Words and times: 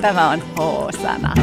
Tämä 0.00 0.30
on 0.30 0.40
H-sana. 0.40 1.34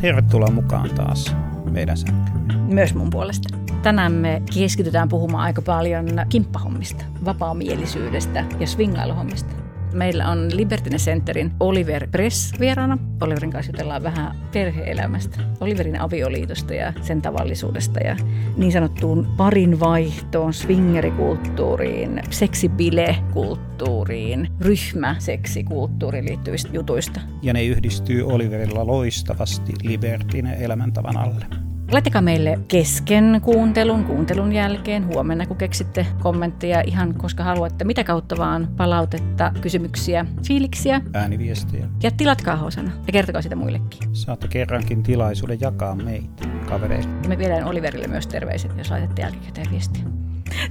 Tervetuloa 0.00 0.50
mukaan 0.50 0.90
taas 0.90 1.36
meidän 1.70 1.96
sänkyyn. 1.96 2.60
Myös 2.60 2.94
mun 2.94 3.10
puolesta. 3.10 3.58
Tänään 3.82 4.12
me 4.12 4.42
keskitytään 4.54 5.08
puhumaan 5.08 5.44
aika 5.44 5.62
paljon 5.62 6.06
kimppahommista, 6.28 7.04
vapaamielisyydestä 7.24 8.44
ja 8.60 8.66
swingailuhommista. 8.66 9.63
Meillä 9.94 10.28
on 10.28 10.56
Libertine 10.56 10.96
Centerin 10.96 11.52
Oliver 11.60 12.08
Press 12.10 12.52
vieraana. 12.60 12.98
Oliverin 13.20 13.50
kanssa 13.50 13.72
jutellaan 13.72 14.02
vähän 14.02 14.36
perheelämästä, 14.52 15.40
Oliverin 15.60 16.00
avioliitosta 16.00 16.74
ja 16.74 16.92
sen 17.02 17.22
tavallisuudesta 17.22 18.00
ja 18.00 18.16
niin 18.56 18.72
sanottuun 18.72 19.26
parin 19.36 19.80
vaihtoon, 19.80 20.52
swingerikulttuuriin, 20.52 22.22
seksibilekulttuuriin, 22.30 24.48
ryhmäseksikulttuuriin 24.60 26.28
liittyvistä 26.28 26.70
jutuista. 26.72 27.20
Ja 27.42 27.52
ne 27.52 27.64
yhdistyy 27.64 28.22
Oliverilla 28.22 28.86
loistavasti 28.86 29.72
Libertine 29.82 30.56
elämäntavan 30.60 31.16
alle. 31.16 31.63
Laittakaa 31.92 32.22
meille 32.22 32.58
kesken 32.68 33.40
kuuntelun, 33.44 34.04
kuuntelun 34.04 34.52
jälkeen, 34.52 35.06
huomenna 35.06 35.46
kun 35.46 35.56
keksitte 35.56 36.06
kommentteja 36.22 36.82
ihan 36.86 37.14
koska 37.14 37.42
haluatte, 37.44 37.84
mitä 37.84 38.04
kautta 38.04 38.36
vaan 38.36 38.68
palautetta, 38.76 39.52
kysymyksiä, 39.60 40.26
fiiliksiä. 40.46 41.00
Ääniviestejä. 41.14 41.86
Ja 42.02 42.10
tilatkaa 42.10 42.56
hosana 42.56 42.90
ja 43.06 43.12
kertokaa 43.12 43.42
sitä 43.42 43.56
muillekin. 43.56 44.08
Saatte 44.12 44.48
kerrankin 44.48 45.02
tilaisuuden 45.02 45.60
jakaa 45.60 45.94
meitä 45.94 46.48
kavereille. 46.68 47.10
Ja 47.22 47.28
me 47.28 47.38
viedään 47.38 47.64
Oliverille 47.64 48.06
myös 48.06 48.26
terveiset, 48.26 48.78
jos 48.78 48.90
laitatte 48.90 49.22
jälkikäteen 49.22 49.70
viestiä. 49.70 50.02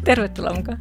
Tervetuloa 0.03 0.53
mukaan. 0.53 0.80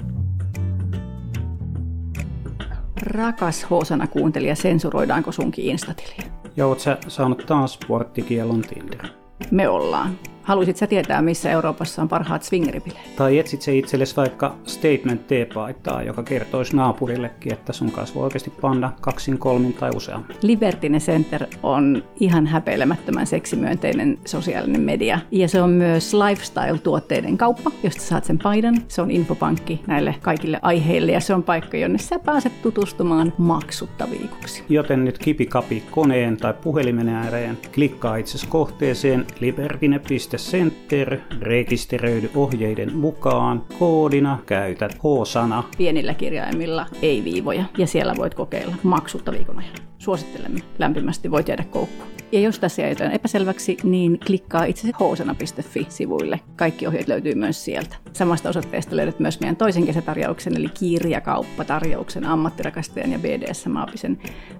Rakas 3.03 3.71
Hosana 3.71 4.07
kuuntelija, 4.07 4.55
sensuroidaanko 4.55 5.33
sunkin 5.33 5.65
instatiliä? 5.65 6.33
Ja 6.57 6.67
oot 6.67 6.81
sä 6.81 6.99
saanut 7.09 7.47
taas 7.47 7.73
sporttikielon 7.73 8.63
Tinder? 8.63 9.22
Me 9.51 9.69
ollaan. 9.69 10.19
Haluaisit 10.43 10.77
sä 10.77 10.87
tietää, 10.87 11.23
missä 11.23 11.51
Euroopassa 11.51 12.03
on 12.03 12.09
parhaat 12.09 12.43
swingeribileet? 12.43 13.17
Tai 13.17 13.39
etsit 13.39 13.63
se 13.63 13.77
itsellesi 13.77 14.17
vaikka 14.17 14.55
statement 14.65 15.27
teepaitaa, 15.27 16.03
joka 16.03 16.23
kertoisi 16.23 16.77
naapurillekin, 16.77 17.53
että 17.53 17.73
sun 17.73 17.91
kanssa 17.91 18.15
voi 18.15 18.25
oikeasti 18.25 18.51
panna 18.61 18.93
kaksin, 19.01 19.39
kolmin 19.39 19.73
tai 19.73 19.91
useammin. 19.97 20.37
Libertine 20.43 20.99
Center 20.99 21.47
on 21.63 22.05
ihan 22.21 22.47
häpeilemättömän 22.47 23.27
seksimyönteinen 23.27 24.19
sosiaalinen 24.25 24.81
media. 24.81 25.21
Ja 25.31 25.49
se 25.49 25.63
on 25.63 25.71
myös 25.71 26.15
lifestyle-tuotteiden 26.15 27.37
kauppa, 27.37 27.71
josta 27.83 28.03
saat 28.03 28.25
sen 28.25 28.39
paidan. 28.39 28.77
Se 28.89 29.03
on 29.03 29.11
infopankki 29.11 29.81
näille 29.87 30.15
kaikille 30.23 30.59
aiheille 30.63 31.13
ja 31.13 31.21
se 31.21 31.35
on 31.35 31.43
paikka, 31.43 31.77
jonne 31.77 31.99
sä 31.99 32.19
pääset 32.19 32.63
tutustumaan 32.63 33.33
maksutta 33.39 34.09
viikoksi. 34.11 34.65
Joten 34.69 35.05
nyt 35.05 35.19
kipikapi 35.19 35.83
koneen 35.91 36.37
tai 36.37 36.55
puhelimen 36.63 37.09
ääreen, 37.09 37.59
klikkaa 37.75 38.17
itse 38.17 38.47
kohteeseen 38.49 39.27
libertine.com 39.41 40.32
Center, 40.37 41.19
rekisteröidy 41.41 42.31
ohjeiden 42.35 42.97
mukaan, 42.97 43.65
koodina 43.79 44.39
käytät 44.47 44.95
H-sana. 44.95 45.65
Pienillä 45.79 46.15
kirjaimilla, 46.15 46.87
ei 47.03 47.25
viivoja, 47.25 47.65
ja 47.79 47.87
siellä 47.87 48.15
voit 48.17 48.35
kokeilla 48.35 48.75
maksutta 48.83 49.33
viikon 49.33 49.59
ajan. 49.59 49.75
Suosittelemme 49.99 50.61
lämpimästi, 50.79 51.31
voit 51.31 51.49
jäädä 51.49 51.65
koukkuun. 51.71 52.13
Ja 52.33 52.41
jos 52.41 52.59
tässä 52.59 52.83
jäi 52.83 52.91
jotain 52.91 53.13
epäselväksi, 53.13 53.77
niin 53.83 54.21
klikkaa 54.27 54.65
itse 54.65 54.91
hosana.fi-sivuille. 55.01 56.41
Kaikki 56.57 56.87
ohjeet 56.87 57.09
löytyy 57.09 57.35
myös 57.35 57.65
sieltä. 57.65 57.97
Samasta 58.13 58.49
osoitteesta 58.49 58.97
löydät 58.97 59.21
myös 59.21 59.41
meidän 59.41 59.57
toisen 59.57 59.87
kesätarjouksen, 59.87 60.57
eli 60.57 60.69
kirjakauppatarjouksen 60.69 62.25
ammattirakastajan 62.25 63.13
ja 63.13 63.19
BDSM-aapisen 63.19 64.19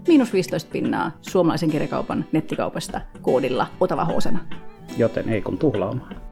miinus 0.09 0.33
15 0.33 0.71
pinnaa 0.73 1.11
suomalaisen 1.21 1.71
kirjakaupan 1.71 2.25
nettikaupasta 2.33 3.01
koodilla 3.23 3.67
Otava 3.81 4.05
Hosana 4.05 4.39
joten 4.97 5.29
ei 5.29 5.43
kun 5.43 5.59
tuhlaamaan. 5.59 6.23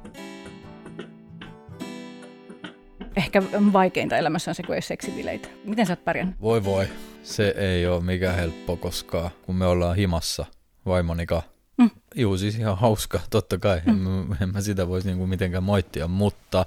Ehkä 3.16 3.42
vaikeinta 3.72 4.16
elämässä 4.16 4.50
on 4.50 4.54
se, 4.54 4.62
kun 4.62 4.74
ei 4.74 4.82
seksibileitä. 4.82 5.48
Miten 5.64 5.86
sä 5.86 5.92
oot 5.92 6.04
pärjännyt? 6.04 6.40
Voi 6.40 6.64
voi, 6.64 6.86
se 7.22 7.54
ei 7.56 7.86
ole 7.86 8.00
mikään 8.00 8.36
helppo, 8.36 8.76
koska 8.76 9.30
kun 9.42 9.56
me 9.56 9.66
ollaan 9.66 9.96
himassa 9.96 10.46
vaimonika, 10.86 11.42
mm. 11.78 11.90
juu 12.14 12.38
siis 12.38 12.58
ihan 12.58 12.78
hauska, 12.78 13.20
totta 13.30 13.58
kai, 13.58 13.80
mm. 13.86 14.32
en, 14.32 14.36
en 14.40 14.52
mä 14.52 14.60
sitä 14.60 14.88
voisi 14.88 15.08
niinku 15.08 15.26
mitenkään 15.26 15.62
moittia, 15.62 16.08
mutta 16.08 16.64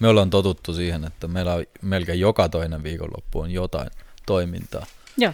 me 0.00 0.08
ollaan 0.08 0.30
totuttu 0.30 0.74
siihen, 0.74 1.04
että 1.04 1.28
meillä 1.28 1.54
on 1.54 1.64
melkein 1.82 2.20
joka 2.20 2.48
toinen 2.48 2.82
viikonloppu 2.82 3.40
on 3.40 3.50
jotain 3.50 3.90
toimintaa. 4.26 4.86
Joo 5.16 5.32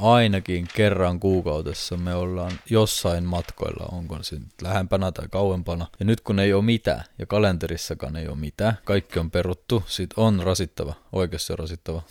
ainakin 0.00 0.68
kerran 0.74 1.20
kuukaudessa 1.20 1.96
me 1.96 2.14
ollaan 2.14 2.52
jossain 2.70 3.24
matkoilla, 3.24 3.88
onko 3.92 4.22
se 4.22 4.36
nyt 4.36 4.62
lähempänä 4.62 5.12
tai 5.12 5.26
kauempana. 5.30 5.86
Ja 6.00 6.06
nyt 6.06 6.20
kun 6.20 6.38
ei 6.38 6.52
ole 6.52 6.64
mitään, 6.64 7.04
ja 7.18 7.26
kalenterissakaan 7.26 8.16
ei 8.16 8.28
ole 8.28 8.36
mitään, 8.36 8.78
kaikki 8.84 9.18
on 9.18 9.30
peruttu, 9.30 9.82
sit 9.86 10.10
on 10.16 10.40
rasittava, 10.44 10.94
oikeasti 11.12 11.56
rasittava. 11.56 12.02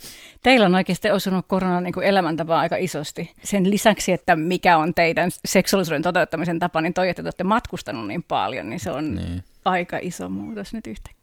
Teillä 0.42 0.66
on 0.66 0.74
oikeasti 0.74 1.10
osunut 1.10 1.44
korona 1.48 1.80
niin 1.80 2.02
elämäntapaa 2.02 2.60
aika 2.60 2.76
isosti. 2.76 3.34
Sen 3.44 3.70
lisäksi, 3.70 4.12
että 4.12 4.36
mikä 4.36 4.78
on 4.78 4.94
teidän 4.94 5.30
seksuaalisuuden 5.44 6.02
toteuttamisen 6.02 6.58
tapa, 6.58 6.80
niin 6.80 6.94
toi, 6.94 7.08
että 7.08 7.22
te 7.22 7.26
olette 7.26 7.44
matkustanut 7.44 8.06
niin 8.06 8.22
paljon, 8.22 8.70
niin 8.70 8.80
se 8.80 8.90
on 8.90 9.14
niin 9.14 9.44
aika 9.64 9.98
iso 10.02 10.28
muutos 10.28 10.72
nyt 10.74 10.86
yhtäkkiä. 10.86 11.19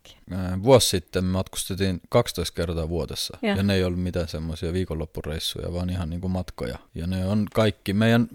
Vuosi 0.63 0.87
sitten 0.87 1.25
matkustettiin 1.25 2.01
12 2.09 2.55
kertaa 2.55 2.89
vuodessa 2.89 3.37
ja, 3.41 3.55
ja 3.55 3.63
ne 3.63 3.75
ei 3.75 3.83
ollut 3.83 4.03
mitään 4.03 4.27
semmoisia 4.27 4.73
viikonloppureissuja, 4.73 5.73
vaan 5.73 5.89
ihan 5.89 6.09
niin 6.09 6.21
kuin 6.21 6.31
matkoja. 6.31 6.77
Ja 6.95 7.07
ne 7.07 7.25
on 7.25 7.45
kaikki, 7.53 7.93
meidän 7.93 8.27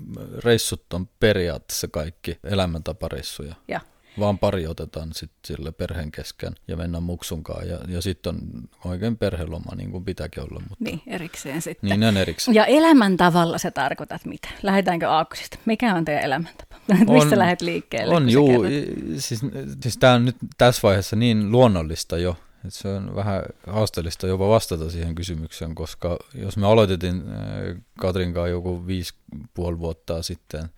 reissut 0.45 0.93
on 0.93 1.09
periaatteessa 1.21 1.89
kaikki 1.89 2.39
elämäntapareissuja. 2.45 3.55
Ja 3.69 3.81
vaan 4.19 4.39
pari 4.39 4.67
otetaan 4.67 5.09
sitten 5.13 5.39
sille 5.45 5.73
perheen 5.73 6.13
kesken 6.13 6.55
ja 6.69 6.77
mennään 6.77 7.03
muksunkaan. 7.03 7.69
Ja, 7.69 7.79
ja 7.89 8.03
sitten 8.03 8.35
on 8.35 8.41
oikein 8.85 9.17
perheloma, 9.17 9.75
niin 9.77 9.91
kuin 9.91 10.05
pitääkin 10.05 10.43
olla. 10.43 10.61
Mutta... 10.61 10.85
Niin, 10.85 11.03
erikseen 11.07 11.63
sitten. 11.63 11.91
Niin, 11.91 12.09
on 12.09 12.17
erikseen. 12.17 12.55
Ja 12.55 12.67
elämäntavalla 12.67 13.59
se 13.59 13.71
tarkoitat 13.71 14.25
mitä? 14.25 14.49
Lähdetäänkö 14.63 15.11
aakkosista? 15.11 15.59
Mikä 15.65 15.95
on 15.95 16.05
teidän 16.05 16.25
elämäntapa? 16.25 16.77
On, 17.07 17.15
Mistä 17.15 17.39
lähdet 17.39 17.63
liikkeelle? 17.63 18.15
On, 18.15 18.31
juu. 18.31 18.65
Siis, 19.19 19.41
siis 19.83 19.97
tämä 19.97 20.13
on 20.13 20.25
nyt 20.25 20.37
tässä 20.59 20.81
vaiheessa 20.83 21.17
niin 21.17 21.53
luonnollista 21.53 22.19
jo, 22.19 22.37
että 22.65 22.79
se 22.79 22.89
on 22.89 23.15
vähän 23.15 23.43
haasteellista 23.67 24.27
jopa 24.27 24.49
vastata 24.49 24.91
siihen 24.91 25.15
kysymykseen, 25.15 25.75
koska 25.75 26.19
jos 26.35 26.57
me 26.57 26.67
aloitettiin 26.67 27.17
äh, 27.17 27.83
Katrin 27.99 28.35
kanssa 28.35 28.49
joku 28.49 28.87
viisi 28.87 29.15
puoli 29.55 29.79
vuotta 29.79 30.23
sitten, 30.23 30.69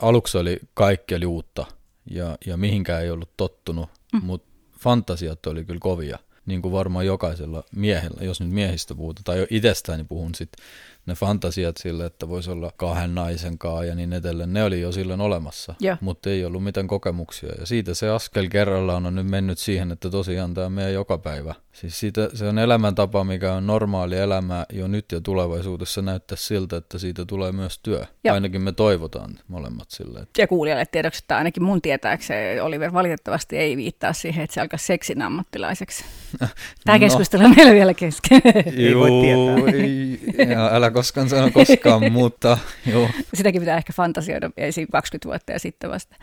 aluksi 0.00 0.38
oli 0.38 0.60
kaikki 0.74 1.14
oli 1.14 1.26
uutta– 1.26 1.66
ja, 2.10 2.38
ja 2.46 2.56
mihinkään 2.56 3.02
ei 3.02 3.10
ollut 3.10 3.36
tottunut, 3.36 3.88
mm. 4.12 4.20
mutta 4.22 4.50
fantasiat 4.78 5.46
oli 5.46 5.64
kyllä 5.64 5.80
kovia, 5.80 6.18
niin 6.46 6.62
kuin 6.62 6.72
varmaan 6.72 7.06
jokaisella 7.06 7.64
miehellä, 7.76 8.24
jos 8.24 8.40
nyt 8.40 8.50
miehistä 8.50 8.94
puhutaan, 8.94 9.24
tai 9.24 9.38
jo 9.38 9.46
itsestäni 9.50 10.04
puhun 10.04 10.34
sitten, 10.34 10.64
ne 11.10 11.14
fantasiat 11.14 11.76
sille, 11.76 12.06
että 12.06 12.28
voisi 12.28 12.50
olla 12.50 12.72
kahden 12.76 13.14
naisen 13.14 13.58
kanssa 13.58 13.84
ja 13.84 13.94
niin 13.94 14.12
edelleen, 14.12 14.52
ne 14.52 14.64
oli 14.64 14.80
jo 14.80 14.92
silloin 14.92 15.20
olemassa, 15.20 15.74
yeah. 15.84 15.98
mutta 16.00 16.30
ei 16.30 16.44
ollut 16.44 16.64
mitään 16.64 16.86
kokemuksia. 16.86 17.52
Ja 17.58 17.66
siitä 17.66 17.94
se 17.94 18.08
askel 18.08 18.48
kerrallaan 18.48 19.06
on 19.06 19.14
nyt 19.14 19.26
mennyt 19.26 19.58
siihen, 19.58 19.92
että 19.92 20.10
tosiaan 20.10 20.54
tämä 20.54 20.68
meidän 20.68 20.92
joka 20.92 21.18
päivä. 21.18 21.54
Siis 21.72 22.00
siitä, 22.00 22.28
se 22.34 22.48
on 22.48 22.58
elämäntapa, 22.58 23.24
mikä 23.24 23.52
on 23.52 23.66
normaali 23.66 24.16
elämä 24.16 24.66
jo 24.72 24.88
nyt 24.88 25.12
ja 25.12 25.20
tulevaisuudessa 25.20 26.02
näyttää 26.02 26.36
siltä, 26.36 26.76
että 26.76 26.98
siitä 26.98 27.24
tulee 27.24 27.52
myös 27.52 27.78
työ. 27.78 28.04
Joo. 28.24 28.34
Ainakin 28.34 28.62
me 28.62 28.72
toivotaan 28.72 29.38
molemmat 29.48 29.90
silleen. 29.90 30.26
Ja 30.38 30.46
kuulijalle 30.46 30.86
tiedoksi, 30.86 31.20
että 31.24 31.36
ainakin 31.36 31.62
mun 31.62 31.82
tietääkseen 31.82 32.62
Oliver 32.62 32.92
valitettavasti 32.92 33.56
ei 33.56 33.76
viittaa 33.76 34.12
siihen, 34.12 34.44
että 34.44 34.54
se 34.54 34.60
alkaa 34.60 34.78
seksin 34.78 35.22
ammattilaiseksi. 35.22 36.04
Tämä 36.84 36.98
no. 36.98 37.00
keskustelu 37.00 37.44
on 37.44 37.54
meillä 37.56 37.72
vielä 37.72 37.94
kesken. 37.94 38.42
ei 38.76 38.96
voi 38.96 39.10
tietää. 39.10 40.56
Ja 40.56 40.70
älä 40.72 40.90
koskaan 41.00 41.28
sano 41.28 41.50
koskaan, 41.50 42.12
mutta 42.20 42.58
joo. 42.86 43.08
Sitäkin 43.34 43.62
pitää 43.62 43.76
ehkä 43.76 43.92
fantasioida 43.92 44.50
esim. 44.56 44.86
20 44.92 45.28
vuotta 45.28 45.52
ja 45.52 45.58
sitten 45.58 45.90
vasta. 45.90 46.16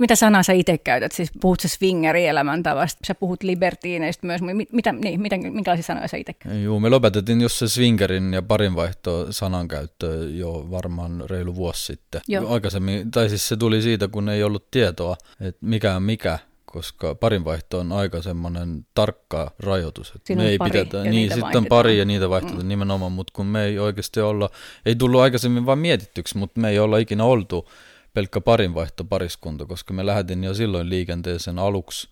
Mitä 0.00 0.14
sanaa 0.14 0.42
sä 0.42 0.52
itse 0.52 0.78
käytät? 0.78 1.12
Siis 1.12 1.30
puhut 1.40 1.60
sä 1.60 1.68
swingeri 1.68 2.26
elämäntavasta, 2.26 3.00
sä 3.06 3.14
puhut 3.14 3.42
libertiineistä 3.42 4.26
myös. 4.26 4.40
Mitä, 4.72 4.92
niin, 4.92 5.20
miten, 5.20 5.52
minkälaisia 5.52 5.86
sanoja 5.86 6.08
sä 6.08 6.16
itse 6.16 6.32
käytät? 6.32 6.62
Joo, 6.62 6.80
me 6.80 6.88
lopetettiin 6.88 7.40
just 7.40 7.56
se 7.56 7.68
swingerin 7.68 8.32
ja 8.32 8.42
parinvaihto 8.42 9.32
sanankäyttö 9.32 10.28
jo 10.30 10.66
varmaan 10.70 11.24
reilu 11.30 11.54
vuosi 11.54 11.84
sitten. 11.84 12.20
Joo. 12.28 12.52
Aikaisemmin, 12.54 13.10
tai 13.10 13.28
siis 13.28 13.48
se 13.48 13.56
tuli 13.56 13.82
siitä, 13.82 14.08
kun 14.08 14.28
ei 14.28 14.42
ollut 14.42 14.70
tietoa, 14.70 15.16
että 15.40 15.66
mikä 15.66 15.96
on 15.96 16.02
mikä 16.02 16.38
koska 16.76 17.14
parinvaihto 17.14 17.78
on 17.78 17.92
aika 17.92 18.22
semmoinen 18.22 18.86
tarkka 18.94 19.50
rajoitus. 19.58 20.12
Että 20.16 20.34
me 20.34 20.48
ei 20.48 20.58
pidetä, 20.58 21.02
niin, 21.02 21.32
sitten 21.34 21.56
on 21.56 21.66
pari 21.66 21.98
ja 21.98 22.04
niitä 22.04 22.30
vaihtoehtoja 22.30 22.64
mm. 22.64 22.68
nimenomaan, 22.68 23.12
mutta 23.12 23.32
kun 23.36 23.46
me 23.46 23.64
ei 23.64 23.78
oikeasti 23.78 24.20
olla, 24.20 24.50
ei 24.86 24.94
tullut 24.94 25.20
aikaisemmin 25.20 25.66
vain 25.66 25.78
mietityksi, 25.78 26.38
mutta 26.38 26.60
me 26.60 26.68
ei 26.70 26.78
olla 26.78 26.98
ikinä 26.98 27.24
oltu 27.24 27.68
pelkkä 28.14 28.40
parinvaihtopariskunta, 28.40 29.66
koska 29.66 29.94
me 29.94 30.06
lähetin 30.06 30.44
jo 30.44 30.54
silloin 30.54 30.88
liikenteeseen 30.88 31.58
aluksi 31.58 32.08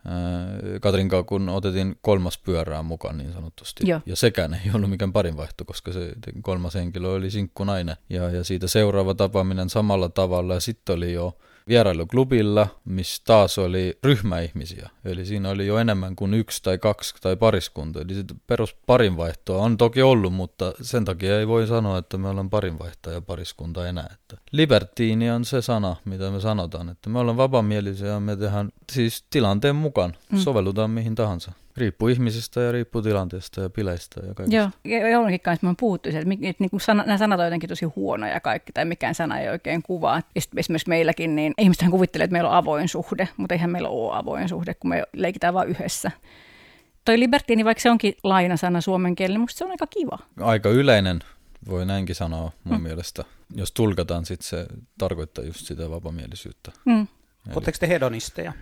Katrinkaa, 0.81 1.23
kun 1.23 1.49
otettiin 1.49 1.99
kolmas 2.03 2.39
pyörää 2.39 2.83
mukaan 2.83 3.19
niin 3.19 3.33
sanotusti. 3.33 3.89
Joo. 3.89 4.01
Ja 4.07 4.17
sekään 4.17 4.55
ei 4.55 4.71
ollut 4.75 4.91
mikään 4.91 5.13
parinvaihto, 5.13 5.65
koska 5.65 5.93
se 5.93 6.13
kolmas 6.43 6.75
henkilö 6.75 7.09
oli 7.09 7.31
sinkkunainen. 7.31 7.97
Ja, 8.11 8.31
ja 8.31 8.45
siitä 8.45 8.69
seuraava 8.69 9.15
tapaaminen 9.15 9.71
samalla 9.71 10.09
tavalla 10.09 10.55
ja 10.55 10.61
sitten 10.61 10.97
oli 10.97 11.13
jo 11.13 11.37
vierailuklubilla, 11.69 12.69
missä 12.85 13.23
taas 13.27 13.59
oli 13.59 13.99
ryhmäihmisiä. 14.05 14.91
Eli 15.05 15.25
siinä 15.25 15.51
oli 15.51 15.67
jo 15.67 15.79
enemmän 15.79 16.17
kuin 16.17 16.35
yksi 16.35 16.63
tai 16.63 16.79
kaksi 16.79 17.15
tai 17.21 17.37
pariskunta. 17.37 18.01
Eli 18.01 18.25
perus 18.47 18.77
parinvaihtoa 18.87 19.63
on 19.63 19.77
toki 19.77 20.03
ollut, 20.03 20.33
mutta 20.33 20.73
sen 20.83 21.05
takia 21.05 21.39
ei 21.39 21.49
voi 21.49 21.67
sanoa, 21.67 21.99
että 21.99 22.19
me 22.19 22.29
ollaan 22.29 22.51
parinvaihtaja 22.51 23.21
pariskunta 23.21 23.89
enää. 23.89 24.15
Että 24.15 24.37
libertiini 24.53 25.31
on 25.31 25.45
se 25.45 25.63
sana, 25.63 25.97
mitä 26.05 26.31
me 26.31 26.41
sanotaan, 26.41 26.89
että 26.89 27.11
me 27.11 27.19
ollaan 27.19 27.37
vapamielisiä 27.37 28.09
ja 28.09 28.21
me 28.21 28.37
tehdään 28.37 28.69
siis 28.93 29.25
tilanteen 29.31 29.77
mukaan, 29.77 30.17
mm. 30.33 30.39
sovellutaan 30.39 30.91
mihin 30.91 31.15
tahansa. 31.15 31.53
Riippuu 31.77 32.09
ihmisistä 32.09 32.61
ja 32.61 32.73
riippuu 32.73 33.03
tilanteesta 33.03 33.61
ja 33.61 33.71
pileistä 33.71 34.21
ja 34.27 34.35
kaikesta. 34.35 34.57
Joo, 34.57 34.71
ja 34.85 35.09
jollakin 35.09 35.41
kanssa 35.41 35.67
mä 35.67 35.75
puhuttu 35.81 36.09
että, 36.09 36.19
että, 36.21 36.35
että 36.43 36.65
niin 36.65 36.81
sana, 36.81 37.05
nämä 37.07 37.19
sanat 37.19 37.41
on 37.41 37.47
jotenkin 37.47 37.69
tosi 37.69 37.85
huonoja 37.85 38.41
kaikki, 38.41 38.73
tai 38.73 38.85
mikään 38.85 39.15
sana 39.15 39.39
ei 39.39 39.49
oikein 39.49 39.83
kuvaa. 39.83 40.17
Ja 40.35 40.43
esimerkiksi 40.57 40.89
meilläkin, 40.89 41.37
niin 41.37 41.55
ihmistähän 41.59 41.91
kuvittelee, 41.91 42.25
että 42.25 42.33
meillä 42.33 42.51
on 42.51 42.57
avoin 42.57 42.89
suhde, 42.89 43.29
mutta 43.37 43.55
eihän 43.55 43.71
meillä 43.71 43.89
ole 43.89 44.17
avoin 44.17 44.49
suhde, 44.49 44.75
kun 44.75 44.91
me 44.91 45.03
leikitään 45.13 45.55
vain 45.55 45.69
yhdessä. 45.69 46.11
Toi 47.05 47.19
libertiini, 47.19 47.65
vaikka 47.65 47.83
se 47.83 47.91
onkin 47.91 48.15
lainasana 48.23 48.81
suomen 48.81 49.15
kielellä, 49.15 49.39
musta 49.39 49.59
se 49.59 49.65
on 49.65 49.71
aika 49.71 49.87
kiva. 49.87 50.19
Aika 50.41 50.69
yleinen, 50.69 51.21
voi 51.69 51.87
näinkin 51.87 52.15
sanoa 52.15 52.53
mun 52.65 52.77
hmm. 52.77 52.83
mielestä. 52.83 53.25
Jos 53.55 53.73
tulkataan, 53.73 54.27
sitten 54.27 54.49
se 54.49 54.67
tarkoittaa 54.99 55.45
just 55.45 55.67
sitä 55.67 55.91
vapamielisyyttä. 55.91 56.73
Hmm. 56.85 57.07
Oletteko 57.55 57.79
te 57.81 57.89
hedonisteja? 57.89 58.53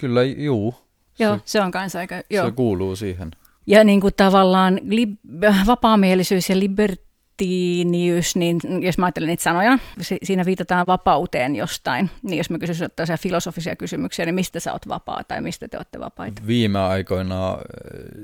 Kyllä, 0.00 0.22
juu. 0.22 0.87
Joo, 1.18 1.36
se, 1.36 1.42
se 1.44 1.60
on 1.60 1.70
kanssa 1.70 1.98
aika... 1.98 2.22
Joo. 2.30 2.46
Se 2.46 2.52
kuuluu 2.52 2.96
siihen. 2.96 3.30
Ja 3.66 3.84
niin 3.84 4.00
kuin 4.00 4.14
tavallaan 4.16 4.78
lib- 4.78 5.66
vapaamielisyys 5.66 6.50
ja 6.50 6.58
libertiinius, 6.58 8.36
niin 8.36 8.60
jos 8.82 8.98
mä 8.98 9.06
ajattelen 9.06 9.26
niitä 9.26 9.42
sanoja, 9.42 9.78
siinä 10.22 10.44
viitataan 10.44 10.86
vapauteen 10.86 11.56
jostain. 11.56 12.10
Niin 12.22 12.38
jos 12.38 12.50
mä 12.50 12.58
kysyisin 12.58 12.88
tällaisia 12.96 13.16
filosofisia 13.16 13.76
kysymyksiä, 13.76 14.24
niin 14.24 14.34
mistä 14.34 14.60
sä 14.60 14.72
oot 14.72 14.88
vapaa 14.88 15.24
tai 15.24 15.40
mistä 15.40 15.68
te 15.68 15.76
olette 15.76 16.00
vapaita? 16.00 16.42
Viime 16.46 16.78
aikoina 16.78 17.52
äh, 17.52 17.58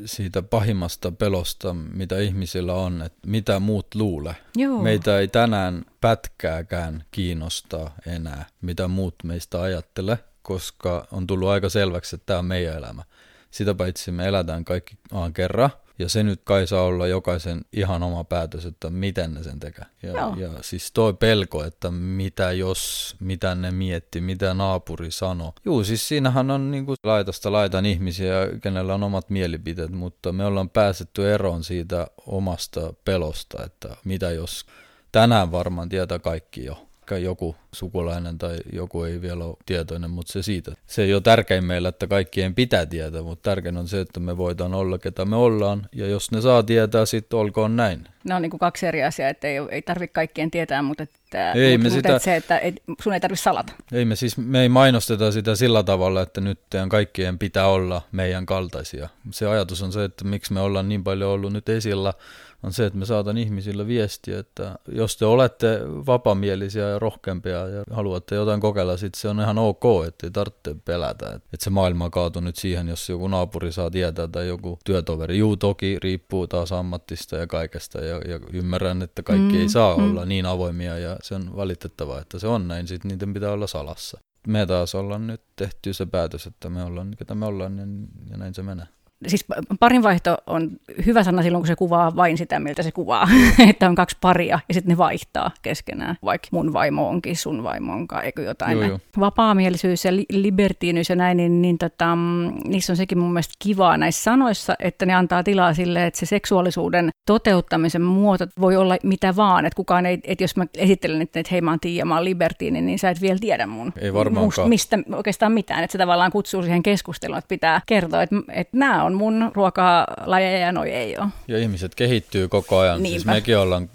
siitä 0.04 0.42
pahimmasta 0.42 1.12
pelosta, 1.12 1.74
mitä 1.74 2.18
ihmisillä 2.18 2.74
on, 2.74 3.02
että 3.02 3.18
mitä 3.26 3.60
muut 3.60 3.94
luule. 3.94 4.36
Joo. 4.56 4.82
Meitä 4.82 5.18
ei 5.18 5.28
tänään 5.28 5.84
pätkääkään 6.00 7.04
kiinnostaa 7.10 7.94
enää, 8.06 8.44
mitä 8.62 8.88
muut 8.88 9.14
meistä 9.24 9.60
ajattelee 9.60 10.18
koska 10.44 11.06
on 11.12 11.26
tullut 11.26 11.48
aika 11.48 11.68
selväksi, 11.68 12.16
että 12.16 12.26
tämä 12.26 12.38
on 12.38 12.44
meidän 12.44 12.76
elämä. 12.76 13.04
Sitä 13.50 13.74
paitsi 13.74 14.12
me 14.12 14.28
elätään 14.28 14.64
kaikki 14.64 14.96
aan 15.12 15.32
kerran, 15.32 15.70
ja 15.98 16.08
se 16.08 16.22
nyt 16.22 16.40
kai 16.44 16.66
saa 16.66 16.82
olla 16.82 17.06
jokaisen 17.06 17.60
ihan 17.72 18.02
oma 18.02 18.24
päätös, 18.24 18.66
että 18.66 18.90
miten 18.90 19.34
ne 19.34 19.42
sen 19.42 19.60
tekee. 19.60 19.84
Ja, 20.02 20.12
ja 20.36 20.50
siis 20.60 20.92
toi 20.92 21.14
pelko, 21.14 21.64
että 21.64 21.90
mitä 21.90 22.52
jos, 22.52 23.16
mitä 23.20 23.54
ne 23.54 23.70
mietti, 23.70 24.20
mitä 24.20 24.54
naapuri 24.54 25.10
sanoo. 25.10 25.52
Juu, 25.64 25.84
siis 25.84 26.08
siinähän 26.08 26.50
on 26.50 26.70
niinku 26.70 26.94
laitasta 27.04 27.52
laitan 27.52 27.86
ihmisiä, 27.86 28.34
kenellä 28.62 28.94
on 28.94 29.02
omat 29.02 29.30
mielipiteet, 29.30 29.90
mutta 29.90 30.32
me 30.32 30.44
ollaan 30.44 30.70
päästetty 30.70 31.32
eroon 31.32 31.64
siitä 31.64 32.06
omasta 32.26 32.92
pelosta, 33.04 33.64
että 33.64 33.96
mitä 34.04 34.30
jos 34.30 34.66
tänään 35.12 35.52
varmaan 35.52 35.88
tietää 35.88 36.18
kaikki 36.18 36.64
jo 36.64 36.86
joku 37.10 37.56
sukulainen 37.72 38.38
tai 38.38 38.58
joku 38.72 39.04
ei 39.04 39.20
vielä 39.20 39.44
ole 39.44 39.56
tietoinen, 39.66 40.10
mutta 40.10 40.32
se 40.32 40.42
siitä. 40.42 40.72
Se 40.86 41.02
ei 41.02 41.14
ole 41.14 41.22
tärkein 41.22 41.64
meillä, 41.64 41.88
että 41.88 42.06
kaikkien 42.06 42.54
pitää 42.54 42.86
tietää, 42.86 43.22
mutta 43.22 43.50
tärkein 43.50 43.76
on 43.76 43.88
se, 43.88 44.00
että 44.00 44.20
me 44.20 44.36
voidaan 44.36 44.74
olla, 44.74 44.98
ketä 44.98 45.24
me 45.24 45.36
ollaan, 45.36 45.88
ja 45.92 46.06
jos 46.06 46.30
ne 46.30 46.40
saa 46.40 46.62
tietää, 46.62 47.06
sitten 47.06 47.38
olkoon 47.38 47.76
näin. 47.76 48.08
Ne 48.24 48.34
on 48.34 48.42
niin 48.42 48.50
kuin 48.50 48.58
kaksi 48.58 48.86
eri 48.86 49.04
asiaa, 49.04 49.28
että 49.28 49.48
ei, 49.48 49.56
ei 49.70 49.82
tarvitse 49.82 50.12
kaikkien 50.12 50.50
tietää, 50.50 50.82
mutta, 50.82 51.02
että, 51.02 51.52
ei 51.52 51.78
mutta, 51.78 51.90
me 51.90 51.96
sitä, 51.96 52.08
että 52.08 52.24
se, 52.24 52.36
että 52.36 52.58
ei, 52.58 52.74
sun 53.02 53.12
ei 53.12 53.20
tarvitse 53.20 53.42
salata. 53.42 53.72
Ei 53.92 54.04
me 54.04 54.16
siis, 54.16 54.38
me 54.38 54.62
ei 54.62 54.68
mainosteta 54.68 55.32
sitä 55.32 55.56
sillä 55.56 55.82
tavalla, 55.82 56.22
että 56.22 56.40
nyt 56.40 56.60
kaikkien 56.88 57.38
pitää 57.38 57.68
olla 57.68 58.02
meidän 58.12 58.46
kaltaisia. 58.46 59.08
Se 59.30 59.46
ajatus 59.46 59.82
on 59.82 59.92
se, 59.92 60.04
että 60.04 60.24
miksi 60.24 60.52
me 60.52 60.60
ollaan 60.60 60.88
niin 60.88 61.04
paljon 61.04 61.30
ollut 61.30 61.52
nyt 61.52 61.68
esillä, 61.68 62.14
on 62.64 62.72
se, 62.72 62.86
että 62.86 62.98
me 62.98 63.06
saatan 63.06 63.38
ihmisille 63.38 63.86
viestiä, 63.86 64.38
että 64.38 64.78
jos 64.88 65.16
te 65.16 65.24
olette 65.24 65.80
vapamielisiä 65.86 66.88
ja 66.88 66.98
rohkeampia 66.98 67.68
ja 67.68 67.84
haluatte 67.90 68.34
jotain 68.34 68.60
kokeilla, 68.60 68.96
sitten 68.96 69.20
se 69.20 69.28
on 69.28 69.40
ihan 69.40 69.58
ok, 69.58 69.84
että 70.08 70.26
ei 70.26 70.30
tarvitse 70.30 70.76
pelätä. 70.84 71.34
Että 71.34 71.64
se 71.64 71.70
maailma 71.70 72.10
kaatu 72.10 72.40
nyt 72.40 72.56
siihen, 72.56 72.88
jos 72.88 73.08
joku 73.08 73.28
naapuri 73.28 73.72
saa 73.72 73.90
tietää 73.90 74.28
tai 74.28 74.48
joku 74.48 74.78
työtoveri. 74.84 75.38
Juu, 75.38 75.56
toki 75.56 75.98
riippuu 76.02 76.46
taas 76.46 76.72
ammattista 76.72 77.36
ja 77.36 77.46
kaikesta 77.46 78.00
ja, 78.04 78.16
ja 78.16 78.40
ymmärrän, 78.52 79.02
että 79.02 79.22
kaikki 79.22 79.54
mm, 79.54 79.60
ei 79.60 79.68
saa 79.68 79.96
mm. 79.96 80.04
olla 80.04 80.24
niin 80.24 80.46
avoimia 80.46 80.98
ja 80.98 81.16
se 81.22 81.34
on 81.34 81.56
valitettavaa, 81.56 82.20
että 82.20 82.38
se 82.38 82.46
on 82.46 82.68
näin, 82.68 82.88
sitten 82.88 83.08
niiden 83.08 83.34
pitää 83.34 83.52
olla 83.52 83.66
salassa. 83.66 84.20
Me 84.46 84.66
taas 84.66 84.94
ollaan 84.94 85.26
nyt 85.26 85.42
tehty 85.56 85.92
se 85.92 86.06
päätös, 86.06 86.46
että 86.46 86.70
me 86.70 86.82
ollaan 86.82 87.10
ketä 87.18 87.34
me 87.34 87.46
ollaan 87.46 87.78
ja, 87.78 87.84
ja 88.30 88.36
näin 88.36 88.54
se 88.54 88.62
menee 88.62 88.86
siis 89.26 89.44
parinvaihto 89.80 90.36
on 90.46 90.70
hyvä 91.06 91.22
sana 91.22 91.42
silloin, 91.42 91.62
kun 91.62 91.66
se 91.66 91.76
kuvaa 91.76 92.16
vain 92.16 92.38
sitä, 92.38 92.60
miltä 92.60 92.82
se 92.82 92.92
kuvaa. 92.92 93.28
että 93.70 93.88
on 93.88 93.94
kaksi 93.94 94.16
paria 94.20 94.58
ja 94.68 94.74
sitten 94.74 94.92
ne 94.92 94.98
vaihtaa 94.98 95.50
keskenään. 95.62 96.16
Vaikka 96.24 96.48
mun 96.50 96.72
vaimo 96.72 97.08
onkin 97.08 97.36
sun 97.36 97.62
vaimo 97.62 97.92
onkaan, 97.92 98.24
eikö 98.24 98.42
jotain. 98.42 98.78
Joo, 98.78 98.88
joo. 98.88 98.98
Vapaamielisyys 99.20 100.04
ja 100.04 100.16
li- 100.16 100.26
libertiinyys 100.30 101.10
ja 101.10 101.16
näin, 101.16 101.36
niin, 101.36 101.62
niin 101.62 101.78
tota, 101.78 102.18
niissä 102.64 102.92
on 102.92 102.96
sekin 102.96 103.18
mun 103.18 103.32
mielestä 103.32 103.54
kivaa 103.58 103.96
näissä 103.96 104.22
sanoissa, 104.22 104.74
että 104.78 105.06
ne 105.06 105.14
antaa 105.14 105.42
tilaa 105.42 105.74
sille, 105.74 106.06
että 106.06 106.20
se 106.20 106.26
seksuaalisuuden 106.26 107.10
toteuttamisen 107.26 108.02
muoto 108.02 108.46
voi 108.60 108.76
olla 108.76 108.96
mitä 109.02 109.36
vaan. 109.36 109.66
Että 109.66 109.76
kukaan 109.76 110.06
ei, 110.06 110.20
että 110.24 110.44
jos 110.44 110.56
mä 110.56 110.66
esittelen, 110.74 111.22
että, 111.22 111.40
että 111.40 111.50
hei 111.50 111.60
mä 111.60 111.70
oon 111.70 111.80
Tiia, 111.80 112.04
mä 112.04 112.14
oon 112.14 112.24
libertiini, 112.24 112.80
niin 112.80 112.98
sä 112.98 113.10
et 113.10 113.20
vielä 113.20 113.38
tiedä 113.38 113.66
mun 113.66 113.92
ei 114.00 114.14
varmaankaan. 114.14 114.68
mistä 114.68 114.98
oikeastaan 115.12 115.52
mitään. 115.52 115.84
Että 115.84 115.92
se 115.92 115.98
tavallaan 115.98 116.32
kutsuu 116.32 116.62
siihen 116.62 116.82
keskusteluun, 116.82 117.38
että 117.38 117.48
pitää 117.48 117.80
kertoa, 117.86 118.22
että, 118.22 118.36
että 118.52 118.76
nämä 118.76 119.04
on 119.04 119.13
mun 119.14 119.50
ruokalajeja 119.54 120.58
ja 120.58 120.72
noi 120.72 120.90
ei 120.90 121.18
ole. 121.18 121.28
Ja 121.48 121.58
ihmiset 121.58 121.94
kehittyy 121.94 122.48
koko 122.48 122.78
ajan. 122.78 123.02
Niinpä. 123.02 123.14
Siis 123.14 123.26
mekin 123.26 123.58
ollaan 123.58 123.90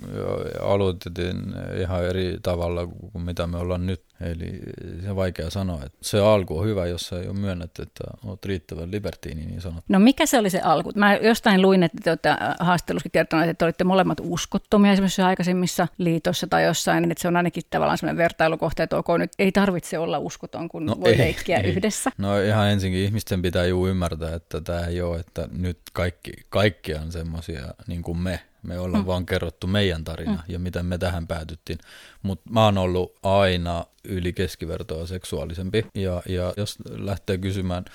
aloitettiin 0.62 1.36
ihan 1.82 2.06
eri 2.06 2.38
tavalla 2.44 2.88
kuin 2.88 3.24
mitä 3.24 3.48
me 3.48 3.58
ollaan 3.58 3.86
nyt. 3.86 4.09
Eli 4.22 4.60
se 5.04 5.10
on 5.10 5.16
vaikea 5.16 5.50
sanoa, 5.50 5.84
että 5.86 5.98
se 6.02 6.20
alku 6.20 6.60
on 6.60 6.66
hyvä, 6.66 6.88
jos 6.88 7.14
ei 7.14 7.28
ole 7.28 7.40
myönnetty, 7.40 7.82
että 7.82 8.04
olet 8.26 8.46
riittävän 8.46 8.92
libertiini 8.92 9.46
niin 9.46 9.62
sanottu. 9.62 9.86
No 9.88 10.00
mikä 10.00 10.26
se 10.26 10.40
oli 10.40 10.50
se 10.50 10.60
alku? 10.60 10.92
Mä 10.96 11.16
jostain 11.16 11.62
luin, 11.62 11.84
että 11.84 11.98
te 12.04 12.12
olette 12.12 12.30
haastattelussakin 12.60 13.12
kertoneet, 13.12 13.50
että 13.50 13.66
olitte 13.66 13.84
molemmat 13.84 14.18
uskottomia 14.22 14.92
esimerkiksi 14.92 15.22
aikaisemmissa 15.22 15.88
liitossa 15.98 16.48
tai 16.48 16.64
jossain, 16.64 17.12
että 17.12 17.22
se 17.22 17.28
on 17.28 17.38
ainakin 17.38 17.64
tavallaan 17.70 17.98
sellainen 17.98 18.18
vertailukohta, 18.18 18.84
että 18.84 18.98
ok, 18.98 19.08
nyt 19.18 19.32
ei 19.40 19.52
tarvitse 19.52 20.00
olla 20.00 20.20
uskoton, 20.20 20.70
kun 20.70 20.86
no 20.86 20.98
voi 21.02 21.12
ei, 21.12 21.18
leikkiä 21.18 21.58
ei. 21.58 21.72
yhdessä. 21.72 22.12
No 22.18 22.42
ihan 22.42 22.70
ensinkin 22.70 23.02
ihmisten 23.02 23.42
pitää 23.42 23.66
juu 23.66 23.88
ymmärtää, 23.88 24.36
että 24.36 24.62
tämä 24.62 24.86
ei 24.86 25.02
ole, 25.02 25.20
että 25.20 25.48
nyt 25.52 25.80
kaikki, 25.94 26.32
kaikki 26.50 26.94
on 26.94 27.12
semmoisia 27.12 27.74
niin 27.88 28.02
kuin 28.02 28.18
me. 28.18 28.40
Me 28.64 28.80
ollaan 28.80 29.04
mm. 29.04 29.08
vaan 29.08 29.26
kerrottu 29.26 29.68
meidän 29.68 30.04
tarina 30.04 30.32
mm. 30.32 30.54
ja 30.54 30.60
miten 30.60 30.86
me 30.86 30.98
tähän 30.98 31.28
päätyttiin. 31.28 31.80
Mutta 32.22 32.50
mä 32.50 32.66
oon 32.66 32.78
ollut 32.78 33.16
aina 33.24 33.86
yli 34.04 34.34
keskivertoa 34.34 35.08
seksuaalisempi. 35.08 35.86
Ja, 35.96 36.22
ja 36.30 36.54
jos 36.58 36.78
lähtee 36.90 37.38
kysymään 37.38 37.86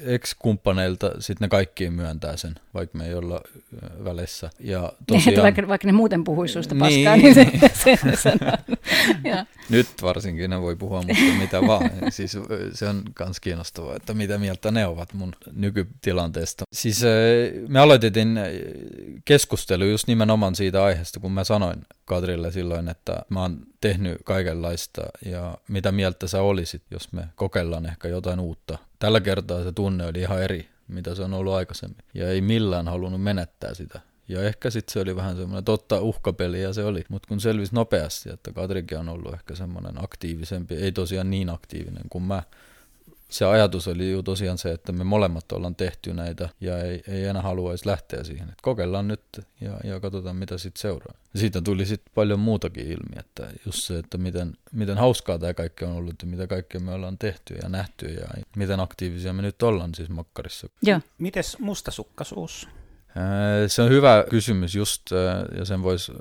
ex-kumppaneilta, 0.00 1.10
sitten 1.18 1.46
ne 1.46 1.48
kaikki 1.48 1.90
myöntää 1.90 2.36
sen, 2.36 2.54
vaikka 2.74 2.98
me 2.98 3.06
ei 3.06 3.14
olla 3.14 3.40
välissä. 4.04 4.50
Ja 4.60 4.92
tosiaan, 5.06 5.42
vaikka, 5.42 5.68
vaikka 5.68 5.86
ne 5.86 5.92
muuten 5.92 6.24
puhuisi 6.24 6.54
susta 6.54 6.74
paskaa, 6.74 7.16
niin, 7.16 7.36
niin 7.36 7.60
se, 7.84 7.96
se 7.96 8.16
sanoo. 8.16 8.56
Nyt 9.70 9.88
varsinkin 10.02 10.50
ne 10.50 10.60
voi 10.60 10.76
puhua 10.76 11.02
mutta 11.02 11.22
mitä 11.38 11.62
vaan. 11.62 11.90
Siis 12.10 12.38
se 12.72 12.88
on 12.88 13.02
myös 13.18 13.40
kiinnostavaa, 13.40 13.96
että 13.96 14.14
mitä 14.14 14.38
mieltä 14.38 14.70
ne 14.70 14.86
ovat 14.86 15.14
mun 15.14 15.32
nykytilanteesta. 15.52 16.64
Siis 16.72 17.02
me 17.68 17.80
aloitettiin 17.80 18.38
keskustelu 19.24 19.84
just 19.84 20.08
nimenomaan 20.08 20.54
siitä 20.54 20.84
aiheesta, 20.84 21.20
kun 21.20 21.32
mä 21.32 21.44
sanoin 21.44 21.78
Katrille 22.04 22.52
silloin, 22.52 22.88
että 22.88 23.22
mä 23.28 23.42
oon 23.42 23.58
tehnyt 23.80 24.18
kaikenlaista 24.24 25.02
ja 25.24 25.58
mitä 25.68 25.92
mieltä 25.92 26.26
sä 26.26 26.42
olisit, 26.42 26.82
jos 26.90 27.12
me 27.12 27.22
kokeillaan 27.34 27.86
ehkä 27.86 28.08
jotain 28.08 28.40
uutta. 28.40 28.78
Tällä 28.98 29.20
kertaa 29.20 29.64
se 29.64 29.72
tunne 29.72 30.06
oli 30.06 30.20
ihan 30.20 30.42
eri, 30.42 30.68
mitä 30.88 31.14
se 31.14 31.22
on 31.22 31.34
ollut 31.34 31.52
aikaisemmin. 31.54 32.04
Ja 32.14 32.30
ei 32.30 32.40
millään 32.40 32.88
halunnut 32.88 33.22
menettää 33.22 33.74
sitä. 33.74 34.00
Ja 34.28 34.42
ehkä 34.42 34.70
sitten 34.70 34.92
se 34.92 35.00
oli 35.00 35.16
vähän 35.16 35.36
semmoinen 35.36 35.64
totta 35.64 36.00
uhkapeli 36.00 36.62
ja 36.62 36.72
se 36.72 36.84
oli. 36.84 37.04
Mutta 37.08 37.28
kun 37.28 37.40
selvisi 37.40 37.74
nopeasti, 37.74 38.30
että 38.30 38.52
Katrikin 38.52 38.98
on 38.98 39.08
ollut 39.08 39.34
ehkä 39.34 39.54
semmoinen 39.54 40.04
aktiivisempi, 40.04 40.74
ei 40.74 40.92
tosiaan 40.92 41.30
niin 41.30 41.48
aktiivinen 41.48 42.02
kuin 42.10 42.24
mä, 42.24 42.42
se 43.28 43.44
ajatus 43.44 43.88
oli 43.88 44.10
ju 44.10 44.22
tosiaan 44.22 44.58
se, 44.58 44.72
että 44.72 44.92
me 44.92 45.04
molemmat 45.04 45.52
ollaan 45.52 45.76
tehty 45.76 46.14
näitä 46.14 46.48
ja 46.60 46.78
ei, 46.78 47.02
ei 47.08 47.24
enää 47.24 47.42
haluaisi 47.42 47.86
lähteä 47.86 48.24
siihen. 48.24 48.48
Että 48.48 48.62
kokeillaan 48.62 49.08
nyt 49.08 49.20
ja, 49.60 49.80
ja 49.84 50.00
katsotaan 50.00 50.36
mitä 50.36 50.58
sitten 50.58 50.80
seuraa. 50.80 51.14
Ja 51.34 51.40
siitä 51.40 51.60
tuli 51.60 51.86
sitten 51.86 52.12
paljon 52.14 52.40
muutakin 52.40 52.86
ilmi, 52.86 53.18
että 53.18 53.50
just 53.66 53.84
se, 53.84 53.98
että 53.98 54.18
miten, 54.18 54.56
miten 54.72 54.98
hauskaa 54.98 55.38
tämä 55.38 55.54
kaikki 55.54 55.84
on 55.84 55.92
ollut 55.92 56.22
ja 56.22 56.28
mitä 56.28 56.46
kaikkea 56.46 56.80
me 56.80 56.92
ollaan 56.92 57.18
tehty 57.18 57.54
ja 57.54 57.68
nähty 57.68 58.06
ja 58.06 58.28
miten 58.56 58.80
aktiivisia 58.80 59.32
me 59.32 59.42
nyt 59.42 59.62
ollaan 59.62 59.94
siis 59.94 60.08
makkarissa. 60.08 60.68
Joo. 60.82 61.00
Mites 61.18 61.58
mustasukkaisuus? 61.58 62.68
Se 63.66 63.82
on 63.82 63.90
hyvä 63.90 64.24
kysymys 64.30 64.74
just, 64.74 65.02
ja 65.58 65.64
sen 65.64 65.82
voisi 65.82 66.12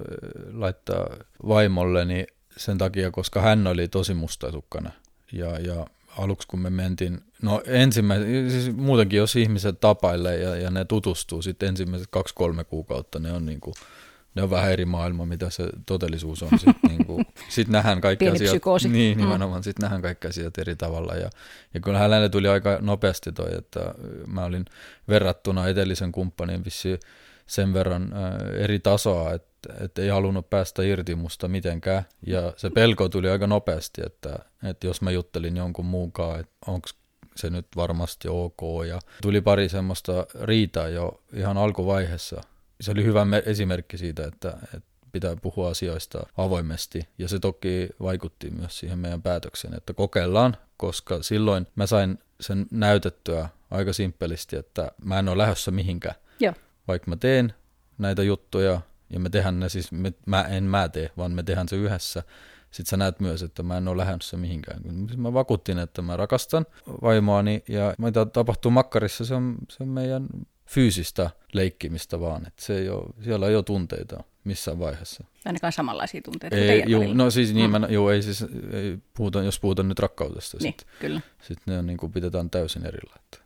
laittaa 0.53 1.07
vaimolleni 1.47 2.27
sen 2.57 2.77
takia, 2.77 3.11
koska 3.11 3.41
hän 3.41 3.67
oli 3.67 3.87
tosi 3.87 4.13
mustasukkana. 4.13 4.91
Ja, 5.31 5.59
ja 5.59 5.87
aluksi 6.17 6.47
kun 6.47 6.59
me 6.59 6.69
mentiin, 6.69 7.19
no 7.41 7.61
ensimmäiset, 7.65 8.27
siis 8.51 8.75
muutenkin 8.75 9.17
jos 9.17 9.35
ihmiset 9.35 9.79
tapailee 9.79 10.37
ja, 10.37 10.55
ja 10.55 10.71
ne 10.71 10.85
tutustuu, 10.85 11.41
sitten 11.41 11.69
ensimmäiset 11.69 12.07
kaksi-kolme 12.11 12.63
kuukautta, 12.63 13.19
ne 13.19 13.31
on 13.31 13.45
niin 13.45 13.59
kuin, 13.59 13.73
ne 14.35 14.43
on 14.43 14.49
vähän 14.49 14.71
eri 14.71 14.85
maailma, 14.85 15.25
mitä 15.25 15.49
se 15.49 15.63
todellisuus 15.85 16.43
on. 16.43 16.49
Sitten 16.59 16.75
niin 16.97 17.05
kuin, 17.05 17.25
sit 17.49 17.67
nähdään 17.67 18.01
kaikki 18.01 18.25
Pieni 18.25 18.35
asiat. 18.35 18.49
psykoosi. 18.51 18.89
Niin, 18.89 19.17
Mm. 19.17 19.23
nimenomaan. 19.23 19.63
Sitten 19.63 19.83
nähdään 19.83 20.01
kaikki 20.01 20.27
asiat 20.27 20.57
eri 20.57 20.75
tavalla. 20.75 21.13
Ja, 21.15 21.29
ja 21.73 21.79
kyllä 21.79 21.97
hänelle 21.99 22.29
tuli 22.29 22.47
aika 22.47 22.77
nopeasti 22.81 23.31
toi, 23.31 23.49
että 23.57 23.93
mä 24.27 24.43
olin 24.45 24.65
verrattuna 25.07 25.67
edellisen 25.67 26.11
kumppanin 26.11 26.65
vissi 26.65 26.99
sen 27.47 27.73
verran 27.73 28.13
äh, 28.13 28.61
eri 28.63 28.79
tasoa, 28.79 29.33
että, 29.33 29.47
että 29.79 30.01
ei 30.01 30.09
halunnut 30.09 30.49
päästä 30.49 30.83
irti 30.83 31.15
musta 31.15 31.47
mitenkään. 31.47 32.03
Ja 32.27 32.53
se 32.57 32.69
pelko 32.69 33.09
tuli 33.09 33.29
aika 33.29 33.47
nopeasti, 33.47 34.01
että, 34.05 34.39
että 34.63 34.87
jos 34.87 35.01
mä 35.01 35.11
juttelin 35.11 35.57
jonkun 35.57 35.85
muunkaan, 35.85 36.39
että 36.39 36.55
onko 36.67 36.87
se 37.35 37.49
nyt 37.49 37.67
varmasti 37.75 38.27
ok. 38.27 38.61
Ja 38.87 38.99
tuli 39.21 39.41
pari 39.41 39.69
semmoista 39.69 40.25
riitaa 40.41 40.87
jo 40.87 41.23
ihan 41.33 41.57
alkuvaiheessa. 41.57 42.41
Se 42.81 42.91
oli 42.91 43.03
hyvä 43.03 43.25
me- 43.25 43.43
esimerkki 43.45 43.97
siitä, 43.97 44.27
että, 44.27 44.57
että 44.63 44.89
pitää 45.11 45.35
puhua 45.35 45.69
asioista 45.69 46.25
avoimesti. 46.37 47.07
Ja 47.17 47.27
se 47.27 47.39
toki 47.39 47.89
vaikutti 48.01 48.49
myös 48.49 48.79
siihen 48.79 48.99
meidän 48.99 49.21
päätökseen, 49.21 49.73
että 49.73 49.93
kokeillaan, 49.93 50.57
koska 50.77 51.23
silloin 51.23 51.67
mä 51.75 51.87
sain 51.87 52.19
sen 52.41 52.65
näytettyä 52.71 53.49
aika 53.71 53.93
simppelisti, 53.93 54.55
että 54.55 54.91
mä 55.03 55.19
en 55.19 55.29
ole 55.29 55.37
lähdössä 55.37 55.71
mihinkään. 55.71 56.15
Joo. 56.39 56.53
Vaikka 56.87 57.09
mä 57.09 57.15
teen 57.15 57.53
näitä 57.97 58.23
juttuja, 58.23 58.81
ja 59.09 59.19
me 59.19 59.29
tehdään 59.29 59.59
ne 59.59 59.69
siis, 59.69 59.91
me, 59.91 60.13
mä 60.25 60.41
en 60.41 60.63
mä 60.63 60.89
tee, 60.89 61.09
vaan 61.17 61.31
me 61.31 61.43
tehdään 61.43 61.67
se 61.69 61.75
yhdessä, 61.75 62.23
sitten 62.71 62.89
sä 62.89 62.97
näet 62.97 63.19
myös, 63.19 63.43
että 63.43 63.63
mä 63.63 63.77
en 63.77 63.87
ole 63.87 63.97
lähdössä 63.97 64.37
mihinkään. 64.37 64.81
Mä 65.17 65.33
vakuuttin, 65.33 65.79
että 65.79 66.01
mä 66.01 66.17
rakastan 66.17 66.65
vaimoani, 67.01 67.63
ja 67.67 67.93
mitä 67.97 68.25
tapahtuu 68.25 68.71
makkarissa, 68.71 69.25
se 69.25 69.33
on, 69.35 69.55
se 69.69 69.83
on 69.83 69.89
meidän 69.89 70.27
fyysistä 70.65 71.29
leikkimistä 71.53 72.19
vaan, 72.19 72.47
että 72.47 72.61
se 72.65 72.77
ei 72.77 72.89
ole, 72.89 73.05
siellä 73.23 73.47
ei 73.47 73.55
ole 73.55 73.63
tunteita 73.63 74.23
missään 74.43 74.79
vaiheessa. 74.79 75.23
Ainakaan 75.45 75.73
samanlaisia 75.73 76.21
tunteita 76.21 76.55
Ei, 76.55 76.83
juu, 76.87 77.01
välillä. 77.01 77.15
no 77.23 77.31
siis 77.31 77.53
niin, 77.53 77.71
Mm. 77.71 77.81
mä, 77.81 77.87
juu, 77.89 78.09
ei 78.09 78.21
siis, 78.21 78.41
ei 78.73 78.97
puhuta, 79.13 79.43
jos 79.43 79.59
puhutaan 79.59 79.87
nyt 79.89 79.99
rakkaudesta, 79.99 80.57
Niin, 80.57 80.63
sitten 80.79 80.87
kyllä. 80.99 81.21
sit 81.41 81.57
ne 81.65 81.77
on, 81.77 81.85
niin 81.85 81.97
kuin 81.97 82.11
pidetään 82.11 82.49
täysin 82.49 82.85
erillä. 82.85 83.13
Että. 83.15 83.37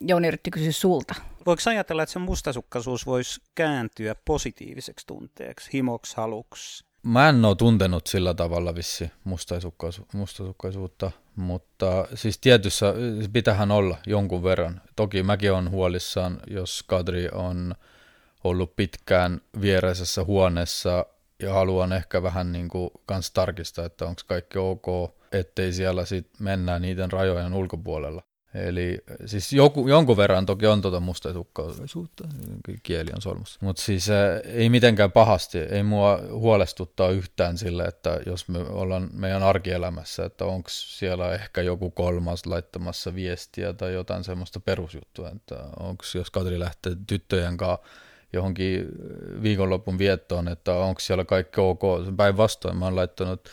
Jouni 0.00 0.28
yritti 0.28 0.50
kysyä 0.50 0.72
sulta. 0.72 1.14
Voiko 1.46 1.62
ajatella, 1.66 2.02
että 2.02 2.12
se 2.12 2.18
mustasukkaisuus 2.18 3.06
voisi 3.06 3.40
kääntyä 3.54 4.14
positiiviseksi 4.24 5.06
tunteeksi, 5.06 5.70
himoksi, 5.72 6.16
haluksi? 6.16 6.84
Mä 7.02 7.28
en 7.28 7.44
ole 7.44 7.56
tuntenut 7.56 8.06
sillä 8.06 8.34
tavalla 8.34 8.74
vissi 8.74 9.10
mustasukkaisuutta, 9.24 10.18
mustasukkaisuutta, 10.18 11.10
mutta 11.36 12.08
siis 12.14 12.38
tietyssä 12.38 12.94
pitähän 13.32 13.70
olla 13.70 13.98
jonkun 14.06 14.42
verran. 14.42 14.80
Toki 14.96 15.22
mäkin 15.22 15.52
on 15.52 15.70
huolissaan, 15.70 16.40
jos 16.46 16.82
Kadri 16.86 17.28
on 17.32 17.74
ollut 18.44 18.76
pitkään 18.76 19.40
vieraisessa 19.60 20.24
huoneessa 20.24 21.06
ja 21.42 21.52
haluan 21.52 21.92
ehkä 21.92 22.22
vähän 22.22 22.52
niin 22.52 22.68
kuin 22.68 22.90
kans 23.06 23.30
tarkistaa, 23.30 23.84
että 23.84 24.04
onko 24.06 24.22
kaikki 24.26 24.58
ok, 24.58 24.86
ettei 25.32 25.72
siellä 25.72 26.04
sit 26.04 26.28
mennä 26.38 26.78
niiden 26.78 27.12
rajojen 27.12 27.54
ulkopuolella. 27.54 28.22
Eli 28.54 28.98
siis 29.26 29.52
joku, 29.52 29.88
jonkun 29.88 30.16
verran 30.16 30.46
toki 30.46 30.66
on 30.66 30.82
tuota 30.82 31.00
mustasukkaisuutta, 31.00 32.28
kieli 32.82 33.10
on 33.14 33.22
solmussa. 33.22 33.58
Mutta 33.62 33.82
siis 33.82 34.10
äh, 34.10 34.40
ei 34.44 34.68
mitenkään 34.68 35.12
pahasti, 35.12 35.58
ei 35.58 35.82
mua 35.82 36.20
huolestuttaa 36.32 37.08
yhtään 37.10 37.58
sille, 37.58 37.84
että 37.84 38.20
jos 38.26 38.48
me 38.48 38.58
ollaan 38.58 39.08
meidän 39.12 39.42
arkielämässä, 39.42 40.24
että 40.24 40.44
onko 40.44 40.68
siellä 40.72 41.34
ehkä 41.34 41.62
joku 41.62 41.90
kolmas 41.90 42.46
laittamassa 42.46 43.14
viestiä 43.14 43.72
tai 43.72 43.92
jotain 43.92 44.24
semmoista 44.24 44.60
perusjuttua, 44.60 45.30
että 45.36 45.56
onko 45.80 46.04
jos 46.14 46.30
Katri 46.30 46.60
lähtee 46.60 46.96
tyttöjen 47.06 47.56
kanssa 47.56 47.86
johonkin 48.32 48.88
viikonlopun 49.42 49.98
viettoon, 49.98 50.48
että 50.48 50.74
onko 50.74 51.00
siellä 51.00 51.24
kaikki 51.24 51.60
ok. 51.60 51.82
Päinvastoin 52.16 52.76
mä 52.76 52.84
oon 52.84 52.96
laittanut 52.96 53.48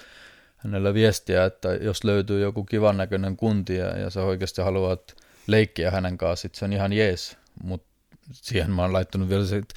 hänellä 0.57 0.93
viestiä, 0.93 1.45
että 1.45 1.73
jos 1.73 2.03
löytyy 2.03 2.41
joku 2.41 2.63
kivan 2.63 2.97
näköinen 2.97 3.37
kunti 3.37 3.75
ja, 3.75 3.97
ja 3.99 4.09
sä 4.09 4.23
oikeasti 4.23 4.61
haluat 4.61 5.15
leikkiä 5.47 5.91
hänen 5.91 6.17
kanssa, 6.17 6.41
sit 6.41 6.55
se 6.55 6.65
on 6.65 6.73
ihan 6.73 6.93
jees. 6.93 7.37
Mutta 7.63 7.87
siihen 8.31 8.71
mä 8.71 8.81
oon 8.81 8.93
laittanut 8.93 9.29
vielä 9.29 9.45
sit 9.45 9.73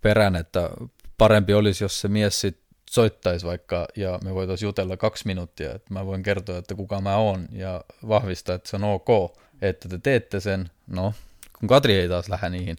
perään, 0.00 0.36
että 0.36 0.70
parempi 1.18 1.54
olisi, 1.54 1.84
jos 1.84 2.00
se 2.00 2.08
mies 2.08 2.40
sit 2.40 2.58
soittaisi 2.90 3.46
vaikka 3.46 3.88
ja 3.96 4.18
me 4.24 4.34
voitaisiin 4.34 4.66
jutella 4.66 4.96
kaksi 4.96 5.26
minuuttia, 5.26 5.74
että 5.74 5.94
mä 5.94 6.06
voin 6.06 6.22
kertoa, 6.22 6.58
että 6.58 6.74
kuka 6.74 7.00
mä 7.00 7.16
oon 7.16 7.48
ja 7.52 7.84
vahvistaa, 8.08 8.54
että 8.54 8.70
se 8.70 8.76
on 8.76 8.84
ok, 8.84 9.38
että 9.62 9.88
te 9.88 9.98
teette 9.98 10.40
sen. 10.40 10.70
No, 10.86 11.14
kun 11.58 11.68
Katri 11.68 11.94
ei 11.94 12.08
taas 12.08 12.28
lähde 12.28 12.50
niihin, 12.50 12.76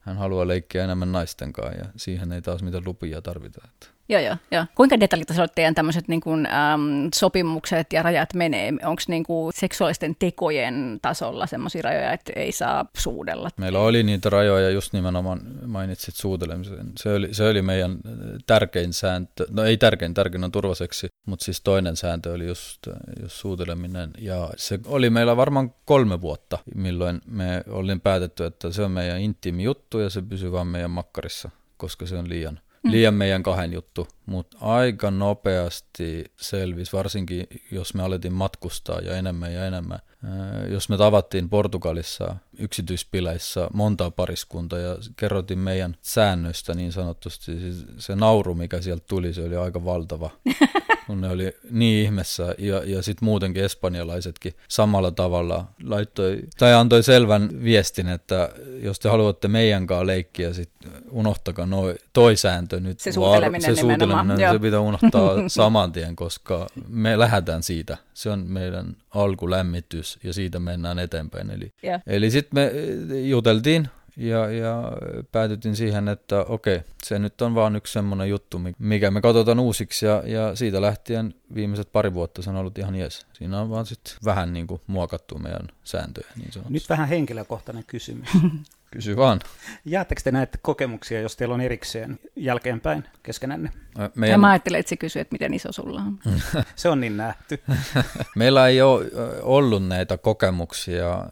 hän 0.00 0.16
haluaa 0.16 0.48
leikkiä 0.48 0.84
enemmän 0.84 1.12
naisten 1.12 1.52
kanssa 1.52 1.78
ja 1.78 1.84
siihen 1.96 2.32
ei 2.32 2.42
taas 2.42 2.62
mitään 2.62 2.84
lupia 2.84 3.22
tarvita. 3.22 3.60
Että. 3.64 3.86
Joo, 4.08 4.20
joo, 4.20 4.36
joo. 4.50 4.64
Kuinka 4.74 5.00
detaljitasolla 5.00 5.48
teidän 5.48 5.74
tämmöiset 5.74 6.08
niin 6.08 6.20
kuin, 6.20 6.46
äm, 6.46 7.08
sopimukset 7.14 7.92
ja 7.92 8.02
rajat 8.02 8.34
menee? 8.34 8.72
Onko 8.82 9.02
niin 9.08 9.24
seksuaalisten 9.54 10.16
tekojen 10.18 10.98
tasolla 11.02 11.46
semmoisia 11.46 11.82
rajoja, 11.82 12.12
että 12.12 12.32
ei 12.36 12.52
saa 12.52 12.86
suudella? 12.96 13.50
Meillä 13.56 13.78
oli 13.78 14.02
niitä 14.02 14.30
rajoja, 14.30 14.70
just 14.70 14.92
nimenomaan 14.92 15.40
mainitsit 15.66 16.14
suutelemisen. 16.14 16.92
Se 16.98 17.12
oli, 17.12 17.34
se 17.34 17.48
oli 17.48 17.62
meidän 17.62 17.98
tärkein 18.46 18.92
sääntö, 18.92 19.46
no 19.50 19.64
ei 19.64 19.76
tärkein, 19.76 20.14
tärkein 20.14 20.44
on 20.44 20.52
turvaseksi, 20.52 21.06
mutta 21.26 21.44
siis 21.44 21.60
toinen 21.60 21.96
sääntö 21.96 22.32
oli 22.32 22.46
just, 22.46 22.78
just 23.22 23.36
suuteleminen. 23.36 24.10
Ja 24.18 24.50
se 24.56 24.78
oli 24.86 25.10
meillä 25.10 25.36
varmaan 25.36 25.74
kolme 25.84 26.20
vuotta, 26.20 26.58
milloin 26.74 27.20
me 27.26 27.62
olin 27.68 28.00
päätetty, 28.00 28.44
että 28.44 28.70
se 28.70 28.82
on 28.82 28.90
meidän 28.90 29.20
intiimi 29.20 29.62
juttu 29.62 29.98
ja 29.98 30.10
se 30.10 30.22
pysyy 30.22 30.52
vaan 30.52 30.66
meidän 30.66 30.90
makkarissa, 30.90 31.50
koska 31.76 32.06
se 32.06 32.16
on 32.16 32.28
liian 32.28 32.60
liian 32.84 33.14
meidän 33.14 33.42
kahden 33.42 33.72
juttu, 33.72 34.08
mutta 34.26 34.56
aika 34.60 35.10
nopeasti 35.10 36.24
selvisi, 36.36 36.92
varsinkin 36.92 37.46
jos 37.70 37.94
me 37.94 38.02
alettiin 38.02 38.32
matkustaa 38.32 39.00
ja 39.00 39.16
enemmän 39.16 39.52
ja 39.52 39.66
enemmän. 39.66 39.98
Ää, 40.24 40.66
Jos 40.66 40.88
me 40.88 40.96
tavattiin 40.96 41.48
Portugalissa 41.48 42.36
yksityispileissä 42.58 43.68
montaa 43.72 44.10
pariskuntaa 44.10 44.78
ja 44.78 44.96
kerrotin 45.16 45.58
meidän 45.58 45.96
säännöistä 46.02 46.74
niin 46.74 46.92
sanotusti, 46.92 47.44
siis 47.60 47.86
se 47.98 48.16
nauru, 48.16 48.54
mikä 48.54 48.80
sieltä 48.80 49.04
tuli, 49.08 49.34
se 49.34 49.44
oli 49.44 49.56
aika 49.56 49.84
valtava. 49.84 50.30
kun 51.06 51.20
ne 51.20 51.28
oli 51.28 51.56
niin 51.70 52.04
ihmeessä 52.04 52.54
ja, 52.58 52.82
ja 52.84 53.02
sitten 53.02 53.26
muutenkin 53.26 53.64
espanjalaisetkin 53.64 54.54
samalla 54.68 55.10
tavalla 55.10 55.66
laittoi 55.84 56.40
tai 56.58 56.74
antoi 56.74 57.02
selvän 57.02 57.50
viestin, 57.64 58.08
että 58.08 58.50
jos 58.82 58.98
te 58.98 59.08
haluatte 59.08 59.48
meidän 59.48 59.86
kanssa 59.86 60.06
leikkiä, 60.06 60.52
sit 60.52 60.70
unohtakaa 61.10 61.66
noi, 61.66 61.94
toi 62.12 62.36
sääntö 62.36 62.80
nyt. 62.80 63.00
Se 63.00 63.12
suuteleminen 63.12 63.76
se, 63.76 63.80
suuteleminen, 63.80 64.40
joo. 64.40 64.52
se 64.52 64.58
pitää 64.58 64.80
unohtaa 64.80 65.48
saman 65.48 65.92
tien, 65.92 66.16
koska 66.16 66.66
me 66.88 67.18
lähdetään 67.18 67.62
siitä. 67.62 67.96
Se 68.14 68.30
on 68.30 68.44
meidän 68.48 68.96
alkulämmitys 69.10 70.18
ja 70.24 70.32
siitä 70.32 70.58
mennään 70.58 70.98
eteenpäin. 70.98 71.50
Eli, 71.50 71.72
Joo. 71.82 72.00
eli 72.06 72.30
sitten 72.30 72.62
me 72.62 72.72
juteltiin 73.20 73.88
ja, 74.16 74.50
ja 74.50 74.92
päätytin 75.32 75.76
siihen, 75.76 76.08
että 76.08 76.40
okei, 76.40 76.80
se 77.04 77.18
nyt 77.18 77.42
on 77.42 77.54
vaan 77.54 77.76
yksi 77.76 77.92
semmoinen 77.92 78.28
juttu, 78.28 78.60
mikä 78.78 79.10
me 79.10 79.20
katsotaan 79.20 79.58
uusiksi 79.58 80.06
ja, 80.06 80.22
ja 80.26 80.56
siitä 80.56 80.80
lähtien 80.82 81.34
viimeiset 81.54 81.92
pari 81.92 82.14
vuotta 82.14 82.42
se 82.42 82.50
on 82.50 82.56
ollut 82.56 82.78
ihan 82.78 82.94
jees. 82.94 83.26
Siinä 83.32 83.60
on 83.60 83.70
vaan 83.70 83.86
sitten 83.86 84.14
vähän 84.24 84.52
niin 84.52 84.66
kuin 84.66 84.80
muokattu 84.86 85.38
meidän 85.38 85.68
sääntöjä 85.84 86.30
niin 86.36 86.52
sanotusti. 86.52 86.72
Nyt 86.72 86.88
vähän 86.88 87.08
henkilökohtainen 87.08 87.84
kysymys. 87.86 88.28
Kysy 88.94 89.16
vaan. 89.16 89.40
Jaatteko 89.84 90.20
te 90.24 90.30
näitä 90.30 90.58
kokemuksia, 90.62 91.20
jos 91.20 91.36
teillä 91.36 91.54
on 91.54 91.60
erikseen 91.60 92.18
jälkeenpäin 92.36 93.04
keskenänne? 93.22 93.70
Ja 93.98 94.10
Meidän, 94.14 94.40
mä 94.40 94.50
ajattelin, 94.50 94.80
että 94.80 94.90
se 94.90 94.96
kysyy, 94.96 95.20
että 95.20 95.34
miten 95.34 95.54
iso 95.54 95.72
sulla 95.72 96.00
on. 96.00 96.18
Se 96.76 96.88
on 96.88 97.00
niin 97.00 97.16
nähty. 97.16 97.62
meillä 98.36 98.68
ei 98.68 98.82
ole 98.82 99.04
ollut 99.42 99.86
näitä 99.86 100.18
kokemuksia 100.18 101.24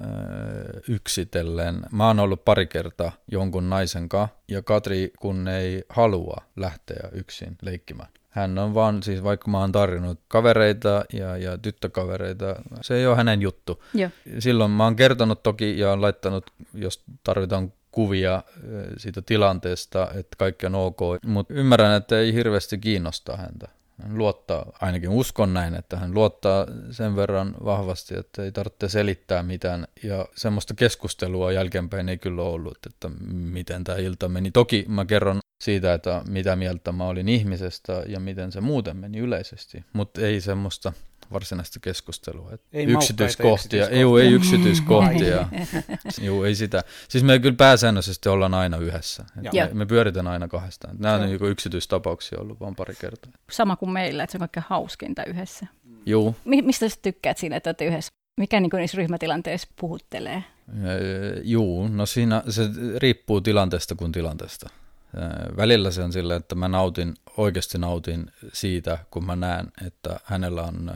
yksitellen. 0.88 1.81
Mä 1.92 2.07
oon 2.07 2.19
ollut 2.19 2.45
pari 2.45 2.66
kertaa 2.66 3.12
jonkun 3.31 3.71
naisen 3.71 4.09
kanssa 4.09 4.37
ja 4.49 4.62
Katri 4.62 5.12
kun 5.21 5.49
ei 5.49 5.85
halua 5.88 6.37
lähteä 6.57 7.09
yksin 7.12 7.57
leikkimään. 7.62 8.09
Hän 8.33 8.59
on 8.59 8.75
vaan, 8.75 9.03
siis 9.03 9.23
vaikka 9.23 9.51
mä 9.51 9.59
oon 9.59 9.73
tarjonnut 9.73 10.21
kavereita 10.29 11.05
ja, 11.12 11.37
ja 11.37 11.59
tyttökavereita, 11.59 12.57
se 12.81 12.95
ei 12.95 13.07
ole 13.07 13.17
hänen 13.17 13.43
juttu. 13.43 13.85
Joo. 13.95 14.11
Silloin 14.39 14.71
mä 14.71 14.85
oon 14.85 14.97
kertonut 14.97 15.43
toki 15.43 15.79
ja 15.79 15.93
on 15.93 16.03
laittanut, 16.03 16.51
jos 16.75 17.05
tarvitaan 17.25 17.73
kuvia 17.91 18.43
siitä 18.97 19.23
tilanteesta, 19.23 20.09
että 20.15 20.37
kaikki 20.39 20.67
on 20.67 20.75
ok, 20.75 21.01
mutta 21.27 21.55
ymmärrän, 21.55 21.97
että 21.97 22.19
ei 22.19 22.35
hirveästi 22.35 22.79
kiinnosta 22.79 23.37
häntä. 23.37 23.69
Hän 24.03 24.19
luottaa, 24.19 24.73
ainakin 24.81 25.09
uskon 25.09 25.55
näin, 25.55 25.75
että 25.75 25.97
hän 25.97 26.15
luottaa 26.15 26.67
sen 26.91 27.17
verran 27.17 27.55
vahvasti, 27.65 28.19
että 28.19 28.43
ei 28.43 28.53
tarvitse 28.53 28.89
selittää 28.89 29.43
mitään. 29.43 29.87
Ja 30.03 30.27
semmoista 30.37 30.75
keskustelua 30.75 31.53
jälkeenpäin 31.53 32.09
ei 32.09 32.19
kyllä 32.19 32.43
ollut, 32.43 32.79
että 32.87 33.11
miten 33.33 33.85
tämä 33.85 33.99
ilta 33.99 34.29
meni. 34.29 34.51
Toki 34.51 34.85
mä 34.89 35.05
kerron 35.05 35.39
siitä, 35.62 35.95
että 35.95 36.23
mitä 36.28 36.57
mieltä 36.57 36.92
mä 36.92 37.04
olin 37.04 37.28
ihmisestä 37.28 38.02
ja 38.07 38.21
miten 38.21 38.52
se 38.52 38.61
muuten 38.61 38.97
meni 38.97 39.19
yleisesti, 39.19 39.85
mutta 39.92 40.21
ei 40.21 40.40
semmoista 40.40 40.92
varsinaista 41.33 41.81
keskustelua. 41.81 42.50
Ei 42.73 42.85
yksityiskohtia, 42.85 43.88
ei, 43.88 44.02
ei 44.21 44.33
yksityiskohtia. 44.33 45.49
Joo, 46.21 46.45
ei 46.45 46.54
sitä. 46.54 46.85
Siis 47.09 47.25
me 47.25 47.38
kyllä 47.38 47.57
pääsäännöllisesti 47.57 48.28
ollaan 48.28 48.54
aina 48.54 48.76
yhdessä. 48.76 49.25
Me, 49.35 49.71
me 49.73 49.87
pyöritään 49.87 50.26
aina 50.26 50.49
kahdestaan. 50.49 50.97
Nämä 50.99 51.14
on 51.14 51.21
niin 51.21 51.45
yksityistapauksia 51.45 52.38
ollut 52.40 52.61
vain 52.61 52.76
pari 52.76 52.95
kertaa. 53.00 53.33
Sama 53.50 53.76
kuin 53.76 53.90
meillä, 53.90 54.23
että 54.25 54.33
se 54.33 54.37
on 54.37 54.40
kaikkein 54.40 54.64
hauskinta 54.69 55.25
yhdessä. 55.25 55.66
Joo. 56.07 56.35
Mi- 56.45 56.62
mistä 56.62 56.88
sä 56.88 56.97
tykkäät 57.02 57.38
siinä, 57.38 57.57
että 57.57 57.71
olette 57.71 57.85
yhdessä? 57.85 58.12
Mikä 58.40 58.61
niin 58.61 58.71
niissä 58.76 58.97
ryhmätilanteissa 58.97 59.69
puhuttelee? 59.81 60.45
Joo, 61.42 61.88
no 61.88 62.07
siinä 62.07 62.42
se 62.49 62.62
riippuu 62.97 63.40
tilanteesta 63.40 63.95
kuin 63.95 64.12
tilanteesta. 64.12 64.71
Välillä 65.57 65.90
se 65.90 66.02
on 66.02 66.12
sillä, 66.12 66.37
että 66.37 66.54
mä 66.54 66.69
nautin, 66.69 67.14
oikeasti 67.37 67.78
nautin 67.78 68.26
siitä, 68.52 68.99
kun 69.11 69.26
mä 69.26 69.37
näen, 69.37 69.66
että 69.87 70.21
hänellä 70.25 70.62
on 70.62 70.90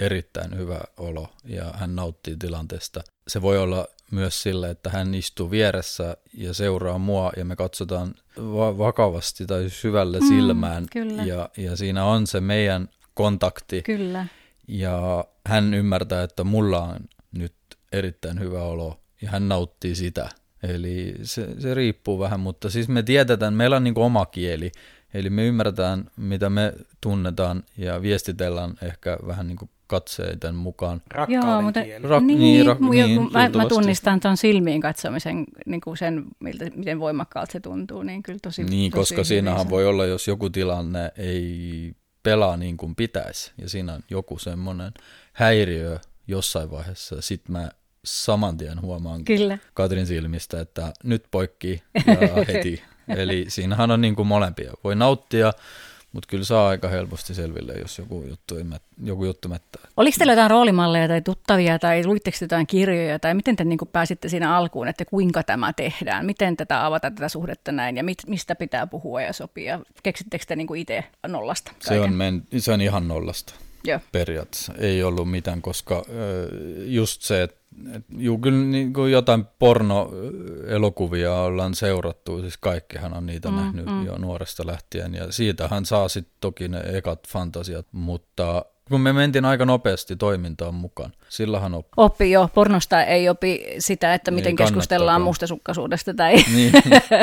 erittäin 0.00 0.56
hyvä 0.56 0.80
olo 0.96 1.28
ja 1.44 1.64
hän 1.74 1.96
nauttii 1.96 2.36
tilanteesta. 2.36 3.02
Se 3.28 3.42
voi 3.42 3.58
olla 3.58 3.86
myös 4.10 4.42
sillä, 4.42 4.70
että 4.70 4.90
hän 4.90 5.14
istuu 5.14 5.50
vieressä 5.50 6.16
ja 6.34 6.54
seuraa 6.54 6.98
mua 6.98 7.32
ja 7.36 7.44
me 7.44 7.56
katsotaan 7.56 8.14
va- 8.38 8.78
vakavasti 8.78 9.46
tai 9.46 9.70
syvälle 9.70 10.20
mm, 10.20 10.28
silmään 10.28 10.86
ja, 11.24 11.48
ja 11.56 11.76
siinä 11.76 12.04
on 12.04 12.26
se 12.26 12.40
meidän 12.40 12.88
kontakti. 13.14 13.82
Kyllä. 13.82 14.26
Ja 14.68 15.24
hän 15.46 15.74
ymmärtää, 15.74 16.22
että 16.22 16.44
mulla 16.44 16.82
on 16.82 16.96
nyt 17.32 17.54
erittäin 17.92 18.40
hyvä 18.40 18.62
olo 18.62 19.00
ja 19.22 19.30
hän 19.30 19.48
nauttii 19.48 19.94
sitä. 19.94 20.28
Eli 20.62 21.14
se, 21.22 21.60
se 21.60 21.74
riippuu 21.74 22.18
vähän, 22.18 22.40
mutta 22.40 22.70
siis 22.70 22.88
me 22.88 23.02
tiedetään, 23.02 23.54
meillä 23.54 23.76
on 23.76 23.84
niin 23.84 23.98
oma 23.98 24.26
kieli, 24.26 24.72
eli 25.14 25.30
me 25.30 25.46
ymmärretään, 25.46 26.04
mitä 26.16 26.50
me 26.50 26.72
tunnetaan 27.00 27.62
ja 27.76 28.02
viestitellään 28.02 28.74
ehkä 28.82 29.18
vähän 29.26 29.46
niin 29.46 29.56
kuin 29.56 29.70
katseiden 29.86 30.54
mukaan. 30.54 31.02
Rakkauden 31.10 31.50
Joo, 31.50 31.62
mutta, 31.62 31.82
kieli. 31.82 32.08
Rak, 32.08 32.22
niin, 32.22 32.38
niin, 32.38 32.66
rak, 32.66 32.80
niin, 32.80 33.32
mä, 33.32 33.48
mä 33.48 33.66
tunnistan 33.68 34.20
tuon 34.20 34.36
silmiin 34.36 34.80
katsomisen, 34.80 35.44
niin 35.66 35.80
kuin 35.80 35.96
sen, 35.96 36.24
miltä, 36.40 36.64
miten 36.74 37.00
voimakkaalta 37.00 37.52
se 37.52 37.60
tuntuu, 37.60 38.02
niin 38.02 38.22
kyllä 38.22 38.38
tosi 38.42 38.64
Niin, 38.64 38.90
tosi 38.90 39.14
koska 39.14 39.24
siinähän 39.24 39.70
voi 39.70 39.86
olla, 39.86 40.06
jos 40.06 40.28
joku 40.28 40.50
tilanne 40.50 41.12
ei 41.16 41.92
pelaa 42.22 42.56
niin 42.56 42.76
kuin 42.76 42.96
pitäisi, 42.96 43.52
ja 43.58 43.68
siinä 43.68 43.92
on 43.92 44.00
joku 44.10 44.38
semmoinen 44.38 44.92
häiriö 45.32 45.98
jossain 46.26 46.70
vaiheessa, 46.70 47.22
sit 47.22 47.48
mä 47.48 47.70
saman 48.04 48.56
tien 48.56 48.80
huomaan 48.80 49.24
Kyllä. 49.24 49.58
Katrin 49.74 50.06
silmistä, 50.06 50.60
että 50.60 50.92
nyt 51.04 51.24
poikki 51.30 51.82
ja 52.06 52.44
heti. 52.48 52.82
Eli 53.08 53.44
siinähän 53.48 53.90
on 53.90 54.00
niin 54.00 54.16
kuin 54.16 54.28
molempia. 54.28 54.72
Voi 54.84 54.96
nauttia, 54.96 55.52
mutta 56.12 56.28
kyllä 56.28 56.44
saa 56.44 56.68
aika 56.68 56.88
helposti 56.88 57.34
selville, 57.34 57.72
jos 57.72 57.98
joku 57.98 58.24
juttu, 58.28 58.54
joku 59.02 59.24
juttu 59.24 59.48
mättää. 59.48 59.82
Oliko 59.96 60.14
teillä 60.18 60.32
jotain 60.32 60.50
roolimalleja 60.50 61.08
tai 61.08 61.22
tuttavia 61.22 61.78
tai 61.78 62.06
luitteko 62.06 62.36
jotain 62.40 62.66
kirjoja 62.66 63.18
tai 63.18 63.34
miten 63.34 63.56
te 63.56 63.64
niin 63.64 63.78
pääsitte 63.92 64.28
siinä 64.28 64.56
alkuun, 64.56 64.88
että 64.88 65.04
kuinka 65.04 65.42
tämä 65.42 65.72
tehdään? 65.72 66.26
Miten 66.26 66.56
tätä 66.56 66.86
avata 66.86 67.10
tätä 67.10 67.28
suhdetta 67.28 67.72
näin 67.72 67.96
ja 67.96 68.04
mit, 68.04 68.18
mistä 68.26 68.54
pitää 68.54 68.86
puhua 68.86 69.22
ja 69.22 69.32
sopia? 69.32 69.80
Keksittekö 70.02 70.44
te 70.48 70.56
niin 70.56 70.76
itse 70.76 71.04
nollasta? 71.26 71.72
Se 71.80 72.00
on, 72.00 72.12
men, 72.12 72.42
se 72.58 72.72
on 72.72 72.80
ihan 72.80 73.08
nollasta. 73.08 73.54
Joo. 73.84 74.00
periaatteessa. 74.12 74.72
Ei 74.78 75.02
ollut 75.02 75.30
mitään, 75.30 75.62
koska 75.62 76.04
just 76.84 77.22
se, 77.22 77.42
että 77.42 77.62
et, 77.94 78.04
juu, 78.16 78.38
kyllä 78.38 78.64
niin 78.64 78.92
kuin 78.92 79.12
jotain 79.12 79.44
pornoelokuvia 79.58 81.34
ollaan 81.34 81.74
seurattu, 81.74 82.40
siis 82.40 82.56
kaikkihan 82.56 83.16
on 83.16 83.26
niitä 83.26 83.48
mm, 83.50 83.56
nähnyt 83.56 83.86
mm. 83.86 84.06
jo 84.06 84.18
nuoresta 84.18 84.66
lähtien, 84.66 85.14
ja 85.14 85.32
siitähän 85.32 85.86
saa 85.86 86.08
sitten 86.08 86.36
toki 86.40 86.68
ne 86.68 86.80
ekat 86.84 87.28
fantasiat, 87.28 87.86
mutta 87.92 88.64
kun 88.88 89.00
me 89.00 89.12
mentiin 89.12 89.44
aika 89.44 89.64
nopeasti 89.64 90.16
toimintaan 90.16 90.74
mukaan. 90.74 91.12
Sillähän 91.28 91.74
oppi. 91.74 91.90
Oppi 91.96 92.30
jo. 92.30 92.50
Pornosta 92.54 93.02
ei 93.02 93.28
opi 93.28 93.64
sitä, 93.78 94.14
että 94.14 94.30
miten 94.30 94.56
keskustellaan 94.56 95.22
mustasukkaisuudesta 95.22 96.14
tai, 96.14 96.34
niin. 96.54 96.72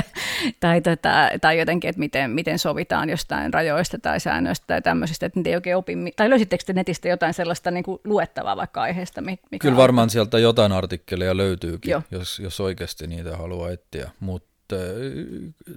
tai, 0.60 0.82
tota, 0.82 1.30
tai 1.41 1.60
jotenkin, 1.60 1.89
että 1.89 2.00
miten, 2.00 2.32
miten 2.32 2.60
sovitaan 2.60 3.10
jostain 3.10 3.54
rajoista 3.54 3.98
tai 4.00 4.19
säännöistä 4.19 4.65
tai 4.67 4.82
tämmöisistä, 4.82 5.26
että 5.26 5.39
niitä 5.39 5.50
ei 5.50 5.56
oikein 5.56 5.76
opi. 5.76 5.93
Tai 6.15 6.30
löysittekö 6.30 6.63
te 6.63 6.74
netistä 6.74 7.08
jotain 7.08 7.34
sellaista 7.34 7.72
niin 7.72 7.84
kuin 7.84 8.00
luettavaa 8.04 8.58
vaikka 8.58 8.82
aiheesta? 8.82 9.22
Mikä 9.22 9.39
Kyllä 9.60 9.78
varmaan 9.78 10.06
on? 10.06 10.10
sieltä 10.10 10.39
jotain 10.39 10.72
artikkeleja 10.72 11.38
löytyykin, 11.38 11.95
jos, 12.12 12.39
jos 12.39 12.60
oikeasti 12.60 13.08
niitä 13.08 13.38
haluaa 13.38 13.72
etsiä, 13.72 14.12
mutta 14.19 14.76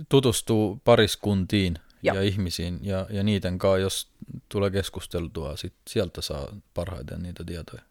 tutustuu 0.09 0.81
pariskuntiin 0.85 1.79
Joo. 2.03 2.17
ja 2.17 2.23
ihmisiin 2.23 2.79
ja, 2.83 3.07
ja 3.11 3.23
niiden 3.23 3.59
kanssa, 3.59 3.79
jos 3.79 4.12
tulee 4.49 4.71
keskusteltua, 4.71 5.57
sit 5.57 5.75
sieltä 5.89 6.21
saa 6.21 6.49
parhaiten 6.75 7.23
niitä 7.23 7.45
tietoja. 7.45 7.83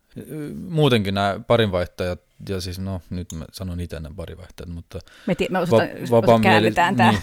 Muutenkin 0.69 1.13
nämä 1.13 1.39
parinvaihtajat 1.47 2.19
ja 2.49 2.61
siis 2.61 2.79
no 2.79 3.01
nyt 3.09 3.33
mä 3.33 3.45
sanon 3.51 3.79
itse 3.79 3.99
ne 3.99 4.09
parivaihtajat, 4.15 4.69
mutta 4.69 4.99
me, 5.27 5.35
tii, 5.35 5.47
me 5.51 5.59
osata, 5.59 5.83
va- 6.11 6.21
vapaamieli- 6.21 6.73
tämä. 6.73 7.13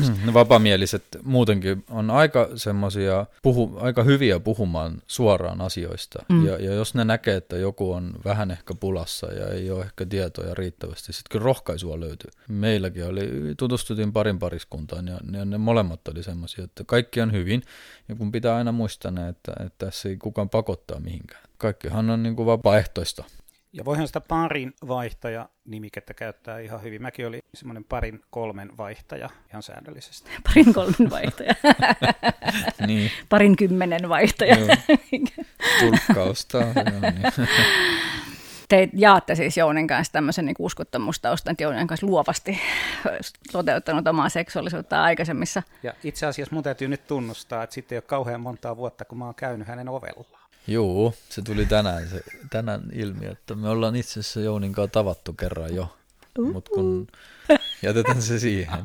Niin, 0.00 0.34
vapamieliset 0.34 1.04
muutenkin 1.22 1.84
on 1.90 2.10
aika 2.10 2.48
semmoisia, 2.56 3.26
puhu, 3.42 3.76
aika 3.80 4.02
hyviä 4.02 4.40
puhumaan 4.40 5.02
suoraan 5.06 5.60
asioista. 5.60 6.24
Mm. 6.28 6.46
Ja, 6.46 6.52
ja 6.52 6.74
jos 6.74 6.94
ne 6.94 7.04
näkee, 7.04 7.36
että 7.36 7.56
joku 7.56 7.92
on 7.92 8.12
vähän 8.24 8.50
ehkä 8.50 8.74
pulassa 8.74 9.32
ja 9.32 9.46
ei 9.48 9.70
ole 9.70 9.84
ehkä 9.84 10.06
tietoja 10.06 10.54
riittävästi, 10.54 11.12
sitten 11.12 11.30
kyllä 11.30 11.44
rohkaisua 11.44 12.00
löytyy. 12.00 12.30
Meilläkin 12.48 13.06
oli, 13.06 13.30
tutustuttiin 13.56 14.12
parin 14.12 14.38
pariskuntaan 14.38 15.06
ja 15.06 15.18
ne, 15.30 15.44
ne 15.44 15.58
molemmat 15.58 16.08
oli 16.08 16.22
semmoisia, 16.22 16.64
että 16.64 16.84
kaikki 16.86 17.20
on 17.20 17.32
hyvin. 17.32 17.62
Ja 18.08 18.14
kun 18.14 18.32
pitää 18.32 18.53
aina 18.56 18.72
muistaa 18.72 19.12
että, 19.28 19.52
että 19.66 19.86
tässä 19.86 20.08
ei 20.08 20.16
kukaan 20.16 20.50
pakottaa 20.50 21.00
mihinkään. 21.00 21.42
Kaikkihan 21.58 22.10
on 22.10 22.22
niin 22.22 22.36
kuin 22.36 22.46
vapaaehtoista. 22.46 23.24
Ja 23.72 23.84
voihan 23.84 24.06
sitä 24.06 24.20
parin 24.20 24.72
vaihtaja 24.88 25.48
nimikettä 25.64 26.14
käyttää 26.14 26.58
ihan 26.58 26.82
hyvin. 26.82 27.02
Mäkin 27.02 27.26
oli 27.26 27.38
semmoinen 27.54 27.84
parin 27.84 28.20
kolmen 28.30 28.76
vaihtaja 28.76 29.30
ihan 29.50 29.62
säännöllisesti. 29.62 30.30
Parin 30.48 30.74
kolmen 30.74 31.10
vaihtaja. 31.10 31.54
niin. 32.86 33.10
Parin 33.28 33.56
kymmenen 33.56 34.08
vaihtaja. 34.08 34.56
Tulkkausta. 35.80 36.58
niin. 36.60 37.48
Te 38.68 38.88
jaatte 38.92 39.34
siis 39.34 39.56
Jounin 39.56 39.86
kanssa 39.86 40.12
tämmöisen 40.12 40.46
niin 40.46 40.56
uskottamustaustan, 40.58 41.50
että 41.50 41.62
Jounin 41.62 41.86
kanssa 41.86 42.06
luovasti 42.06 42.60
toteuttanut 43.52 44.08
omaa 44.08 44.28
seksuaalisuutta 44.28 45.02
aikaisemmissa. 45.02 45.62
Ja 45.82 45.92
itse 46.04 46.26
asiassa 46.26 46.54
mun 46.54 46.64
täytyy 46.64 46.88
nyt 46.88 47.06
tunnustaa, 47.06 47.62
että 47.62 47.74
sitten 47.74 47.96
ei 47.96 47.98
ole 47.98 48.04
kauhean 48.06 48.40
montaa 48.40 48.76
vuotta, 48.76 49.04
kun 49.04 49.18
mä 49.18 49.24
oon 49.24 49.34
käynyt 49.34 49.68
hänen 49.68 49.88
ovellaan. 49.88 50.44
Joo, 50.66 51.14
se 51.28 51.42
tuli 51.42 51.66
tänään, 51.66 52.08
se, 52.08 52.20
tänään 52.50 52.82
ilmi, 52.92 53.26
että 53.26 53.54
me 53.54 53.68
ollaan 53.68 53.96
itse 53.96 54.20
asiassa 54.20 54.40
Jounin 54.40 54.72
kanssa 54.72 54.92
tavattu 54.92 55.32
kerran 55.32 55.74
jo, 55.74 55.96
uh-huh. 56.38 56.52
mutta 56.52 56.70
kun 56.70 57.06
jätetään 57.82 58.22
se 58.22 58.38
siihen. 58.38 58.84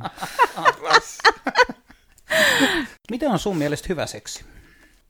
Miten 3.11 3.31
on 3.31 3.39
sun 3.39 3.57
mielestä 3.57 3.85
hyvä 3.89 4.05
seksi? 4.05 4.45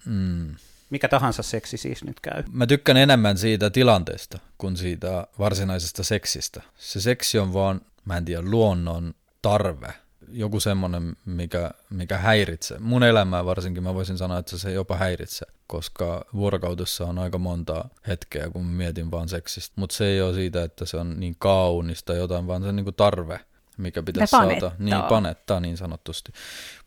Mm. 0.06 0.56
Mikä 0.90 1.08
tahansa 1.08 1.44
seksi 1.44 1.78
siis 1.78 2.04
nyt 2.04 2.20
käy? 2.20 2.44
Mä 2.52 2.68
tykkään 2.68 2.98
enemmän 2.98 3.38
siitä 3.38 3.70
tilanteesta 3.70 4.40
kuin 4.58 4.78
siitä 4.78 5.28
varsinaisesta 5.40 6.04
seksistä. 6.04 6.62
Se 6.78 7.02
seksi 7.02 7.40
on 7.40 7.54
vaan, 7.54 7.82
mä 8.06 8.18
en 8.18 8.26
tiedä, 8.26 8.42
luonnon 8.42 9.14
tarve 9.42 9.94
joku 10.32 10.60
semmoinen, 10.60 11.16
mikä, 11.26 11.72
mikä 11.90 12.18
häiritsee. 12.18 12.80
Mun 12.80 13.04
elämää 13.04 13.46
varsinkin 13.46 13.84
mä 13.84 13.94
voisin 13.94 14.18
sanoa, 14.18 14.38
että 14.38 14.58
se 14.58 14.72
jopa 14.72 14.98
häiritsee, 14.98 15.48
koska 15.68 16.26
vuorokaudessa 16.34 17.06
on 17.06 17.20
aika 17.20 17.38
monta 17.38 17.90
hetkeä, 18.08 18.50
kun 18.50 18.66
mietin 18.66 19.12
vaan 19.12 19.30
seksistä. 19.30 19.74
Mutta 19.76 19.96
se 19.96 20.06
ei 20.06 20.22
ole 20.22 20.34
siitä, 20.34 20.64
että 20.64 20.86
se 20.86 20.98
on 20.98 21.20
niin 21.20 21.36
kaunista 21.40 22.14
jotain, 22.14 22.48
vaan 22.48 22.62
se 22.62 22.68
on 22.68 22.76
niinku 22.76 22.92
tarve, 22.92 23.40
mikä 23.80 24.04
pitäisi 24.04 24.32
saada. 24.32 24.72
Niin, 24.80 25.04
panettaa 25.10 25.60
niin 25.60 25.78
sanotusti. 25.78 26.32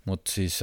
Mutta 0.04 0.32
siis 0.32 0.60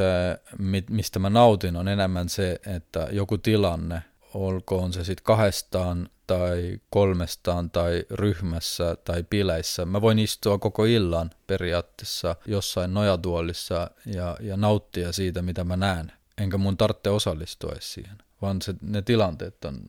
mistä 0.89 1.19
mä 1.19 1.29
nautin 1.29 1.75
on 1.75 1.87
enemmän 1.87 2.29
se, 2.29 2.59
että 2.65 3.07
joku 3.11 3.37
tilanne, 3.37 4.01
olkoon 4.33 4.93
se 4.93 5.03
sitten 5.03 5.23
kahdestaan 5.23 6.09
tai 6.27 6.79
kolmestaan 6.89 7.71
tai 7.71 8.03
ryhmässä 8.11 8.95
tai 8.95 9.23
pileissä. 9.29 9.85
Mä 9.85 10.01
voin 10.01 10.19
istua 10.19 10.57
koko 10.57 10.85
illan 10.85 11.29
periaatteessa 11.47 12.35
jossain 12.45 12.93
nojatuolissa 12.93 13.91
ja, 14.05 14.37
ja 14.39 14.57
nauttia 14.57 15.11
siitä, 15.11 15.41
mitä 15.41 15.63
mä 15.63 15.77
näen. 15.77 16.11
enkä 16.37 16.57
mun 16.57 16.77
tarvitse 16.77 17.09
osallistua 17.09 17.73
siihen 17.79 18.17
vaan 18.41 18.61
se, 18.61 18.73
ne 18.81 19.01
tilanteet 19.01 19.65
on, 19.65 19.79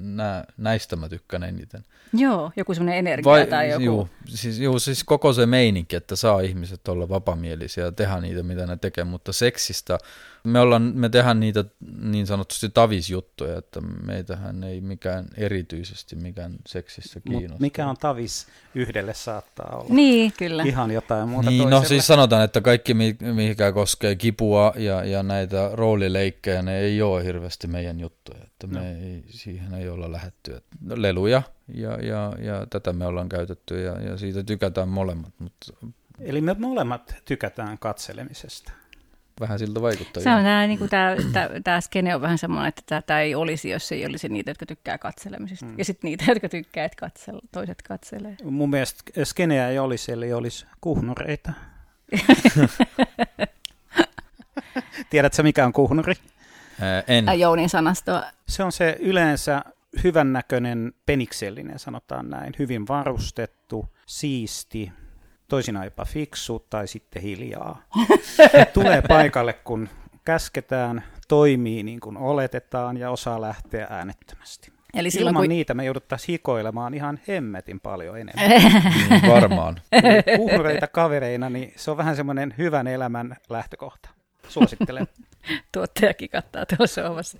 nää, 0.00 0.44
näistä 0.56 0.96
mä 0.96 1.08
tykkään 1.08 1.42
eniten. 1.42 1.84
Joo, 2.12 2.52
joku 2.56 2.74
semmoinen 2.74 2.98
energia 2.98 3.30
Vai, 3.30 3.46
tai 3.46 3.70
joku. 3.70 3.82
Juu, 3.84 4.08
siis, 4.28 4.58
juu, 4.58 4.78
siis 4.78 5.04
koko 5.04 5.32
se 5.32 5.46
meininki, 5.46 5.96
että 5.96 6.16
saa 6.16 6.40
ihmiset 6.40 6.88
olla 6.88 7.08
vapamielisiä 7.08 7.84
ja 7.84 7.92
tehdä 7.92 8.20
niitä, 8.20 8.42
mitä 8.42 8.66
ne 8.66 8.76
tekee, 8.76 9.04
mutta 9.04 9.32
seksistä 9.32 9.98
me, 10.44 10.60
ollaan, 10.60 10.82
me 10.82 11.08
tehdään 11.08 11.40
niitä 11.40 11.64
niin 12.00 12.26
sanotusti 12.26 12.68
tavisjuttuja, 12.68 13.58
että 13.58 13.80
meitähän 13.80 14.64
ei 14.64 14.80
mikään 14.80 15.26
erityisesti 15.36 16.16
mikään 16.16 16.56
seksissä 16.66 17.20
kiinnosta. 17.20 17.52
Mut 17.52 17.60
mikä 17.60 17.88
on 17.88 17.96
tavis 17.96 18.46
yhdelle 18.74 19.14
saattaa 19.14 19.76
olla? 19.76 19.94
Niin, 19.94 20.32
kyllä. 20.38 20.62
Ihan 20.62 20.90
jotain 20.90 21.28
muuta 21.28 21.50
niin, 21.50 21.70
No 21.70 21.84
siis 21.84 22.06
sanotaan, 22.06 22.44
että 22.44 22.60
kaikki 22.60 22.94
mikä 23.34 23.72
koskee 23.72 24.16
kipua 24.16 24.72
ja, 24.76 25.04
ja 25.04 25.22
näitä 25.22 25.70
roolileikkejä, 25.72 26.62
ne 26.62 26.78
ei 26.78 27.02
ole 27.02 27.24
hirveästi 27.24 27.66
meidän 27.66 28.00
juttuja. 28.00 28.38
Että 28.44 28.66
me 28.66 28.78
no. 28.78 28.84
ei, 28.84 29.24
siihen 29.28 29.74
ei 29.74 29.88
olla 29.88 30.12
lähetty. 30.12 30.62
Leluja 30.88 31.42
ja, 31.74 31.90
ja, 31.90 32.32
ja 32.38 32.66
tätä 32.70 32.92
me 32.92 33.06
ollaan 33.06 33.28
käytetty 33.28 33.82
ja, 33.82 34.00
ja 34.00 34.16
siitä 34.16 34.42
tykätään 34.42 34.88
molemmat. 34.88 35.32
Mutta... 35.38 35.72
Eli 36.20 36.40
me 36.40 36.56
molemmat 36.58 37.14
tykätään 37.24 37.78
katselemisesta 37.78 38.72
vähän 39.40 39.58
siltä 39.58 39.82
vaikuttaa. 39.82 40.22
Se 40.22 40.30
on 40.30 40.42
tämä, 40.42 40.66
niin 40.66 40.78
kuin 40.78 40.90
tämä, 40.90 41.16
tämä, 41.32 41.48
tämä 41.64 41.80
skene 41.80 42.14
on 42.14 42.20
vähän 42.20 42.38
semmoinen, 42.38 42.68
että 42.68 43.02
tämä 43.02 43.20
ei 43.20 43.34
olisi, 43.34 43.70
jos 43.70 43.92
ei 43.92 44.06
olisi 44.06 44.28
niitä, 44.28 44.50
jotka 44.50 44.66
tykkää 44.66 44.98
katselemisesta. 44.98 45.66
Mm. 45.66 45.74
Ja 45.78 45.84
sitten 45.84 46.08
niitä, 46.08 46.24
jotka 46.32 46.48
tykkää, 46.48 46.84
että 46.84 46.96
katsel, 47.00 47.40
toiset 47.52 47.82
katselee. 47.82 48.36
Mun 48.44 48.70
mielestä 48.70 49.24
skeneä 49.24 49.68
ei 49.68 49.78
olisi, 49.78 50.12
eli 50.12 50.32
olisi 50.32 50.66
kuhnureita. 50.80 51.52
Tiedätkö, 55.10 55.42
mikä 55.42 55.66
on 55.66 55.72
kuhnuri? 55.72 56.14
Ää, 56.80 57.02
en. 57.08 57.40
Jounin 57.40 57.68
sanastoa. 57.68 58.22
Se 58.48 58.64
on 58.64 58.72
se 58.72 58.96
yleensä 59.00 59.62
hyvännäköinen 60.04 60.92
peniksellinen, 61.06 61.78
sanotaan 61.78 62.30
näin. 62.30 62.54
Hyvin 62.58 62.88
varustettu, 62.88 63.86
siisti, 64.06 64.92
toisinaan 65.50 65.86
jopa 65.86 66.04
fiksu 66.04 66.66
tai 66.70 66.88
sitten 66.88 67.22
hiljaa. 67.22 67.82
Tulee 68.74 69.02
paikalle, 69.08 69.52
kun 69.52 69.88
käsketään, 70.24 71.04
toimii 71.28 71.82
niin 71.82 72.00
kuin 72.00 72.16
oletetaan 72.16 72.96
ja 72.96 73.10
osaa 73.10 73.40
lähteä 73.40 73.86
äänettömästi. 73.90 74.72
Eli 74.94 75.10
silloin, 75.10 75.32
Ilman 75.34 75.42
kun... 75.42 75.48
niitä 75.48 75.74
me 75.74 75.84
jouduttaisiin 75.84 76.32
hikoilemaan 76.32 76.94
ihan 76.94 77.20
hemmetin 77.28 77.80
paljon 77.80 78.18
enemmän. 78.18 78.50
niin, 79.10 79.32
varmaan. 79.34 79.80
Uhreita 80.38 80.86
kavereina, 80.86 81.50
niin 81.50 81.72
se 81.76 81.90
on 81.90 81.96
vähän 81.96 82.16
semmoinen 82.16 82.54
hyvän 82.58 82.86
elämän 82.86 83.36
lähtökohta. 83.48 84.08
Suosittelen. 84.48 85.06
Tuottajakin 85.72 86.30
kattaa 86.30 86.66
tuossa 86.76 87.10
omassa. 87.10 87.38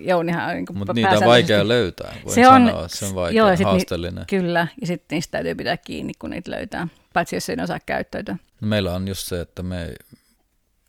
Jounihan 0.00 0.50
on 0.50 0.56
niin 0.56 0.66
Mutta 0.74 0.92
niitä 0.92 1.10
on 1.10 1.24
vaikea 1.24 1.68
löytää, 1.68 2.14
voin 2.24 2.34
se 2.34 2.48
on, 2.48 2.66
sanoa. 2.66 2.88
Se 2.88 3.06
on 3.06 3.14
vaikea, 3.14 3.38
joo, 3.38 3.56
haasteellinen. 3.64 4.20
Ni, 4.20 4.38
kyllä, 4.38 4.66
ja 4.80 4.86
sitten 4.86 5.16
niistä 5.16 5.30
täytyy 5.32 5.54
pitää 5.54 5.76
kiinni, 5.76 6.12
kun 6.18 6.30
niitä 6.30 6.50
löytää, 6.50 6.88
paitsi 7.12 7.36
jos 7.36 7.48
ei 7.48 7.56
osaa 7.62 7.80
käyttäytyä. 7.86 8.36
No 8.60 8.68
meillä 8.68 8.94
on 8.94 9.08
just 9.08 9.26
se, 9.26 9.40
että 9.40 9.62
me 9.62 9.94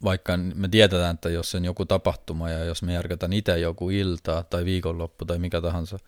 vaikka 0.03 0.38
me 0.38 0.67
tiedetään, 0.67 1.13
että 1.13 1.29
jos 1.29 1.56
on 1.56 1.65
joku 1.65 1.86
tapahtuma 1.86 2.49
ja 2.49 2.63
jos 2.63 2.84
me 2.84 2.93
järkätään 2.93 3.34
itse 3.34 3.60
joku 3.60 3.89
ilta 3.89 4.43
tai 4.49 4.65
viikonloppu 4.65 5.25
tai 5.25 5.39
mikä 5.39 5.62
tahansa, 5.62 5.99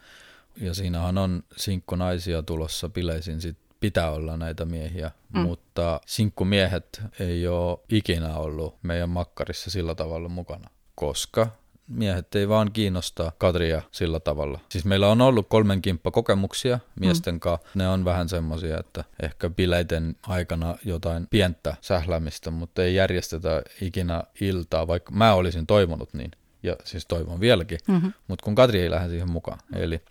ja 0.62 0.74
siinähän 0.74 1.18
on 1.18 1.44
sinkkonaisia 1.58 2.44
tulossa 2.44 2.90
bileisiin 2.90 3.42
sit 3.42 3.58
pitää 3.86 4.12
olla 4.12 4.38
näitä 4.38 4.66
miehiä, 4.66 5.12
mm. 5.34 5.40
mutta 5.40 6.02
sinkkumiehet 6.06 7.02
ei 7.20 7.48
ole 7.48 7.80
ikinä 7.90 8.38
ollut 8.38 8.76
meidän 8.84 9.10
makkarissa 9.10 9.72
sillä 9.72 9.96
tavalla 9.96 10.30
mukana, 10.30 10.70
koska 10.96 11.48
miehet 11.88 12.36
ei 12.36 12.50
vaan 12.50 12.72
kiinnosta 12.72 13.32
Katria 13.38 13.82
sillä 13.92 14.20
tavalla. 14.20 14.60
Siis 14.70 14.86
meillä 14.86 15.08
on 15.08 15.22
ollut 15.22 15.50
kolmen 15.50 15.82
kimppa 15.82 16.12
kokemuksia 16.12 16.80
miesten 17.00 17.36
mm. 17.36 17.40
kanssa. 17.40 17.68
Ne 17.76 17.88
on 17.88 18.06
vähän 18.06 18.30
semmoisia, 18.30 18.80
että 18.80 19.04
ehkä 19.22 19.50
bileiden 19.50 20.16
aikana 20.28 20.76
jotain 20.86 21.28
pientä 21.30 21.76
sählämistä, 21.82 22.52
mutta 22.52 22.84
ei 22.84 22.96
järjestetä 22.96 23.62
ikinä 23.82 24.24
iltaa, 24.42 24.88
vaikka 24.88 25.12
mä 25.12 25.34
olisin 25.34 25.68
toivonut 25.68 26.14
niin. 26.14 26.32
Ja 26.64 26.76
siis 26.84 27.06
toivon 27.06 27.40
vieläkin, 27.40 27.80
mm-hmm. 27.88 28.14
mutta 28.28 28.44
kun 28.44 28.56
Katri 28.56 28.82
ei 28.82 28.92
lähde 28.92 29.10
siihen 29.10 29.32
mukaan. 29.32 29.60
Eli 29.76 30.02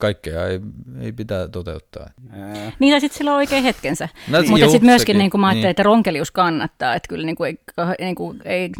kaikkea 0.00 0.46
ei, 0.46 0.60
ei 1.00 1.12
pitää 1.12 1.48
toteuttaa. 1.48 2.10
Ää. 2.30 2.72
Niin, 2.78 2.92
tai 2.92 3.00
sitten 3.00 3.18
sillä 3.18 3.30
on 3.30 3.36
oikein 3.36 3.62
hetkensä. 3.62 4.08
No, 4.28 4.42
Mutta 4.42 4.70
sitten 4.70 4.90
myöskin 4.90 5.18
niin 5.18 5.30
kuin 5.30 5.40
mä 5.40 5.46
ajattelin, 5.46 5.62
niin. 5.62 5.70
että 5.70 5.82
ronkelius 5.82 6.30
kannattaa, 6.30 6.94
että 6.94 7.08
kyllä 7.08 7.26
niin 7.26 7.36
kuin 7.36 7.48
ei, 7.48 7.58
niin 7.98 8.14
kuin, 8.14 8.40
ei 8.44 8.70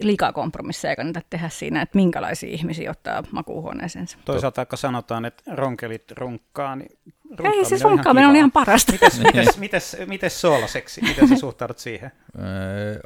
liikaa 0.00 0.32
kompromisseja 0.32 0.96
kannata 0.96 1.20
tehdä 1.30 1.48
siinä, 1.48 1.82
että 1.82 1.98
minkälaisia 1.98 2.50
ihmisiä 2.50 2.90
ottaa 2.90 3.22
makuuhuoneeseensa. 3.30 4.18
Toisaalta 4.24 4.56
vaikka 4.56 4.76
sanotaan, 4.76 5.24
että 5.24 5.42
ronkelit 5.54 6.10
runkkaa, 6.10 6.76
niin 6.76 6.98
ei, 7.44 7.64
siis 7.64 7.82
runkkaaminen 7.82 8.28
on 8.28 8.36
ihan 8.36 8.52
parasta. 8.52 8.92
Mites, 8.92 9.18
mites, 9.18 9.58
mites, 9.58 9.96
mites 10.06 10.40
soolaseksi? 10.40 11.02
Miten 11.02 11.28
sä 11.28 11.36
suhtaudut 11.36 11.78
siihen? 11.78 12.12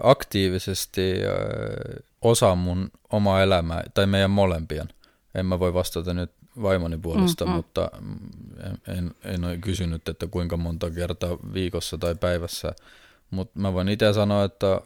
Aktiivisesti 0.02 1.14
osa 2.22 2.54
mun 2.54 2.90
oma 3.12 3.42
elämää, 3.42 3.82
tai 3.94 4.06
meidän 4.06 4.30
molempien. 4.30 4.88
En 5.34 5.46
mä 5.46 5.58
voi 5.58 5.74
vastata 5.74 6.14
nyt 6.14 6.30
vaimoni 6.62 6.98
puolesta, 6.98 7.44
mm, 7.44 7.50
mm. 7.50 7.56
mutta 7.56 7.90
en, 8.88 9.14
en 9.24 9.44
ole 9.44 9.58
kysynyt, 9.58 10.08
että 10.08 10.26
kuinka 10.26 10.56
monta 10.56 10.90
kertaa 10.90 11.38
viikossa 11.54 11.98
tai 11.98 12.14
päivässä. 12.14 12.72
Mutta 13.30 13.60
mä 13.60 13.72
voin 13.72 13.88
itse 13.88 14.12
sanoa, 14.12 14.44
että 14.44 14.80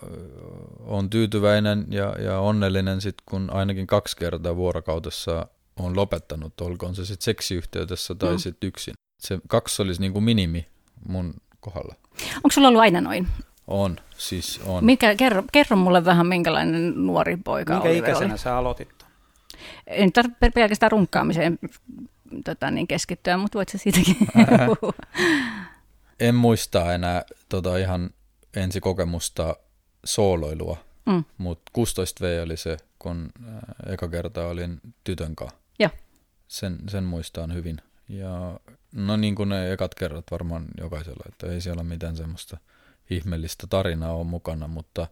on 0.81 1.11
tyytyväinen 1.11 1.87
ja, 1.89 2.15
ja 2.19 2.39
onnellinen 2.39 3.01
sit, 3.01 3.15
kun 3.27 3.51
ainakin 3.53 3.87
kaksi 3.87 4.17
kertaa 4.17 4.57
vuorokaudessa 4.57 5.47
on 5.77 5.97
lopettanut, 5.97 6.61
olkoon 6.61 6.95
se 6.95 7.05
sitten 7.05 7.25
seksiyhteydessä 7.25 8.15
tai 8.15 8.33
mm. 8.33 8.39
sitten 8.39 8.69
yksin. 8.69 8.95
Se 9.19 9.39
kaksi 9.49 9.83
olisi 9.83 10.01
niin 10.01 10.13
kuin 10.13 10.25
minimi 10.25 10.67
mun 11.09 11.35
kohdalla. 11.61 11.95
Onko 12.37 12.51
sulla 12.51 12.69
ollut 12.69 12.81
aina 12.81 13.01
noin? 13.01 13.29
On, 13.67 13.97
siis 14.17 14.61
on. 14.67 14.85
Mikä, 14.85 15.15
kerro, 15.15 15.43
kerro 15.53 15.77
mulle 15.77 16.05
vähän, 16.05 16.27
minkälainen 16.27 17.07
nuori 17.07 17.37
poika 17.37 17.73
Minkä 17.73 17.91
ikäisenä 17.91 18.33
oli? 18.33 18.39
sä 18.39 18.57
aloitit? 18.57 19.00
En 19.87 20.12
tarvitse 20.12 20.51
pelkästään 20.51 20.92
runkkaamiseen 20.92 21.59
tota, 22.44 22.70
niin 22.70 22.87
keskittyä, 22.87 23.37
mutta 23.37 23.59
voit 23.59 23.68
se 23.68 23.79
siitäkin 23.79 24.16
puhua. 24.66 24.92
En 26.20 26.35
muista 26.35 26.94
enää 26.94 27.23
tota, 27.49 27.77
ihan 27.77 28.11
ensikokemusta 28.57 29.57
sooloilua, 30.05 30.77
mm. 31.07 31.25
mutta 31.38 31.73
16V 31.79 32.44
oli 32.44 32.57
se, 32.57 32.77
kun 32.99 33.29
äh, 33.49 33.92
eka 33.92 34.09
kerta 34.09 34.46
olin 34.46 34.81
tytön 35.05 35.37
kanssa. 35.37 35.61
Sen, 36.49 36.79
sen 36.88 37.05
muistaan 37.05 37.55
hyvin. 37.55 37.83
Ja 38.09 38.61
no 38.92 39.16
niin 39.16 39.35
kuin 39.35 39.49
ne 39.49 39.73
ekat 39.73 39.94
kerrat 39.94 40.25
varmaan 40.31 40.64
jokaisella, 40.81 41.25
että 41.29 41.46
ei 41.46 41.61
siellä 41.61 41.83
mitään 41.83 42.16
semmoista 42.16 42.57
ihmeellistä 43.11 43.66
tarinaa 43.66 44.12
ole 44.12 44.25
mukana, 44.25 44.68
mutta, 44.68 45.07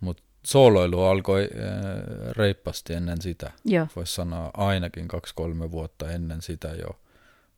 mutta 0.00 0.22
sooloilu 0.42 1.02
alkoi 1.02 1.42
äh, 1.42 2.32
reippasti 2.36 2.92
ennen 2.94 3.22
sitä. 3.22 3.50
Voisi 3.96 4.14
sanoa 4.14 4.50
ainakin 4.54 5.08
kaksi-kolme 5.08 5.70
vuotta 5.70 6.10
ennen 6.10 6.42
sitä 6.42 6.68
jo 6.68 7.00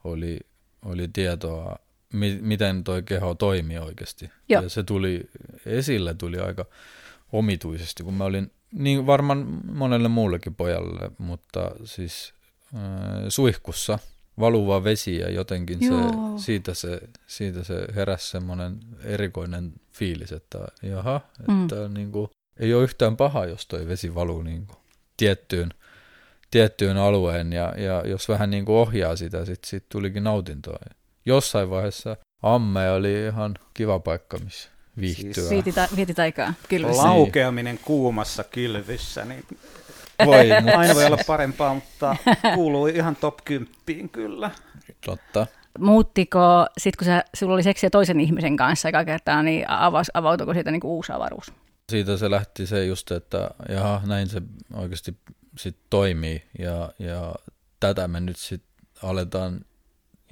oli, 0.05 0.41
oli 0.85 1.09
tietoa, 1.09 1.79
mi- 2.13 2.39
miten 2.43 2.85
toi 2.85 3.03
keho 3.03 3.35
toimii 3.35 3.79
oikeasti. 3.79 4.31
Joo. 4.49 4.63
Ja 4.63 4.69
se 4.69 4.83
tuli 4.83 5.31
esille, 5.67 6.15
tuli 6.15 6.39
aika 6.39 6.65
omituisesti, 7.33 8.03
kun 8.03 8.15
mä 8.15 8.25
olin, 8.25 8.53
niin 8.73 9.07
varmaan 9.07 9.61
monelle 9.73 10.09
muullekin 10.09 10.55
pojalle, 10.55 11.11
mutta 11.19 11.71
siis 11.85 12.35
äh, 12.75 12.81
suihkussa 13.29 13.99
valuva 14.41 14.85
vesi 14.85 15.19
ja 15.19 15.31
jotenkin 15.31 15.79
se, 15.79 15.95
siitä, 16.45 16.75
se, 16.75 17.01
siitä 17.27 17.65
se 17.65 17.87
heräsi 17.95 18.31
semmoinen 18.31 18.81
erikoinen 19.05 19.73
fiilis, 19.93 20.33
että 20.33 20.59
jaha, 20.83 21.21
mm. 21.49 21.63
että 21.63 21.89
niin 21.89 22.13
kuin, 22.13 22.31
ei 22.61 22.75
ole 22.75 22.83
yhtään 22.83 23.17
paha, 23.17 23.45
jos 23.45 23.67
toi 23.67 23.89
vesi 23.89 24.15
valuu 24.15 24.43
niin 24.43 24.67
kuin 24.67 24.79
tiettyyn, 25.17 25.69
tiettyyn 26.51 26.97
alueen 26.97 27.53
ja, 27.53 27.75
ja 27.77 28.03
jos 28.07 28.29
vähän 28.29 28.51
niin 28.51 28.65
kuin 28.65 28.77
ohjaa 28.77 29.17
sitä, 29.17 29.45
sitten 29.45 29.69
sit 29.69 29.89
tulikin 29.89 30.25
nautintoa. 30.25 30.79
Jossain 31.27 31.71
vaiheessa 31.71 32.17
amme 32.43 32.91
oli 32.91 33.27
ihan 33.27 33.55
kiva 33.75 33.99
paikka, 33.99 34.39
missä 34.39 34.69
viihtyä. 35.01 35.49
Siis 35.49 35.65
vietit, 35.97 36.19
aikaa 36.19 36.55
kylvyssä. 36.69 37.03
Laukeaminen 37.03 37.79
kuumassa 37.79 38.45
kylvyssä, 38.45 39.25
niin 39.25 39.45
voi, 40.27 40.49
mutta... 40.63 40.79
aina 40.79 40.95
voi 40.95 41.05
olla 41.05 41.19
parempaa, 41.27 41.75
mutta 41.75 42.17
kuuluu 42.55 42.87
ihan 42.87 43.17
top 43.17 43.39
10 43.45 44.09
kyllä. 44.13 44.51
Totta. 45.07 45.47
Muuttiko, 45.79 46.67
sitten 46.79 46.99
kun 46.99 47.07
sä, 47.07 47.25
sulla 47.37 47.55
oli 47.55 47.63
seksiä 47.63 47.91
toisen 47.91 48.21
ihmisen 48.21 48.57
kanssa 48.57 48.89
aika 48.89 49.05
kertaa, 49.05 49.43
niin 49.43 49.71
avaus, 49.71 50.11
avautuiko 50.15 50.55
siitä 50.55 50.71
niin 50.71 50.81
kuin 50.81 50.91
uusi 50.91 51.13
avaruus? 51.13 51.53
Siitä 51.91 52.17
se 52.17 52.31
lähti 52.31 52.67
se 52.67 52.85
just, 52.85 53.11
että 53.11 53.51
jaha, 53.69 54.03
näin 54.07 54.29
se 54.29 54.43
oikeasti 54.73 55.17
sit 55.59 55.77
toimii 55.91 56.43
ja, 56.59 56.93
ja 56.99 57.35
tätä 57.81 58.09
me 58.09 58.21
nyt 58.21 58.37
sitten 58.37 58.87
aletaan 59.03 59.65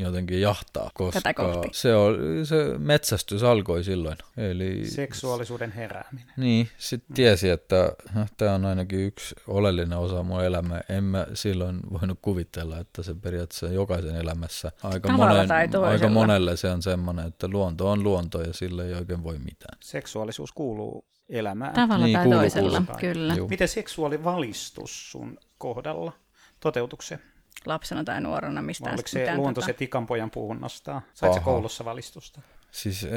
jotenkin 0.02 0.40
jahtaa, 0.40 0.90
Tätä 1.12 1.34
koska 1.34 1.34
kohti. 1.34 1.68
se, 1.72 1.94
oli, 1.94 2.46
se 2.46 2.56
metsästys 2.78 3.42
alkoi 3.42 3.84
silloin. 3.84 4.16
Eli 4.36 4.84
Seksuaalisuuden 4.86 5.72
herääminen. 5.72 6.26
niin, 6.36 6.68
sitten 6.78 7.14
tiesi, 7.16 7.48
että 7.50 7.92
tämä 8.36 8.54
on 8.54 8.64
ainakin 8.64 8.98
yksi 9.00 9.34
oleellinen 9.46 9.98
osa 9.98 10.22
mun 10.22 10.44
elämää. 10.44 10.80
En 10.88 11.04
mä 11.04 11.26
silloin 11.34 11.80
voinut 11.92 12.18
kuvitella, 12.22 12.78
että 12.78 13.02
se 13.02 13.14
periaatteessa 13.14 13.66
jokaisen 13.68 14.16
elämässä 14.16 14.72
aika, 14.82 15.12
monen, 15.12 15.50
aika 15.88 16.08
monelle 16.08 16.56
se 16.56 16.70
on 16.70 16.82
semmoinen, 16.82 17.26
että 17.26 17.48
luonto 17.48 17.90
on 17.90 18.02
luonto 18.02 18.42
ja 18.42 18.52
sille 18.52 18.86
ei 18.86 18.94
oikein 18.94 19.22
voi 19.24 19.38
mitään. 19.38 19.78
Seksuaalisuus 19.80 20.52
kuuluu 20.52 21.04
elämään. 21.28 21.74
Tavalla 21.74 22.04
Niin, 22.06 22.14
tai 22.14 22.22
kuuluu, 22.24 22.40
toisella, 22.40 22.78
kuuluu. 22.86 23.00
kyllä. 23.00 23.34
Juu. 23.34 23.48
Miten 23.48 23.68
seksuaalivalistus 23.68 25.10
sun 25.12 25.38
kohdalla? 25.58 26.12
Toteutuiko 26.60 27.02
se? 27.02 27.18
Lapsena 27.66 28.04
tai 28.04 28.20
nuorena 28.20 28.54
Vai 28.54 28.62
mistään. 28.62 28.94
oliko 28.94 29.08
se 29.08 29.18
mitään 29.18 29.38
luontoiset 29.38 29.76
tota- 29.76 29.84
ikanpojan 29.84 30.30
puhunnasta? 30.30 31.02
Sait 31.14 31.32
sä 31.32 31.40
Aha. 31.40 31.44
koulussa 31.44 31.84
valistusta? 31.84 32.40
Siis 32.70 33.04
eh, 33.04 33.10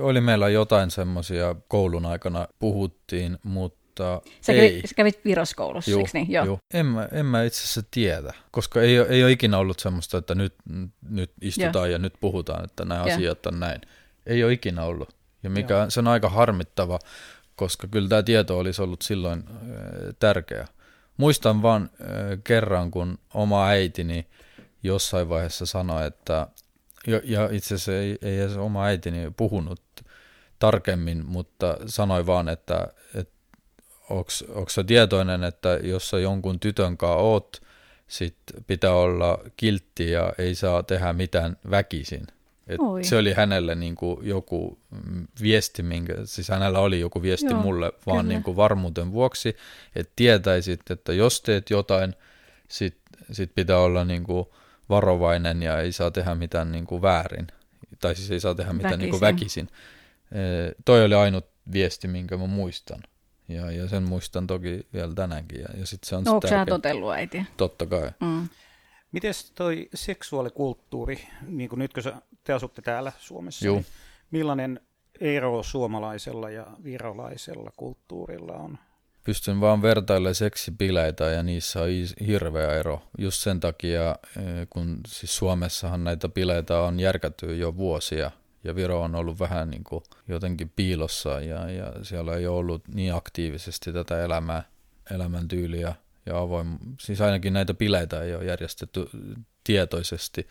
oli 0.00 0.20
meillä 0.20 0.48
jotain 0.48 0.90
semmoisia 0.90 1.54
koulun 1.68 2.06
aikana 2.06 2.48
puhuttiin, 2.58 3.38
mutta 3.42 4.20
Sä 4.40 4.52
ei. 4.52 4.70
kävit, 4.70 4.88
sä 4.88 4.94
kävit 4.94 5.24
Viroskoulussa, 5.24 5.90
Juu, 5.90 6.00
eikö 6.00 6.10
niin? 6.14 6.30
Joo. 6.30 6.44
juu. 6.44 6.60
En, 6.74 6.86
mä, 6.86 7.08
en 7.12 7.26
mä 7.26 7.42
itse 7.42 7.62
asiassa 7.62 7.82
tiedä, 7.90 8.32
koska 8.50 8.82
ei, 8.82 9.00
ole- 9.00 9.08
ei 9.08 9.22
ole 9.24 9.32
ikinä 9.32 9.58
ollut 9.58 9.78
semmoista, 9.80 10.18
että 10.18 10.34
nyt, 10.34 10.54
nyt 11.10 11.32
istutaan 11.40 11.92
ja 11.92 11.98
nyt 11.98 12.14
puhutaan, 12.20 12.64
että 12.64 12.84
nämä 12.84 13.00
Joo. 13.06 13.16
asiat 13.16 13.46
on 13.46 13.60
näin. 13.60 13.80
Ei 14.26 14.44
ole 14.44 14.52
ikinä 14.52 14.82
ollut. 14.84 15.08
Ja 15.42 15.50
mikä 15.50 15.86
se 15.88 16.00
on 16.00 16.08
aika 16.08 16.28
harmittava, 16.28 16.98
koska 17.56 17.88
kyllä 17.88 18.08
tämä 18.08 18.22
tieto 18.22 18.58
olisi 18.58 18.82
ollut 18.82 19.02
silloin 19.02 19.44
äh, 19.48 19.54
tärkeä. 20.20 20.66
Muistan 21.18 21.62
vaan 21.62 21.90
kerran, 22.44 22.90
kun 22.90 23.18
oma 23.34 23.66
äitini 23.66 24.26
jossain 24.82 25.28
vaiheessa 25.28 25.66
sanoi, 25.66 26.06
että, 26.06 26.46
ja, 27.06 27.20
ja 27.24 27.48
itse 27.52 27.74
asiassa 27.74 27.92
ei, 27.92 28.18
ei 28.22 28.40
edes 28.40 28.56
oma 28.56 28.84
äitini 28.84 29.32
puhunut 29.36 29.82
tarkemmin, 30.58 31.26
mutta 31.26 31.76
sanoi 31.86 32.26
vaan, 32.26 32.48
että, 32.48 32.88
että 33.14 33.34
onko 34.10 34.68
sä 34.70 34.84
tietoinen, 34.84 35.44
että 35.44 35.68
jos 35.68 36.10
sä 36.10 36.18
jonkun 36.18 36.60
tytön 36.60 36.96
kanssa 36.96 37.16
oot, 37.16 37.62
sit 38.08 38.36
pitää 38.66 38.92
olla 38.92 39.38
kiltti 39.56 40.10
ja 40.10 40.32
ei 40.38 40.54
saa 40.54 40.82
tehdä 40.82 41.12
mitään 41.12 41.56
väkisin. 41.70 42.26
Et 42.68 42.80
Oi. 42.80 43.04
se 43.04 43.16
oli 43.16 43.32
hänelle 43.32 43.74
niin 43.74 43.94
kuin 43.94 44.28
joku 44.28 44.78
viesti, 45.42 45.82
minkä, 45.82 46.14
siis 46.24 46.48
hänellä 46.48 46.78
oli 46.78 47.00
joku 47.00 47.22
viesti 47.22 47.50
Joo, 47.50 47.62
mulle 47.62 47.92
vaan 48.06 48.18
kyllä. 48.24 48.34
niin 48.34 48.42
kuin 48.42 48.56
varmuuden 48.56 49.12
vuoksi, 49.12 49.56
että 49.96 50.12
tietäisit, 50.16 50.90
että 50.90 51.12
jos 51.12 51.40
teet 51.42 51.70
jotain, 51.70 52.14
sit, 52.68 52.98
sit 53.32 53.54
pitää 53.54 53.78
olla 53.78 54.04
niin 54.04 54.24
kuin 54.24 54.46
varovainen 54.88 55.62
ja 55.62 55.80
ei 55.80 55.92
saa 55.92 56.10
tehdä 56.10 56.34
mitään 56.34 56.72
niin 56.72 56.86
kuin 56.86 57.02
väärin. 57.02 57.46
Tai 58.00 58.14
siis 58.14 58.30
ei 58.30 58.40
saa 58.40 58.54
tehdä 58.54 58.72
mitään 58.72 58.98
niin 58.98 59.10
kuin 59.10 59.20
Väkisin. 59.20 59.68
väkisin. 60.30 60.38
E, 60.68 60.72
toi 60.84 61.04
oli 61.04 61.14
ainut 61.14 61.46
viesti, 61.72 62.08
minkä 62.08 62.36
mä 62.36 62.46
muistan. 62.46 63.00
Ja, 63.48 63.70
ja 63.70 63.88
sen 63.88 64.02
muistan 64.02 64.46
toki 64.46 64.86
vielä 64.92 65.14
tänäänkin. 65.14 65.60
Ja, 65.60 65.68
ja 65.80 65.86
sit 65.86 66.04
se 66.04 66.16
on 66.16 66.24
No, 66.24 66.32
onko 66.32 66.48
sä 66.48 66.66
totellut 66.66 67.12
äiti? 67.12 67.46
Totta 67.56 67.86
kai. 67.86 68.10
Mm. 68.20 68.48
Miten 69.12 69.34
toi 69.54 69.88
seksuaalikulttuuri, 69.94 71.28
niin 71.46 71.68
kuin 71.68 71.78
nyt 71.78 71.92
kun 71.92 72.02
te 72.44 72.52
asutte 72.52 72.82
täällä 72.82 73.12
Suomessa, 73.18 73.66
Juu. 73.66 73.76
niin 73.76 73.86
millainen 74.30 74.80
ero 75.20 75.62
suomalaisella 75.62 76.50
ja 76.50 76.66
virolaisella 76.84 77.70
kulttuurilla 77.76 78.52
on? 78.52 78.78
Pystyn 79.24 79.60
vaan 79.60 79.82
vertailemaan 79.82 80.34
seksibileitä 80.34 81.24
ja 81.24 81.42
niissä 81.42 81.82
on 81.82 81.88
hirveä 82.26 82.74
ero. 82.74 83.02
Just 83.18 83.42
sen 83.42 83.60
takia, 83.60 84.16
eh, 84.36 84.68
kun 84.70 85.00
siis 85.06 85.36
Suomessahan 85.36 86.04
näitä 86.04 86.28
bileitä 86.28 86.80
on 86.80 87.00
järkätty 87.00 87.56
jo 87.56 87.76
vuosia 87.76 88.30
ja 88.64 88.74
Viro 88.74 89.02
on 89.02 89.14
ollut 89.14 89.40
vähän 89.40 89.70
niin 89.70 89.84
kuin 89.84 90.02
jotenkin 90.28 90.72
piilossa 90.76 91.40
ja, 91.40 91.70
ja 91.70 91.92
siellä 92.02 92.36
ei 92.36 92.46
ole 92.46 92.58
ollut 92.58 92.88
niin 92.88 93.14
aktiivisesti 93.14 93.92
tätä 93.92 94.24
elämää, 94.24 94.62
elämäntyyliä 95.10 95.94
ja 96.28 96.38
avoin, 96.38 96.78
siis 97.00 97.20
ainakin 97.20 97.52
näitä 97.52 97.74
bileitä 97.74 98.22
ei 98.22 98.34
ole 98.34 98.44
järjestetty 98.44 99.08
tietoisesti. 99.64 100.48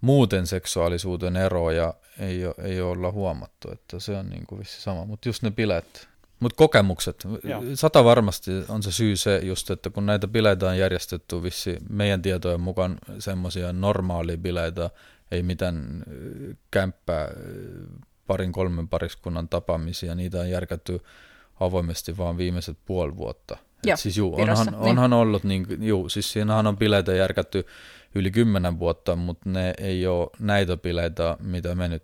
Muuten 0.00 0.46
seksuaalisuuden 0.46 1.36
eroja 1.36 1.94
ei, 2.18 2.46
ole, 2.46 2.54
ei 2.62 2.80
ole 2.80 2.90
olla 2.90 3.12
huomattu, 3.12 3.72
että 3.72 4.00
se 4.00 4.16
on 4.16 4.30
niin 4.30 4.46
kuin 4.46 4.58
vissi 4.58 4.82
sama, 4.82 5.04
mutta 5.04 5.28
just 5.28 5.42
ne 5.42 5.50
bileet, 5.50 6.08
mutta 6.40 6.56
kokemukset, 6.56 7.26
Joo. 7.44 7.62
sata 7.74 8.04
varmasti 8.04 8.50
on 8.68 8.82
se 8.82 8.92
syy 8.92 9.16
se 9.16 9.40
just, 9.42 9.70
että 9.70 9.90
kun 9.90 10.06
näitä 10.06 10.28
bileitä 10.28 10.68
on 10.68 10.78
järjestetty 10.78 11.42
vissi 11.42 11.76
meidän 11.88 12.22
tietojen 12.22 12.60
mukaan 12.60 12.98
semmoisia 13.18 13.72
normaalia 13.72 14.36
bileitä, 14.36 14.90
ei 15.30 15.42
mitään 15.42 16.04
ö, 16.12 16.54
kämppää, 16.70 17.24
ö, 17.24 17.32
parin 18.26 18.52
kolmen 18.52 18.88
pariskunnan 18.88 19.48
tapaamisia, 19.48 20.14
niitä 20.14 20.40
on 20.40 20.50
järkätty 20.50 21.00
avoimesti 21.60 22.16
vaan 22.16 22.38
viimeiset 22.38 22.78
puoli 22.84 23.16
vuotta. 23.16 23.56
Joo, 23.84 23.96
siis 23.96 24.16
juu, 24.16 24.36
Virossa, 24.36 24.62
onhan, 24.62 24.80
niin. 24.80 24.90
onhan 24.90 25.12
ollut, 25.12 25.44
niin, 25.44 25.66
juu, 25.80 26.08
siis 26.08 26.32
siinähän 26.32 26.66
on 26.66 26.76
bileitä 26.76 27.12
järkätty 27.12 27.66
yli 28.14 28.30
kymmenen 28.30 28.78
vuotta, 28.78 29.16
mutta 29.16 29.50
ne 29.50 29.74
ei 29.78 30.06
ole 30.06 30.30
näitä 30.38 30.76
bileitä, 30.76 31.36
mitä 31.40 31.74
me 31.74 31.88
nyt 31.88 32.02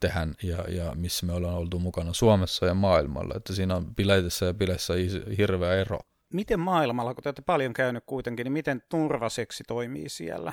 tehdään 0.00 0.34
ja, 0.42 0.64
ja 0.68 0.92
missä 0.94 1.26
me 1.26 1.32
ollaan 1.32 1.54
oltu 1.54 1.78
mukana 1.78 2.12
Suomessa 2.12 2.66
ja 2.66 2.74
maailmalla. 2.74 3.34
Että 3.36 3.54
siinä 3.54 3.76
on 3.76 3.94
bileissä 3.94 4.46
ja 4.46 4.54
bileissä 4.54 4.94
is- 4.94 5.38
hirveä 5.38 5.74
ero. 5.74 5.98
Miten 6.32 6.60
maailmalla, 6.60 7.14
kun 7.14 7.22
te 7.22 7.28
olette 7.28 7.42
paljon 7.42 7.72
käynyt 7.72 8.04
kuitenkin, 8.06 8.44
niin 8.44 8.52
miten 8.52 8.82
turvaseksi 8.88 9.64
toimii 9.68 10.08
siellä? 10.08 10.52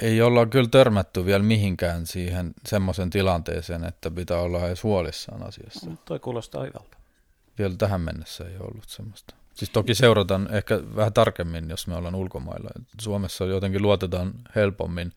Ei 0.00 0.22
olla 0.22 0.46
kyllä 0.46 0.68
törmätty 0.68 1.26
vielä 1.26 1.42
mihinkään 1.42 2.06
siihen 2.06 2.54
semmoisen 2.66 3.10
tilanteeseen, 3.10 3.84
että 3.84 4.10
pitää 4.10 4.40
olla 4.40 4.66
edes 4.66 4.82
huolissaan 4.82 5.42
asiassa. 5.42 5.90
Toi 6.04 6.18
kuulostaa 6.18 6.62
hyvältä. 6.62 6.96
Vielä 7.58 7.74
tähän 7.78 8.00
mennessä 8.00 8.44
ei 8.44 8.56
ole 8.56 8.68
ollut 8.72 8.88
semmoista. 8.88 9.34
Siis 9.56 9.70
toki 9.70 9.94
seurataan 9.94 10.48
ehkä 10.54 10.80
vähän 10.96 11.12
tarkemmin, 11.12 11.70
jos 11.70 11.86
me 11.86 11.94
ollaan 11.94 12.14
ulkomailla. 12.14 12.70
Suomessa 13.00 13.44
jotenkin 13.44 13.82
luotetaan 13.82 14.34
helpommin, 14.56 15.12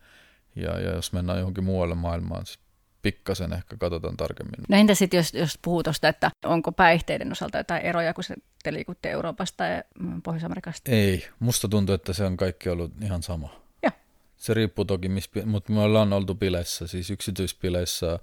ja, 0.55 0.79
ja 0.79 0.91
jos 0.95 1.13
mennään 1.13 1.39
johonkin 1.39 1.63
muualle 1.63 1.95
maailmaan, 1.95 2.45
siis 2.45 2.59
pikkasen 3.01 3.53
ehkä 3.53 3.77
katsotaan 3.77 4.17
tarkemmin. 4.17 4.59
No 4.69 4.77
entä 4.77 4.95
sitten, 4.95 5.17
jos, 5.17 5.33
jos 5.33 5.59
puhuu 5.61 5.83
tuosta, 5.83 6.07
että 6.07 6.31
onko 6.45 6.71
päihteiden 6.71 7.31
osalta 7.31 7.57
jotain 7.57 7.81
eroja, 7.81 8.13
kun 8.13 8.23
se, 8.23 8.35
te 8.63 8.73
liikutte 8.73 9.11
Euroopasta 9.11 9.63
ja 9.63 9.83
Pohjois-Amerikasta? 10.23 10.91
Ei, 10.91 11.27
musta 11.39 11.67
tuntuu, 11.67 11.95
että 11.95 12.13
se 12.13 12.23
on 12.23 12.37
kaikki 12.37 12.69
ollut 12.69 12.91
ihan 13.03 13.23
sama. 13.23 13.61
Joo. 13.83 13.91
Se 14.37 14.53
riippuu 14.53 14.85
toki, 14.85 15.09
mutta 15.45 15.73
me 15.73 15.79
ollaan 15.79 16.13
oltu 16.13 16.35
bileissä, 16.35 16.87
siis 16.87 17.09
yksityispileissä 17.09 18.19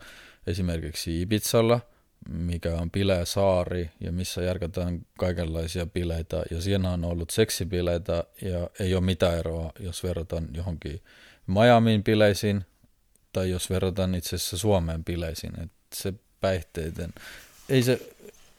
esimerkiksi 0.47 1.23
Ibizalla, 1.23 1.81
mikä 2.29 2.75
on 2.75 2.91
bilesaari 2.91 3.91
ja 4.01 4.13
missä 4.13 4.43
järkätään 4.43 5.01
kaikenlaisia 5.19 5.87
bileitä. 5.87 6.43
Ja 6.51 6.61
siinä 6.61 6.91
on 6.91 7.05
ollut 7.05 7.31
seksibileitä 7.31 8.25
ja 8.43 8.71
ei 8.81 8.95
ole 8.95 9.05
mitään 9.05 9.39
eroa, 9.39 9.73
jos 9.81 10.03
verrataan 10.03 10.49
johonkin 10.55 11.03
Miamiin 11.47 12.05
bileisiin 12.05 12.65
tai 13.33 13.51
jos 13.51 13.71
verrataan 13.71 14.15
itse 14.15 14.37
asiassa 14.37 14.59
Suomeen 14.59 15.05
bileisiin. 15.05 15.61
Et 15.61 15.73
se 15.95 16.15
päihteiden, 16.41 17.11
ei 17.69 17.83
se, 17.83 18.13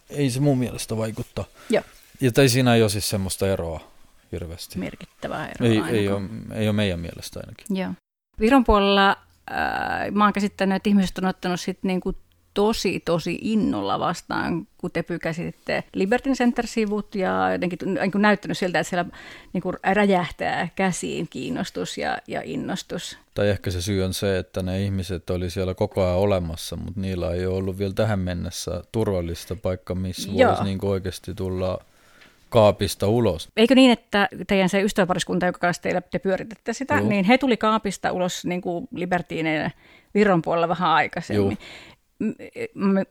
ei 0.10 0.30
se 0.30 0.40
mun 0.40 0.58
mielestä 0.58 0.98
vaikuttaa. 0.98 1.46
Joo. 1.70 1.84
Ja 2.22 2.32
tai 2.32 2.50
siinä 2.50 2.76
ei 2.76 2.82
ole 2.82 2.90
siis 2.90 3.10
semmoista 3.10 3.48
eroa 3.48 3.92
hirveästi. 4.32 4.80
Merkittävää 4.80 5.48
eroa 5.48 5.68
Ei, 5.68 5.72
ainakaan. 5.72 5.96
ei, 5.96 6.08
ole, 6.08 6.22
ei 6.56 6.68
ole 6.68 6.76
meidän 6.76 7.00
mielestä 7.00 7.40
ainakin. 7.40 7.78
Joo. 7.78 7.92
Viron 8.40 8.64
puolella 8.64 9.10
äh, 9.52 10.12
mä 10.12 10.24
oon 10.24 10.34
käsittänyt, 10.34 10.76
että 10.76 10.90
ihmiset 10.90 11.18
on 11.18 11.26
ottanut 11.26 11.60
sit 11.60 11.80
niinku 11.84 12.14
tosi, 12.58 13.00
tosi 13.06 13.40
innolla 13.42 14.00
vastaan, 14.00 14.68
kun 14.78 14.92
te 14.92 15.04
pykäsitte 15.04 15.84
Liberty 15.94 16.32
Center-sivut 16.32 17.16
ja 17.16 17.52
jotenkin 17.52 17.80
niin 17.84 18.12
näyttänyt 18.16 18.58
siltä, 18.58 18.80
että 18.80 18.90
siellä 18.90 19.06
niin 19.54 19.62
kuin 19.62 19.76
räjähtää 19.94 20.70
käsiin 20.76 21.28
kiinnostus 21.30 21.98
ja, 21.98 22.18
ja 22.28 22.42
innostus. 22.46 23.18
Tai 23.34 23.50
ehkä 23.50 23.72
se 23.72 23.82
syy 23.82 24.04
on 24.04 24.14
se, 24.14 24.38
että 24.38 24.64
ne 24.64 24.84
ihmiset 24.84 25.30
oli 25.30 25.50
siellä 25.50 25.74
koko 25.74 26.04
ajan 26.04 26.18
olemassa, 26.18 26.76
mutta 26.76 27.02
niillä 27.02 27.34
ei 27.34 27.46
ole 27.46 27.56
ollut 27.56 27.80
vielä 27.80 27.94
tähän 27.94 28.20
mennessä 28.20 28.84
turvallista 28.92 29.56
paikka, 29.56 29.96
missä 29.96 30.32
Joo. 30.32 30.50
voisi 30.50 30.64
niin 30.64 30.80
oikeasti 30.82 31.34
tulla 31.36 31.80
kaapista 32.50 33.08
ulos. 33.08 33.50
Eikö 33.58 33.76
niin, 33.76 33.92
että 33.92 34.30
teidän 34.48 34.70
se 34.70 34.82
ystäväpariskunta, 34.82 35.46
joka 35.46 35.60
kanssa 35.60 35.84
teillä 35.84 36.02
te 36.02 36.20
pyöritätte 36.20 36.74
sitä, 36.74 36.96
Joo. 36.96 37.08
niin 37.08 37.26
he 37.26 37.38
tuli 37.38 37.58
kaapista 37.58 38.12
ulos 38.12 38.46
niin 38.46 38.62
kuin 38.62 38.88
Libertine 38.92 39.72
Viron 40.14 40.42
puolella 40.42 40.70
vähän 40.70 40.90
aikaisemmin. 40.90 41.54
M- 41.54 41.97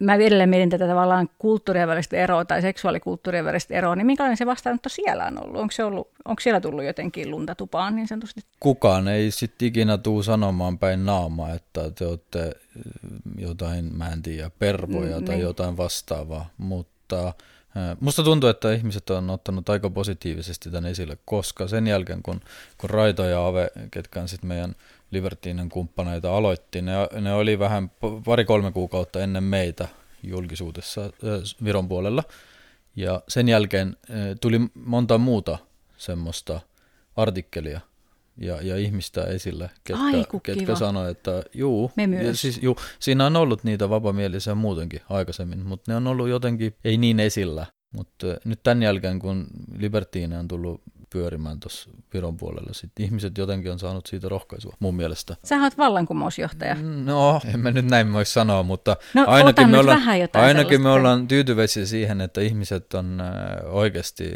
Mä 0.01 0.15
edelleen 0.15 0.49
mietin 0.49 0.71
tätä 0.71 0.87
tavallaan 0.87 1.29
kulttuurien 1.39 1.89
välistä 1.89 2.17
eroa 2.17 2.45
tai 2.45 2.63
seksuaalikulttuurien 2.63 3.45
välistä 3.45 3.75
eroa, 3.75 3.97
niin 3.97 4.07
minkälainen 4.07 4.37
se 4.37 4.47
vastaanotto 4.47 4.89
siellä 4.89 5.25
on 5.25 5.45
ollut? 5.45 5.61
Onko, 5.61 5.71
se 5.73 5.85
ollut, 5.85 6.09
onko 6.25 6.41
siellä 6.41 6.61
tullut 6.61 6.85
jotenkin 6.85 7.31
lunta 7.31 7.55
tupaan 7.55 7.97
niin 7.97 8.09
sanotusti? 8.09 8.41
Kukaan 8.61 9.09
ei 9.09 9.31
sitten 9.31 9.69
ikinä 9.69 9.99
tuu 9.99 10.23
sanomaan 10.23 10.79
päin 10.79 11.07
naamaa, 11.07 11.55
että 11.55 11.91
te 11.91 12.07
olette 12.07 12.53
mm, 12.75 13.19
jotain, 13.39 13.97
mä 13.97 14.09
en 14.09 14.23
tiedä, 14.23 14.51
pervoja 14.59 15.21
Mm, 15.21 15.25
tai 15.25 15.35
niin. 15.35 15.45
jotain 15.45 15.77
vastaavaa, 15.77 16.47
mutta 16.59 17.33
Musta 18.01 18.23
tuntuu, 18.23 18.51
että 18.51 18.73
ihmiset 18.73 19.11
on 19.11 19.31
ottanut 19.31 19.69
aika 19.69 19.91
positiivisesti 19.91 20.71
tämän 20.71 20.91
esille, 20.91 21.19
koska 21.25 21.69
sen 21.69 21.87
jälkeen, 21.87 22.23
kun, 22.23 22.41
kun 22.79 22.91
Raito 22.91 23.25
ja 23.25 23.47
Ave, 23.47 23.71
ketkä 23.91 24.21
on 24.21 24.29
sitten 24.29 24.49
meidän 24.49 24.75
Libertinen 25.17 25.69
kumppaneita 25.69 26.37
aloitti, 26.37 26.83
ne, 26.83 26.93
ne 27.21 27.33
oli 27.33 27.59
vähän 27.59 27.91
pari-kolme 28.25 28.73
kuukautta 28.73 29.21
ennen 29.21 29.45
meitä 29.45 29.89
julkisuudessa 30.23 31.05
äh, 31.05 31.11
Viron 31.65 31.89
puolella. 31.89 32.23
Ja 32.97 33.23
sen 33.29 33.49
jälkeen 33.49 33.97
äh, 34.11 34.17
tuli 34.41 34.61
monta 34.75 35.19
muuta 35.19 35.59
semmoista 35.97 36.61
artikkelia 37.17 37.81
ja, 38.41 38.63
ja 38.63 38.77
ihmistä 38.77 39.25
esille, 39.25 39.71
ketkä, 39.85 40.03
Ai, 40.03 40.25
ketkä 40.43 40.75
sanoi, 40.75 41.11
että 41.11 41.43
juu, 41.55 41.91
Me 41.97 42.07
myös. 42.07 42.27
Ja 42.27 42.35
siis, 42.35 42.63
juu, 42.63 42.77
siinä 43.01 43.27
on 43.27 43.37
ollut 43.37 43.65
niitä 43.65 43.91
vapamielisiä 43.91 44.55
muutenkin 44.55 45.01
aikaisemmin, 45.09 45.67
mutta 45.67 45.93
ne 45.93 45.97
on 45.97 46.07
ollut 46.07 46.29
jotenkin 46.29 46.75
ei 46.85 46.97
niin 46.97 47.21
esillä. 47.21 47.67
Mutta 47.95 48.27
nyt 48.45 48.61
tämän 48.63 48.83
jälkeen, 48.83 49.19
kun 49.19 49.47
Libertine 49.79 50.39
on 50.39 50.49
tullut 50.49 50.83
pyörimään 51.11 51.61
tuossa 51.61 51.91
Viron 52.15 52.37
puolella. 52.37 52.73
Sitten 52.73 53.05
ihmiset 53.07 53.39
jotenkin 53.39 53.73
on 53.73 53.79
saanut 53.79 54.07
siitä 54.07 54.29
rohkaisua, 54.29 54.77
mun 54.79 54.95
mielestä. 54.95 55.37
Sä 55.45 55.57
oot 55.57 55.79
vallankumousjohtaja. 55.79 56.77
No, 57.05 57.41
en 57.55 57.61
mä 57.61 57.71
nyt 57.71 57.87
näin 57.87 58.13
voi 58.13 58.27
sanoa, 58.27 58.63
mutta 58.63 58.97
no, 59.15 59.25
ainakin, 59.27 59.69
me 59.69 59.79
ollaan, 59.79 60.03
ainakin 60.33 60.83
me 60.83 60.89
ollaan 60.89 61.29
tyytyväisiä 61.29 61.87
siihen, 61.87 62.21
että 62.21 62.41
ihmiset 62.41 62.95
on 62.95 63.21
äh, 63.21 63.75
oikeasti 63.75 64.31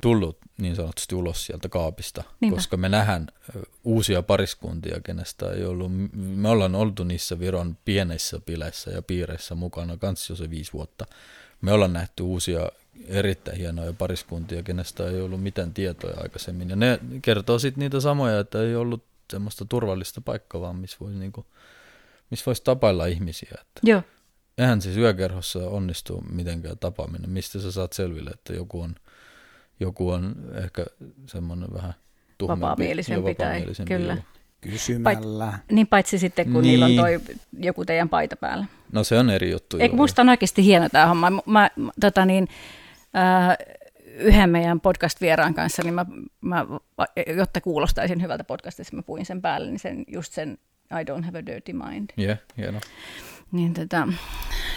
tullut 0.00 0.38
niin 0.58 0.76
sanotusti 0.76 1.14
ulos 1.14 1.46
sieltä 1.46 1.68
kaapista, 1.68 2.24
Niinpä. 2.40 2.56
koska 2.56 2.76
me 2.76 2.88
nähdään 2.88 3.26
äh, 3.56 3.62
uusia 3.84 4.22
pariskuntia, 4.22 5.00
kenestä 5.04 5.50
ei 5.50 5.64
ollut, 5.64 5.92
me 6.12 6.48
ollaan 6.48 6.74
oltu 6.74 7.04
niissä 7.04 7.38
Viron 7.38 7.76
pienissä 7.84 8.40
pileissä 8.46 8.90
ja 8.90 9.02
piireissä 9.02 9.54
mukana 9.54 9.96
kanssa 9.96 10.32
jo 10.32 10.36
se 10.36 10.50
viisi 10.50 10.72
vuotta. 10.72 11.06
Me 11.60 11.72
ollaan 11.72 11.92
nähty 11.92 12.22
uusia 12.22 12.68
erittäin 13.08 13.58
hienoja 13.58 13.92
pariskuntia, 13.92 14.62
kenestä 14.62 15.10
ei 15.10 15.20
ollut 15.20 15.42
mitään 15.42 15.74
tietoja 15.74 16.20
aikaisemmin. 16.20 16.70
Ja 16.70 16.76
ne 16.76 16.98
kertoo 17.22 17.58
sitten 17.58 17.80
niitä 17.80 18.00
samoja, 18.00 18.40
että 18.40 18.62
ei 18.62 18.76
ollut 18.76 19.04
semmoista 19.30 19.64
turvallista 19.64 20.20
paikkaa, 20.20 20.60
vaan 20.60 20.76
missä 20.76 20.96
voisi 21.00 21.18
niinku, 21.18 21.46
missä 22.30 22.46
voisi 22.46 22.64
tapailla 22.64 23.06
ihmisiä. 23.06 23.58
Että 23.60 23.80
Joo. 23.82 24.02
Eihän 24.58 24.82
siis 24.82 24.96
yökerhossa 24.96 25.58
onnistu 25.58 26.24
mitenkään 26.32 26.78
tapaaminen. 26.78 27.30
Mistä 27.30 27.60
sä 27.60 27.72
saat 27.72 27.92
selville, 27.92 28.30
että 28.30 28.52
joku 28.52 28.80
on, 28.80 28.94
joku 29.80 30.10
on 30.10 30.36
ehkä 30.64 30.86
semmoinen 31.26 31.68
vähän 31.74 31.94
tuhmempi. 32.38 32.60
Vapaamielisempi 32.60 33.34
tai 33.34 33.64
kyllä. 33.84 34.16
Kysymällä. 34.60 35.46
Pait, 35.46 35.70
niin 35.70 35.86
paitsi 35.86 36.18
sitten, 36.18 36.52
kun 36.52 36.62
niin. 36.62 36.70
niillä 36.70 36.84
on 36.84 36.90
niin. 36.90 37.00
toi 37.00 37.36
joku 37.58 37.84
teidän 37.84 38.08
paita 38.08 38.36
päällä. 38.36 38.66
No 38.92 39.04
se 39.04 39.18
on 39.18 39.30
eri 39.30 39.50
juttu. 39.50 39.76
Eikö 39.78 39.96
musta 39.96 40.22
on 40.22 40.28
oikeasti 40.28 40.64
hieno 40.64 40.88
tämä 40.88 41.06
homma. 41.06 41.30
Mä, 41.30 41.70
mä, 41.76 41.90
tota 42.00 42.24
niin, 42.24 42.48
yhden 44.06 44.50
meidän 44.50 44.80
podcast-vieraan 44.80 45.54
kanssa, 45.54 45.82
niin 45.82 45.94
mä, 45.94 46.06
mä, 46.40 46.66
jotta 47.36 47.60
kuulostaisin 47.60 48.22
hyvältä 48.22 48.44
podcastista, 48.44 48.96
mä 48.96 49.02
puin 49.02 49.26
sen 49.26 49.42
päälle, 49.42 49.66
niin 49.66 49.78
sen, 49.78 50.04
just 50.08 50.32
sen 50.32 50.58
I 51.00 51.04
don't 51.12 51.24
have 51.24 51.38
a 51.38 51.46
dirty 51.46 51.72
mind. 51.72 52.10
Yeah, 52.18 52.38
hieno. 52.56 52.80
Niin, 53.52 53.74
tota, 53.74 54.08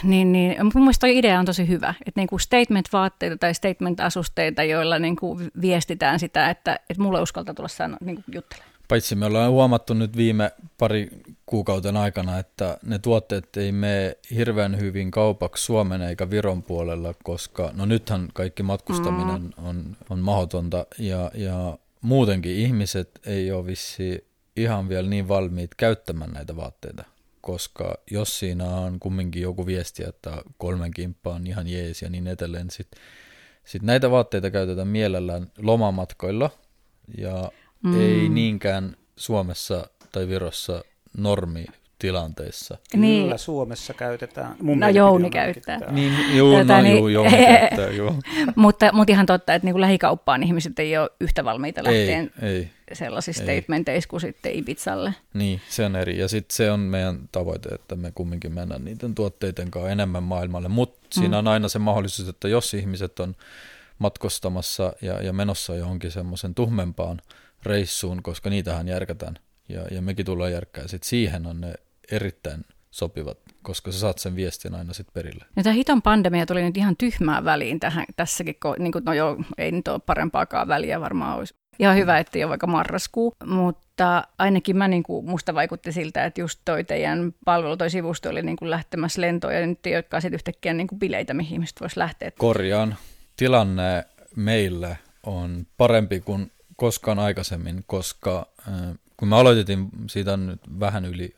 niin, 0.03 0.31
niin, 0.31 0.55
mun 0.73 0.83
mielestä 0.83 1.07
idea 1.07 1.39
on 1.39 1.45
tosi 1.45 1.67
hyvä, 1.67 1.93
että 2.05 2.21
niin 2.21 2.27
kuin 2.27 2.39
statement-vaatteita 2.39 3.37
tai 3.37 3.53
statement-asusteita, 3.53 4.63
joilla 4.63 4.99
niin 4.99 5.15
kuin 5.15 5.49
viestitään 5.61 6.19
sitä, 6.19 6.49
että, 6.49 6.79
että 6.89 7.03
mulle 7.03 7.21
uskaltaa 7.21 7.53
tulla 7.53 7.67
sanoa, 7.67 7.97
niin 8.01 8.15
kuin 8.15 8.25
juttelemaan. 8.31 8.76
Paitsi 8.87 9.15
me 9.15 9.25
ollaan 9.25 9.51
huomattu 9.51 9.93
nyt 9.93 10.17
viime 10.17 10.51
pari 10.77 11.09
kuukauten 11.45 11.97
aikana, 11.97 12.39
että 12.39 12.77
ne 12.83 12.99
tuotteet 12.99 13.57
ei 13.57 13.71
mene 13.71 14.17
hirveän 14.35 14.79
hyvin 14.79 15.11
kaupaksi 15.11 15.63
Suomen 15.63 16.01
eikä 16.01 16.29
Viron 16.29 16.63
puolella, 16.63 17.13
koska 17.23 17.71
no 17.73 17.85
nythän 17.85 18.27
kaikki 18.33 18.63
matkustaminen 18.63 19.41
mm. 19.41 19.65
on, 19.65 19.97
on 20.09 20.19
mahdotonta 20.19 20.85
ja, 20.99 21.31
ja 21.33 21.77
muutenkin 22.01 22.55
ihmiset 22.55 23.19
ei 23.25 23.51
ole 23.51 23.65
vissi 23.65 24.27
ihan 24.55 24.89
vielä 24.89 25.09
niin 25.09 25.27
valmiit 25.27 25.75
käyttämään 25.75 26.31
näitä 26.31 26.55
vaatteita, 26.55 27.03
koska 27.41 27.97
jos 28.11 28.39
siinä 28.39 28.65
on 28.65 28.99
kumminkin 28.99 29.41
joku 29.41 29.65
viesti, 29.65 30.03
että 30.03 30.41
kolmen 30.57 30.91
kimppa 30.91 31.33
on 31.33 31.47
ihan 31.47 31.67
jees 31.67 32.01
ja 32.01 32.09
niin 32.09 32.27
edelleen, 32.27 32.69
sitten 32.69 33.01
sit 33.65 33.81
näitä 33.81 34.11
vaatteita 34.11 34.51
käytetään 34.51 34.87
mielellään 34.87 35.51
lomamatkoilla 35.57 36.49
ja 37.17 37.51
mm. 37.83 38.01
ei 38.01 38.29
niinkään 38.29 38.95
Suomessa 39.15 39.87
tai 40.11 40.27
Virossa 40.27 40.83
normi 41.17 41.65
tilanteissa. 41.99 42.77
Niin. 42.93 43.23
Kyllä 43.23 43.37
Suomessa 43.37 43.93
käytetään. 43.93 44.55
Mun 44.61 44.79
no 44.79 44.89
Jouni 44.89 45.29
käyttää. 45.29 45.91
Niin, 45.91 46.37
juu, 46.37 46.63
no, 46.63 46.81
niin, 46.81 46.97
juu, 46.97 47.07
Jouni 47.07 47.37
käyttää, 47.37 47.89
juu. 47.97 48.15
mutta, 48.55 48.89
mutta 48.93 49.11
ihan 49.11 49.25
totta, 49.25 49.53
että 49.53 49.65
niin 49.65 49.81
lähikauppaan 49.81 50.43
ihmiset 50.43 50.79
ei 50.79 50.97
ole 50.97 51.09
yhtä 51.19 51.45
valmiita 51.45 51.83
lähteen 51.83 52.31
ei, 52.41 52.49
ei, 52.49 52.69
sellaisissa 52.93 53.43
ei. 53.43 53.61
statementeissa 53.61 54.09
kuin 54.09 54.21
sitten 54.21 54.55
Ibizalle. 54.55 55.13
Niin, 55.33 55.61
se 55.69 55.85
on 55.85 55.95
eri. 55.95 56.19
Ja 56.19 56.27
sitten 56.27 56.55
se 56.55 56.71
on 56.71 56.79
meidän 56.79 57.19
tavoite, 57.31 57.69
että 57.69 57.95
me 57.95 58.11
kumminkin 58.15 58.53
mennään 58.53 58.85
niiden 58.85 59.15
tuotteiden 59.15 59.71
kanssa 59.71 59.91
enemmän 59.91 60.23
maailmalle. 60.23 60.67
Mutta 60.67 60.99
mm. 61.01 61.19
siinä 61.19 61.37
on 61.37 61.47
aina 61.47 61.69
se 61.69 61.79
mahdollisuus, 61.79 62.29
että 62.29 62.47
jos 62.47 62.73
ihmiset 62.73 63.19
on 63.19 63.35
matkustamassa 63.99 64.93
ja, 65.01 65.21
ja 65.21 65.33
menossa 65.33 65.75
johonkin 65.75 66.11
semmoisen 66.11 66.55
tuhmempaan 66.55 67.21
reissuun, 67.63 68.23
koska 68.23 68.49
niitähän 68.49 68.87
järkätään. 68.87 69.35
Ja, 69.69 69.81
ja 69.91 70.01
mekin 70.01 70.25
tullaan 70.25 70.51
järkkää. 70.51 70.87
Sitten 70.87 71.09
siihen 71.09 71.47
on 71.47 71.61
ne 71.61 71.73
erittäin 72.11 72.65
sopivat, 72.91 73.37
koska 73.61 73.91
sä 73.91 73.99
saat 73.99 74.17
sen 74.17 74.35
viestin 74.35 74.75
aina 74.75 74.93
sitten 74.93 75.13
perille. 75.13 75.45
Ja 75.55 75.63
tämä 75.63 75.73
hiton 75.73 76.01
pandemia 76.01 76.45
tuli 76.45 76.61
nyt 76.61 76.77
ihan 76.77 76.97
tyhmään 76.97 77.45
väliin 77.45 77.79
tähän, 77.79 78.05
tässäkin, 78.15 78.55
niin 78.79 78.91
kuin, 78.91 79.05
no 79.05 79.13
joo, 79.13 79.37
ei 79.57 79.71
nyt 79.71 79.87
ole 79.87 79.99
parempaakaan 80.05 80.67
väliä 80.67 81.01
varmaan 81.01 81.37
olisi. 81.37 81.55
Ihan 81.79 81.95
hyvä, 81.95 82.19
että 82.19 82.39
ei 82.39 82.43
ole 82.43 82.49
vaikka 82.49 82.67
marraskuu, 82.67 83.33
mutta 83.45 84.23
ainakin 84.37 84.77
mä, 84.77 84.87
niin 84.87 85.03
kuin, 85.03 85.25
musta 85.25 85.53
vaikutti 85.53 85.91
siltä, 85.91 86.25
että 86.25 86.41
just 86.41 86.59
toi 86.65 86.83
teidän 86.83 87.33
palvelu, 87.45 87.77
toi 87.77 87.89
sivusto 87.89 88.29
oli 88.29 88.41
niin 88.41 88.57
kuin 88.57 88.69
lähtemässä 88.69 89.21
lentoon 89.21 89.55
ja 89.55 89.67
nyt 89.67 89.85
ei 89.85 89.95
olekaan 89.95 90.21
sitten 90.21 90.35
yhtäkkiä 90.35 90.73
niin 90.73 90.87
kuin 90.87 90.99
bileitä, 90.99 91.33
mihin 91.33 91.53
ihmiset 91.53 91.81
voisi 91.81 91.99
lähteä. 91.99 92.31
Korjaan. 92.31 92.95
Tilanne 93.37 94.05
meille 94.35 94.97
on 95.23 95.67
parempi 95.77 96.19
kuin 96.19 96.51
koskaan 96.77 97.19
aikaisemmin, 97.19 97.83
koska 97.87 98.47
kun 99.17 99.27
me 99.27 99.35
aloitettiin 99.35 99.89
siitä 100.09 100.37
nyt 100.37 100.61
vähän 100.79 101.05
yli, 101.05 101.35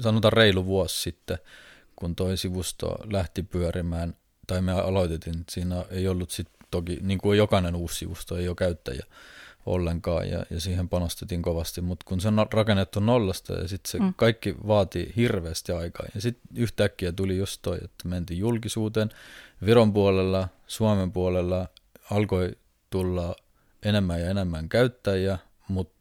sanotaan 0.00 0.32
reilu 0.32 0.66
vuosi 0.66 1.02
sitten, 1.02 1.38
kun 1.96 2.16
toi 2.16 2.36
sivusto 2.36 2.96
lähti 3.12 3.42
pyörimään, 3.42 4.16
tai 4.46 4.62
me 4.62 4.72
aloitettiin, 4.72 5.44
siinä 5.50 5.84
ei 5.90 6.08
ollut 6.08 6.30
sitten 6.30 6.56
toki, 6.70 6.98
niin 7.02 7.18
kuin 7.18 7.38
jokainen 7.38 7.74
uusi 7.74 7.98
sivusto, 7.98 8.36
ei 8.36 8.48
ole 8.48 8.56
käyttäjä 8.56 9.04
ollenkaan, 9.66 10.28
ja, 10.28 10.46
ja 10.50 10.60
siihen 10.60 10.88
panostettiin 10.88 11.42
kovasti, 11.42 11.80
mutta 11.80 12.04
kun 12.08 12.20
se 12.20 12.28
on 12.28 12.46
rakennettu 12.52 13.00
nollasta, 13.00 13.52
ja 13.52 13.68
sitten 13.68 13.90
se 13.90 13.98
mm. 13.98 14.14
kaikki 14.16 14.54
vaati 14.66 15.12
hirveästi 15.16 15.72
aikaa, 15.72 16.06
ja 16.14 16.20
sitten 16.20 16.48
yhtäkkiä 16.56 17.12
tuli 17.12 17.36
just 17.36 17.62
toi, 17.62 17.76
että 17.76 18.08
mentiin 18.08 18.38
julkisuuteen, 18.38 19.10
Viron 19.66 19.92
puolella, 19.92 20.48
Suomen 20.66 21.12
puolella 21.12 21.68
alkoi 22.10 22.56
tulla 22.90 23.36
enemmän 23.82 24.20
ja 24.20 24.30
enemmän 24.30 24.68
käyttäjiä, 24.68 25.38
mutta 25.68 25.96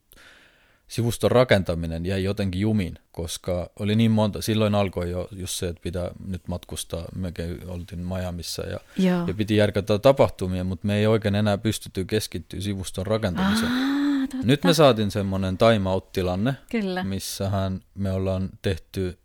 sivuston 0.87 1.31
rakentaminen 1.31 2.05
jäi 2.05 2.23
jotenkin 2.23 2.61
jumiin, 2.61 2.99
koska 3.11 3.69
oli 3.79 3.95
niin 3.95 4.11
monta, 4.11 4.41
silloin 4.41 4.75
alkoi 4.75 5.11
jo 5.11 5.27
just 5.31 5.53
se, 5.53 5.67
että 5.67 5.81
pitää 5.81 6.11
nyt 6.27 6.47
matkustaa, 6.47 7.05
mekin 7.15 7.67
oltiin 7.67 8.07
Miamiissa 8.07 8.63
ja, 8.63 8.79
ja 9.27 9.33
piti 9.33 9.55
järkätä 9.55 9.99
tapahtumia, 9.99 10.63
mutta 10.63 10.87
me 10.87 10.95
ei 10.95 11.07
oikein 11.07 11.35
enää 11.35 11.57
pystytty 11.57 12.05
keskittyä 12.05 12.61
sivuston 12.61 13.05
rakentamiseen. 13.05 13.71
Ah, 13.71 14.43
nyt 14.43 14.63
me 14.63 14.73
saatiin 14.73 15.11
semmoinen 15.11 15.57
time 15.57 15.89
out-tilanne, 15.89 16.53
Kyllä. 16.69 17.03
missähän 17.03 17.81
me 17.95 18.11
ollaan 18.11 18.49
tehty 18.61 19.17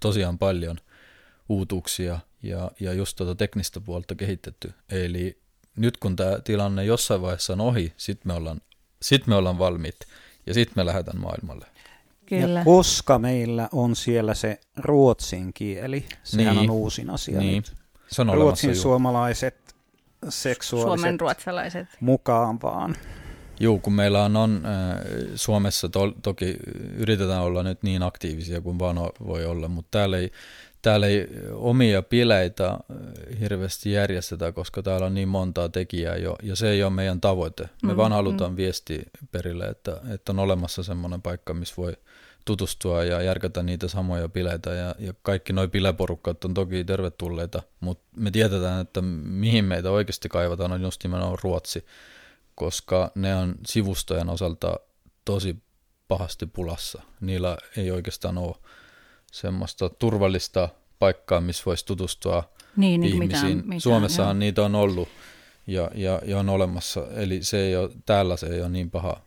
tosiaan 0.00 0.38
paljon 0.38 0.76
uutuuksia 1.48 2.18
ja, 2.42 2.70
ja 2.80 2.92
just 2.92 3.16
tuota 3.16 3.34
teknistä 3.34 3.80
puolta 3.80 4.14
kehitetty. 4.14 4.72
Eli 4.90 5.38
nyt 5.78 5.96
kun 5.96 6.16
tämä 6.16 6.38
tilanne 6.44 6.84
jossain 6.84 7.22
vaiheessa 7.22 7.52
on 7.52 7.60
ohi, 7.60 7.92
sitten 7.96 8.32
me 8.32 8.34
ollaan, 8.34 8.60
sit 9.02 9.26
me 9.26 9.34
ollaan 9.34 9.58
valmiit 9.58 9.96
ja 10.46 10.54
sitten 10.54 10.72
me 10.76 10.86
lähdetään 10.86 11.20
maailmalle. 11.20 11.66
Kyllä. 12.26 12.58
Ja 12.58 12.64
koska 12.64 13.18
meillä 13.18 13.68
on 13.72 13.96
siellä 13.96 14.34
se 14.34 14.60
ruotsin 14.76 15.52
kieli, 15.52 16.04
sehän 16.24 16.56
niin. 16.56 16.70
on 16.70 16.76
uusin 16.76 17.10
asia 17.10 17.40
niin. 17.40 17.56
nyt. 17.56 17.72
Se 18.08 18.22
on 18.22 18.34
Ruotsin 18.34 18.76
suomalaiset 18.76 19.74
seksuaaliset 20.28 21.00
Suomen 21.00 21.20
ruotsalaiset 21.20 21.86
mukaan 22.00 22.58
vaan. 22.62 22.96
Joo, 23.60 23.78
kun 23.78 23.92
meillä 23.92 24.24
on, 24.24 24.36
on 24.36 24.62
äh, 24.66 25.00
Suomessa 25.34 25.88
to, 25.88 26.12
toki 26.22 26.56
yritetään 26.96 27.42
olla 27.42 27.62
nyt 27.62 27.82
niin 27.82 28.02
aktiivisia 28.02 28.60
kuin 28.60 28.78
vaan 28.78 28.96
voi 29.26 29.44
olla, 29.44 29.68
mutta 29.68 29.88
täällä 29.90 30.18
ei 30.18 30.30
täällä 30.82 31.06
ei 31.06 31.28
omia 31.52 32.02
bileitä 32.02 32.68
äh, 32.68 32.78
hirveästi 33.40 33.92
järjestetä, 33.92 34.52
koska 34.52 34.82
täällä 34.82 35.06
on 35.06 35.14
niin 35.14 35.28
montaa 35.28 35.68
tekijää 35.68 36.16
jo, 36.16 36.36
ja 36.42 36.56
se 36.56 36.70
ei 36.70 36.82
ole 36.82 36.90
meidän 36.90 37.20
tavoite. 37.20 37.68
Me 37.82 37.92
mm, 37.92 37.96
vaan 37.96 38.12
halutaan 38.12 38.50
mm. 38.50 38.56
viesti 38.56 39.02
perille, 39.32 39.66
että, 39.66 40.00
että 40.14 40.32
on 40.32 40.38
olemassa 40.38 40.82
semmoinen 40.82 41.22
paikka, 41.22 41.54
missä 41.54 41.74
voi 41.76 41.96
tutustua 42.44 43.04
ja 43.04 43.22
järkätä 43.22 43.62
niitä 43.62 43.88
samoja 43.88 44.28
bileitä. 44.28 44.70
Ja, 44.70 44.94
ja 44.98 45.14
kaikki 45.22 45.52
nuo 45.52 45.68
bileporukkat 45.68 46.44
on 46.44 46.54
toki 46.54 46.84
tervetulleita, 46.84 47.62
mutta 47.80 48.04
me 48.16 48.30
tiedetään, 48.30 48.80
että 48.80 49.02
mihin 49.02 49.64
meitä 49.64 49.90
oikeasti 49.90 50.28
kaivataan 50.28 50.72
on 50.72 50.82
just 50.82 51.04
nimenomaan 51.04 51.38
Ruotsi, 51.42 51.86
koska 52.54 53.10
ne 53.14 53.34
on 53.34 53.54
sivustojen 53.66 54.28
osalta 54.28 54.80
tosi 55.24 55.56
pahasti 56.08 56.46
pulassa. 56.46 57.02
Niillä 57.20 57.58
ei 57.76 57.90
oikeastaan 57.90 58.38
ole 58.38 58.56
semmoista 59.32 59.88
turvallista 59.88 60.68
paikkaa, 60.98 61.40
missä 61.40 61.62
voisi 61.66 61.86
tutustua 61.86 62.52
niin, 62.76 63.00
niin 63.00 63.12
ihmisiin. 63.12 63.46
Mitään, 63.46 63.56
mitään, 63.56 63.80
Suomessahan 63.80 64.36
joo. 64.36 64.38
niitä 64.38 64.62
on 64.62 64.74
ollut 64.74 65.08
ja, 65.66 65.90
ja, 65.94 66.20
ja 66.24 66.38
on 66.38 66.48
olemassa, 66.48 67.06
eli 67.14 67.42
se 67.42 67.58
ei 67.58 67.76
ole, 67.76 67.90
täällä 68.06 68.36
se 68.36 68.46
ei 68.46 68.60
ole 68.60 68.68
niin 68.68 68.90
paha 68.90 69.20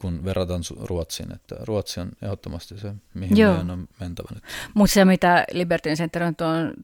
kun 0.00 0.24
verrataan 0.24 0.62
Ruotsiin, 0.80 1.32
että 1.32 1.56
Ruotsi 1.64 2.00
on 2.00 2.10
ehdottomasti 2.22 2.78
se, 2.78 2.94
mihin 3.14 3.36
Joo. 3.36 3.52
meidän 3.52 3.70
on 3.70 3.88
mentävä 4.00 4.28
nyt. 4.34 4.44
Mutta 4.74 4.94
se, 4.94 5.04
mitä 5.04 5.44
Liberty 5.52 5.94
Center 5.94 6.22
on 6.22 6.34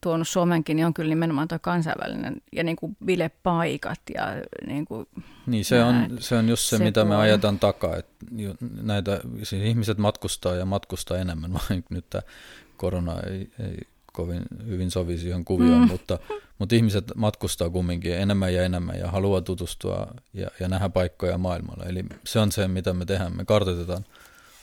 tuonut 0.03 0.29
Suomenkin, 0.29 0.77
niin 0.77 0.87
on 0.87 0.95
kyllä 0.95 1.09
nimenomaan 1.09 1.49
tuo 1.49 1.59
kansainvälinen 1.59 2.43
ja 2.53 2.65
niin 2.65 2.77
kuin 2.77 2.97
bilepaikat 3.05 4.01
ja 4.15 4.27
niin 4.67 4.85
kuin 4.85 5.07
Niin, 5.47 5.65
se 5.65 5.83
on, 5.83 6.17
se 6.19 6.37
on 6.37 6.49
just 6.49 6.63
se, 6.63 6.77
se 6.77 6.85
mitä 6.85 7.05
me 7.05 7.17
ajetaan 7.17 7.59
takaa, 7.59 7.97
että 7.97 8.25
näitä, 8.83 9.21
siis 9.43 9.63
ihmiset 9.63 9.99
matkustaa 9.99 10.55
ja 10.55 10.67
matkustaa 10.67 11.19
enemmän, 11.19 11.53
vaikka 11.71 11.95
nyt 11.95 12.11
tämä 12.11 12.23
korona 12.77 13.21
ei, 13.21 13.51
ei 13.59 13.79
kovin 14.17 14.43
hyvin 14.67 14.91
sovi 14.91 15.19
siihen 15.19 15.45
kuvioon, 15.45 15.81
mm. 15.81 15.89
mutta, 15.91 16.19
mutta 16.59 16.75
ihmiset 16.75 17.05
matkustaa 17.17 17.71
kumminkin 17.71 18.15
enemmän 18.15 18.55
ja 18.55 18.65
enemmän 18.65 18.99
ja 18.99 19.11
haluaa 19.11 19.41
tutustua 19.41 20.07
ja, 20.35 20.49
ja 20.61 20.69
nähdä 20.69 20.89
paikkoja 20.89 21.39
maailmalla. 21.39 21.85
Eli 21.85 22.05
se 22.25 22.39
on 22.39 22.53
se, 22.53 22.69
mitä 22.69 22.93
me 22.93 23.05
tehdään. 23.05 23.37
Me 23.37 23.45
kartoitetaan 23.45 24.05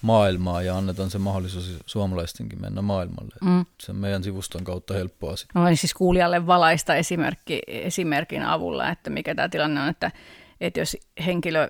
maailmaa 0.02 0.62
ja 0.62 0.78
annetaan 0.78 1.10
se 1.10 1.18
mahdollisuus 1.18 1.78
suomalaistenkin 1.86 2.62
mennä 2.62 2.82
maailmalle. 2.82 3.36
Mm. 3.42 3.66
Se 3.82 3.92
on 3.92 3.98
meidän 3.98 4.24
sivuston 4.24 4.64
kautta 4.64 4.94
helppo 4.94 5.30
asia. 5.30 5.48
Mä 5.56 5.76
siis 5.76 5.94
kuulijalle 5.94 6.48
valaista 6.48 6.96
esimerkki, 6.96 7.62
esimerkin 7.68 8.44
avulla, 8.44 8.90
että 8.90 9.10
mikä 9.10 9.36
tämä 9.36 9.50
tilanne 9.50 9.82
on, 9.82 9.90
että 9.90 10.12
että 10.68 10.80
jos 10.80 10.98
henkilö 11.26 11.68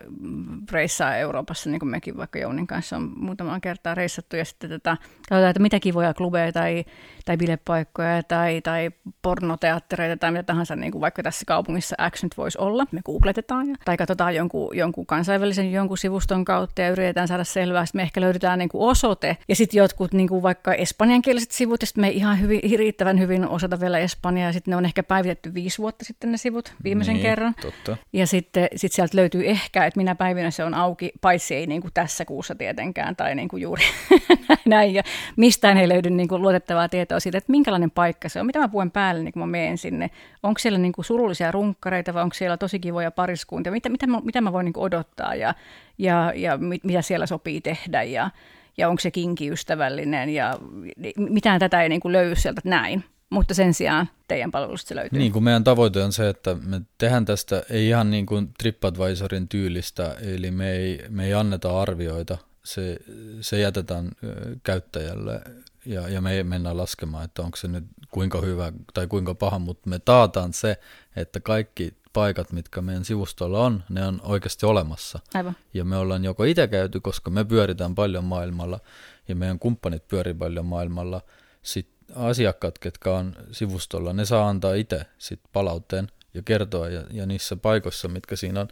reissaa 0.71 1.15
Euroopassa, 1.15 1.69
niin 1.69 1.79
kuin 1.79 1.89
mekin 1.89 2.17
vaikka 2.17 2.39
Jounin 2.39 2.67
kanssa 2.67 2.95
on 2.95 3.13
muutamaan 3.15 3.61
kertaa 3.61 3.95
reissattu, 3.95 4.35
ja 4.35 4.45
sitten 4.45 4.69
tätä, 4.69 4.97
katsotaan, 5.29 5.49
että 5.49 5.61
mitä 5.61 5.79
kivoja 5.79 6.13
klubeja 6.13 6.51
tai, 6.51 6.85
tai 7.25 7.37
bilepaikkoja 7.37 8.23
tai, 8.23 8.61
tai 8.61 8.91
pornoteattereita 9.21 10.17
tai 10.17 10.31
mitä 10.31 10.43
tahansa, 10.43 10.75
niin 10.75 10.91
kuin 10.91 11.01
vaikka 11.01 11.23
tässä 11.23 11.45
kaupungissa 11.47 11.95
X 12.09 12.23
nyt 12.23 12.37
voisi 12.37 12.57
olla, 12.57 12.85
me 12.91 13.01
googletetaan, 13.05 13.69
ja, 13.69 13.75
tai 13.85 13.97
katsotaan 13.97 14.35
jonkun, 14.35 14.77
jonkun 14.77 15.05
kansainvälisen 15.05 15.71
jonkun 15.71 15.97
sivuston 15.97 16.45
kautta 16.45 16.81
ja 16.81 16.89
yritetään 16.89 17.27
saada 17.27 17.43
selvää, 17.43 17.83
että 17.83 17.95
me 17.95 18.01
ehkä 18.01 18.21
löydetään 18.21 18.59
niin 18.59 18.69
kuin 18.69 18.89
osoite, 18.89 19.37
ja 19.49 19.55
sitten 19.55 19.77
jotkut 19.77 20.13
niin 20.13 20.27
kuin 20.27 20.43
vaikka 20.43 20.73
espanjankieliset 20.73 21.51
sivut, 21.51 21.81
ja 21.81 21.87
sitten 21.87 22.01
me 22.01 22.09
ihan 22.09 22.41
hyvin, 22.41 22.61
riittävän 22.77 23.19
hyvin 23.19 23.47
osata 23.47 23.79
vielä 23.79 23.99
espanjaa, 23.99 24.49
ja 24.49 24.53
sitten 24.53 24.71
ne 24.71 24.75
on 24.75 24.85
ehkä 24.85 25.03
päivitetty 25.03 25.53
viisi 25.53 25.77
vuotta 25.77 26.05
sitten 26.05 26.31
ne 26.31 26.37
sivut 26.37 26.73
viimeisen 26.83 27.13
niin, 27.13 27.23
kerran. 27.23 27.55
Totta. 27.61 27.97
Ja 28.13 28.27
sitten 28.27 28.69
sitten 28.84 28.95
sieltä 28.95 29.17
löytyy 29.17 29.49
ehkä, 29.49 29.86
että 29.86 29.97
minä 29.97 30.15
päivinä 30.15 30.51
se 30.51 30.63
on 30.63 30.73
auki, 30.73 31.11
paitsi 31.21 31.55
ei 31.55 31.67
niin 31.67 31.81
kuin 31.81 31.93
tässä 31.93 32.25
kuussa 32.25 32.55
tietenkään 32.55 33.15
tai 33.15 33.36
niin 33.36 33.47
kuin 33.47 33.61
juuri 33.61 33.84
näin. 34.65 34.93
Ja 34.93 35.03
mistään 35.36 35.77
ei 35.77 35.89
löydy 35.89 36.09
niin 36.09 36.27
kuin 36.27 36.41
luotettavaa 36.41 36.89
tietoa 36.89 37.19
siitä, 37.19 37.38
että 37.38 37.51
minkälainen 37.51 37.91
paikka 37.91 38.29
se 38.29 38.39
on, 38.39 38.45
mitä 38.45 38.59
mä 38.59 38.67
puen 38.67 38.91
päälle, 38.91 39.23
niin 39.23 39.34
kun 39.34 39.39
mä 39.39 39.45
menen 39.45 39.77
sinne. 39.77 40.09
Onko 40.43 40.59
siellä 40.59 40.79
niin 40.79 40.91
kuin 40.91 41.05
surullisia 41.05 41.51
runkkareita 41.51 42.13
vai 42.13 42.23
onko 42.23 42.34
siellä 42.34 42.57
tosi 42.57 42.79
kivoja 42.79 43.11
pariskuntia, 43.11 43.71
mitä, 43.71 43.89
mitä, 43.89 44.07
mä, 44.07 44.21
mitä 44.23 44.41
mä 44.41 44.53
voin 44.53 44.65
niin 44.65 44.73
kuin 44.73 44.84
odottaa 44.84 45.36
ja, 45.36 45.53
ja, 45.97 46.34
ja 46.36 46.57
mit, 46.57 46.84
mitä 46.84 47.01
siellä 47.01 47.25
sopii 47.25 47.61
tehdä 47.61 48.03
ja, 48.03 48.29
ja 48.77 48.89
onko 48.89 48.99
se 48.99 49.11
kinkiystävällinen 49.11 50.29
ja 50.29 50.59
mitään 51.17 51.59
tätä 51.59 51.84
ei 51.84 51.89
niin 51.89 52.01
kuin 52.01 52.11
löydy 52.11 52.36
sieltä 52.36 52.61
näin 52.63 53.03
mutta 53.34 53.53
sen 53.53 53.73
sijaan 53.73 54.09
teidän 54.27 54.51
palvelusta 54.51 54.88
se 54.88 54.95
löytyy. 54.95 55.19
Niin 55.19 55.31
kuin 55.31 55.43
meidän 55.43 55.63
tavoite 55.63 56.03
on 56.03 56.13
se, 56.13 56.29
että 56.29 56.55
me 56.65 56.81
tehdään 56.97 57.25
tästä 57.25 57.63
ei 57.69 57.88
ihan 57.88 58.11
niin 58.11 58.25
kuin 58.25 58.53
TripAdvisorin 58.57 59.47
tyylistä, 59.47 60.15
eli 60.21 60.51
me 60.51 60.71
ei, 60.71 61.05
me 61.09 61.25
ei 61.25 61.34
anneta 61.34 61.81
arvioita, 61.81 62.38
se, 62.63 62.97
se 63.41 63.59
jätetään 63.59 64.09
käyttäjälle 64.63 65.41
ja, 65.86 66.09
ja 66.09 66.21
me 66.21 66.31
ei 66.31 66.43
mennä 66.43 66.77
laskemaan, 66.77 67.25
että 67.25 67.41
onko 67.41 67.57
se 67.57 67.67
nyt 67.67 67.84
kuinka 68.11 68.41
hyvä 68.41 68.71
tai 68.93 69.07
kuinka 69.07 69.36
paha, 69.36 69.59
mutta 69.59 69.89
me 69.89 69.99
taataan 69.99 70.53
se, 70.53 70.79
että 71.15 71.39
kaikki 71.39 71.93
paikat, 72.13 72.51
mitkä 72.51 72.81
meidän 72.81 73.05
sivustolla 73.05 73.59
on, 73.59 73.84
ne 73.89 74.05
on 74.07 74.21
oikeasti 74.23 74.65
olemassa. 74.65 75.19
Aivan. 75.34 75.55
Ja 75.73 75.86
me 75.86 75.97
ollaan 75.97 76.23
joko 76.23 76.43
itse 76.43 76.67
käyty, 76.67 76.99
koska 76.99 77.29
me 77.29 77.45
pyöritään 77.45 77.95
paljon 77.95 78.23
maailmalla 78.23 78.79
ja 79.27 79.36
meidän 79.36 79.59
kumppanit 79.59 80.07
pyörii 80.07 80.34
paljon 80.34 80.65
maailmalla, 80.65 81.21
sitten 81.61 81.92
asiakkaat, 82.16 82.80
ketkä 82.80 83.14
on 83.14 83.36
sivustolla, 83.51 84.14
ne 84.14 84.26
saa 84.26 84.49
antaa 84.49 84.74
itse 84.74 85.05
sit 85.18 85.39
palautteen 85.53 86.07
ja 86.34 86.41
kertoa, 86.41 86.89
ja, 86.89 87.03
ja 87.11 87.26
niissä 87.26 87.55
paikoissa, 87.55 88.07
mitkä 88.07 88.36
siinä 88.36 88.61
on, 88.61 88.68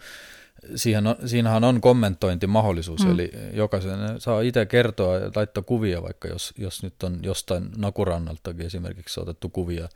siihen 0.76 1.08
on, 1.08 1.16
siinähän 1.26 1.64
on 1.64 1.82
kommentointimahdollisuus, 1.82 3.06
mm. 3.06 3.12
eli 3.12 3.32
jokaisen 3.54 4.00
saa 4.18 4.42
itse 4.42 4.66
kertoa 4.66 5.18
ja 5.18 5.32
laittaa 5.36 5.64
kuvia, 5.64 6.04
vaikka 6.04 6.28
jos, 6.28 6.54
jos 6.58 6.84
nyt 6.84 7.04
on 7.04 7.20
jostain 7.24 7.70
Nakurannaltakin 7.78 8.66
esimerkiksi 8.66 9.20
otettu 9.20 9.50
kuvia, 9.50 9.90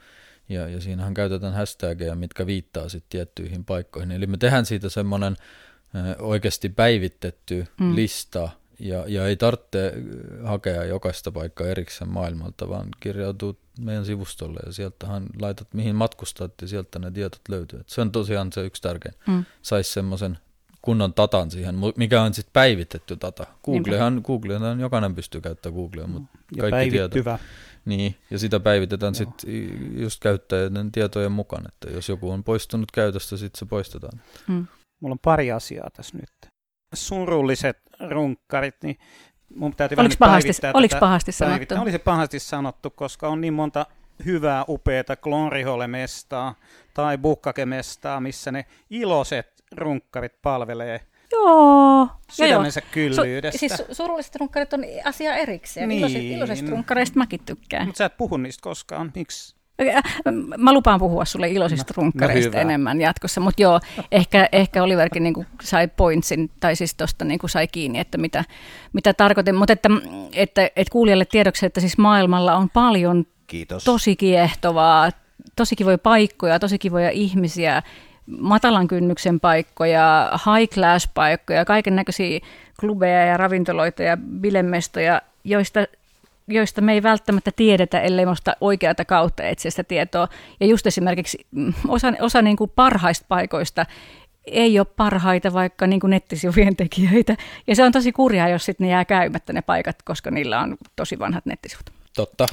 ja, 0.50 0.68
ja 0.68 0.82
siinähän 0.82 1.14
käytetään 1.14 1.54
hashtageja, 1.54 2.16
mitkä 2.16 2.46
viittaa 2.46 2.89
sitten 2.89 3.10
tiettyihin 3.10 3.66
paikkoihin. 3.66 4.12
Eli 4.12 4.28
me 4.28 4.38
tehdään 4.38 4.66
siitä 4.66 4.89
semmoinen 4.89 5.36
oikeasti 6.20 6.70
päivitetty 6.70 7.68
mm. 7.80 7.96
lista, 7.96 8.50
ja, 8.80 9.03
ja 9.07 9.28
ei 9.28 9.36
tarvitse 9.36 9.93
hakea 10.43 10.84
jokaista 10.84 11.32
paikkaa 11.32 11.67
erikseen 11.67 12.09
maailmalta, 12.09 12.69
vaan 12.69 12.88
kirjautuu 12.99 13.59
meidän 13.80 14.05
sivustolle 14.05 14.59
ja 14.65 14.73
sieltähän 14.73 15.28
laitat 15.41 15.67
mihin 15.73 15.95
matkustat 15.95 16.53
ja 16.61 16.67
sieltä 16.67 16.99
ne 16.99 17.11
tiedot 17.11 17.41
löytyy. 17.49 17.80
Et 17.80 17.89
se 17.89 18.01
on 18.01 18.11
tosiaan 18.11 18.51
se 18.53 18.65
yksi 18.65 18.82
tärkein. 18.82 19.15
Mm. 19.28 19.45
Saisi 19.61 19.91
semmoisen 19.91 20.38
kunnon 20.82 21.13
datan 21.17 21.51
siihen, 21.51 21.76
mikä 21.97 22.21
on 22.21 22.34
sitten 22.34 22.53
päivitetty 22.53 23.17
data. 23.21 23.45
Googlehan, 23.63 24.21
Googlehan 24.23 24.80
jokainen 24.80 25.15
pystyy 25.15 25.41
käyttämään 25.41 25.76
Googlea, 25.76 26.07
mutta 26.07 26.38
ja 26.55 26.69
kaikki. 26.69 26.91
Tieto, 26.91 27.39
niin, 27.86 28.15
ja 28.32 28.39
sitä 28.39 28.59
päivitetään 28.59 29.15
sitten 29.15 30.01
just 30.01 30.19
käyttäjien 30.21 30.91
tietojen 30.91 31.32
mukaan, 31.32 31.63
että 31.67 31.89
jos 31.89 32.09
joku 32.09 32.32
on 32.32 32.43
poistunut 32.43 32.91
käytöstä, 32.91 33.38
sitten 33.38 33.59
se 33.59 33.65
poistetaan. 33.65 34.21
Mm. 34.47 34.67
Mulla 34.99 35.13
on 35.13 35.19
pari 35.19 35.51
asiaa 35.51 35.89
tässä 35.95 36.17
nyt 36.17 36.51
surulliset 36.95 37.78
runkkarit, 38.10 38.76
niin 38.84 38.98
mun 39.56 39.76
täytyy 39.76 39.96
oliko 40.00 40.16
vähän 40.20 40.32
pahasti, 40.32 40.68
oliko 40.74 40.98
pahasti 41.00 41.32
sanottu? 41.32 41.76
Oli 41.82 41.91
se 41.91 42.00
pahasti 42.00 42.39
sanottu, 42.39 42.89
koska 42.89 43.28
on 43.28 43.41
niin 43.41 43.54
monta 43.54 43.86
hyvää, 44.26 44.66
upeata 44.70 45.16
Glonriholle-mestaa 45.16 46.56
tai 46.93 47.18
Bukkake-mestaa, 47.18 48.20
missä 48.20 48.52
ne 48.52 48.66
iloiset 48.89 49.64
runkkarit 49.72 50.41
palvelee 50.41 51.02
Joo. 51.32 52.08
Sydämensä 52.32 52.82
kyllyydestä. 52.82 53.58
Su- 53.58 53.60
siis 53.60 53.98
surulliset 53.98 54.36
runkkarit 54.36 54.74
on 54.74 54.82
asia 55.06 55.36
erikseen. 55.36 55.89
Niin. 55.89 56.00
Iloiset, 56.00 56.22
iloisista 56.22 56.72
runkkareista 56.72 57.20
mäkin 57.20 57.39
tykkään. 57.46 57.86
Mutta 57.86 57.98
sä 57.98 58.06
et 58.06 58.18
puhu 58.18 58.38
niistä 58.38 58.62
koskaan. 58.62 59.12
Miksi? 59.16 59.55
Mä 60.57 60.73
lupaan 60.73 60.99
puhua 60.99 61.26
sulle 61.26 61.49
iloisista 61.49 61.93
no, 61.97 62.01
runkkareista 62.01 62.57
no 62.57 62.61
enemmän 62.61 63.01
jatkossa, 63.01 63.41
mutta 63.41 63.61
joo, 63.61 63.80
ehkä, 64.11 64.49
ehkä 64.51 64.84
Oliverkin 64.84 65.23
niin 65.23 65.34
kuin 65.34 65.47
sai 65.61 65.88
pointsin, 65.88 66.51
tai 66.59 66.76
siis 66.76 66.95
tuosta 66.95 67.26
niin 67.26 67.39
sai 67.45 67.67
kiinni, 67.67 67.99
että 67.99 68.17
mitä, 68.17 68.43
mitä 68.93 69.13
tarkoitin. 69.13 69.55
Mutta 69.55 69.73
että, 69.73 69.89
että, 70.34 70.69
että 70.76 70.91
kuulijalle 70.91 71.26
tiedoksi, 71.26 71.65
että 71.65 71.80
siis 71.80 71.97
maailmalla 71.97 72.55
on 72.55 72.69
paljon 72.69 73.26
Kiitos. 73.47 73.84
tosi 73.84 74.15
kiehtovaa, 74.15 75.09
tosi 75.55 75.76
kivoja 75.76 75.97
paikkoja, 75.97 76.59
tosi 76.59 76.80
kivoja 76.80 77.09
ihmisiä, 77.09 77.82
matalan 78.39 78.88
kynnyksen 78.88 79.39
paikkoja, 79.39 80.32
high 80.32 80.73
class 80.73 81.09
paikkoja, 81.13 81.65
kaiken 81.65 81.95
näköisiä 81.95 82.39
klubeja 82.80 83.26
ja 83.26 83.38
ravintoloita 83.38 84.03
ja 84.03 84.17
bilemestoja, 84.17 85.21
joista 85.43 85.80
joista 86.48 86.82
me 86.82 86.93
ei 86.93 87.04
välttämättä 87.04 87.52
tiedetä, 87.56 88.02
ellei 88.02 88.26
minusta 88.26 88.56
oikeata 88.62 89.06
kautta 89.06 89.43
etsiä 89.43 89.72
sitä 89.72 89.84
tietoa. 89.84 90.28
Ja 90.60 90.68
just 90.68 90.88
esimerkiksi 90.88 91.46
mm, 91.52 91.74
osa, 91.88 92.14
osa 92.22 92.41
niin 92.41 92.58
kuin 92.58 92.72
parhaista 92.76 93.26
paikoista 93.28 93.86
ei 94.48 94.80
ole 94.80 94.88
parhaita 94.96 95.54
vaikka 95.54 95.88
niin 95.88 96.00
kuin 96.00 96.12
nettisivujen 96.12 96.76
tekijöitä. 96.76 97.36
Ja 97.68 97.76
se 97.76 97.84
on 97.84 97.91
tosi 97.91 98.12
kurjaa, 98.12 98.50
jos 98.50 98.66
sitten 98.66 98.86
ne 98.86 98.91
jää 98.91 99.06
käymättä 99.06 99.54
ne 99.54 99.62
paikat, 99.62 100.02
koska 100.04 100.32
niillä 100.32 100.60
on 100.60 100.78
tosi 100.96 101.20
vanhat 101.20 101.46
nettisivut. 101.46 101.86
Totta. 102.16 102.48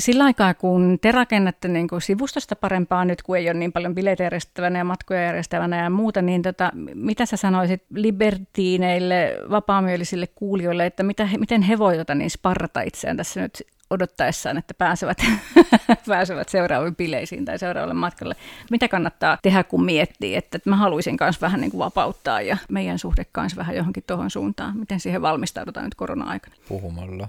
Sillä 0.00 0.24
aikaa, 0.24 0.54
kun 0.54 0.98
te 1.00 1.12
rakennatte 1.12 1.68
niin 1.68 1.88
kuin 1.88 2.02
sivustosta 2.02 2.56
parempaa 2.56 3.04
nyt, 3.04 3.22
kun 3.22 3.36
ei 3.36 3.50
ole 3.50 3.58
niin 3.58 3.72
paljon 3.72 3.94
bileitä 3.94 4.22
järjestävänä 4.22 4.78
ja 4.78 4.84
matkoja 4.84 5.22
järjestävänä 5.22 5.82
ja 5.82 5.90
muuta, 5.90 6.22
niin 6.22 6.42
tota, 6.42 6.70
mitä 6.94 7.26
sä 7.26 7.36
sanoisit 7.36 7.82
libertiineille, 7.94 9.36
vapaamielisille 9.50 10.26
kuulijoille, 10.26 10.86
että 10.86 11.02
mitä, 11.02 11.28
miten 11.38 11.62
he 11.62 11.78
voivat 11.78 12.00
tota, 12.00 12.14
niin 12.14 12.30
sparrata 12.30 12.80
itseään 12.82 13.16
tässä 13.16 13.40
nyt 13.40 13.62
odottaessaan, 13.90 14.58
että 14.58 14.74
pääsevät, 14.74 15.18
pääsevät 16.08 16.48
seuraaviin 16.48 16.96
bileisiin 16.96 17.44
tai 17.44 17.58
seuraavalle 17.58 17.94
matkalle. 17.94 18.36
Mitä 18.70 18.88
kannattaa 18.88 19.38
tehdä, 19.42 19.64
kun 19.64 19.84
miettii, 19.84 20.36
että 20.36 20.58
mä 20.64 20.76
haluaisin 20.76 21.16
myös 21.20 21.40
vähän 21.40 21.60
niin 21.60 21.70
kuin 21.70 21.78
vapauttaa 21.78 22.40
ja 22.40 22.56
meidän 22.68 22.98
suhde 22.98 23.26
kanssa 23.32 23.56
vähän 23.56 23.76
johonkin 23.76 24.04
tuohon 24.06 24.30
suuntaan. 24.30 24.78
Miten 24.78 25.00
siihen 25.00 25.22
valmistaudutaan 25.22 25.84
nyt 25.84 25.94
korona-aikana? 25.94 26.56
Puhumalla 26.68 27.28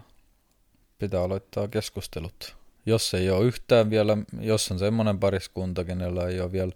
pitää 0.99 1.22
aloittaa 1.22 1.67
keskustelut. 1.67 2.61
Jos 2.86 3.13
ei 3.13 3.29
ole 3.29 3.45
yhtään 3.45 3.89
vielä, 3.89 4.17
jos 4.39 4.71
on 4.71 4.79
semmoinen 4.79 5.19
pariskunta, 5.19 5.84
kenellä 5.84 6.27
ei 6.27 6.41
ole 6.41 6.51
vielä 6.51 6.71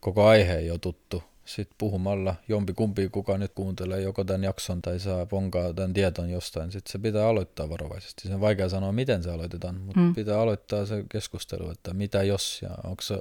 koko 0.00 0.26
aihe 0.26 0.60
jo 0.60 0.78
tuttu, 0.78 1.22
sitten 1.44 1.74
puhumalla 1.78 2.34
jompi 2.48 2.72
kumpi, 2.72 3.08
kuka 3.08 3.38
nyt 3.38 3.52
kuuntelee 3.54 4.00
joko 4.00 4.24
tämän 4.24 4.44
jakson 4.44 4.82
tai 4.82 5.00
saa 5.00 5.26
ponkaa 5.26 5.72
tämän 5.72 5.92
tieton 5.92 6.30
jostain, 6.30 6.72
sitten 6.72 6.92
se 6.92 6.98
pitää 6.98 7.28
aloittaa 7.28 7.68
varovaisesti. 7.68 8.28
Se 8.28 8.34
on 8.34 8.40
vaikea 8.40 8.68
sanoa, 8.68 8.92
miten 8.92 9.22
se 9.22 9.30
aloitetaan, 9.30 9.80
mutta 9.80 10.00
mm. 10.00 10.14
pitää 10.14 10.40
aloittaa 10.40 10.86
se 10.86 11.04
keskustelu, 11.08 11.70
että 11.70 11.94
mitä 11.94 12.22
jos 12.22 12.62
ja 12.62 12.70
onko 12.84 13.02
se, 13.02 13.18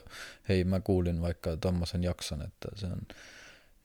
hei 0.50 0.64
mä 0.64 0.80
kuulin 0.80 1.22
vaikka 1.22 1.58
tuommoisen 1.58 2.04
jakson, 2.04 2.42
että 2.42 2.68
se 2.76 2.86
on 2.86 3.02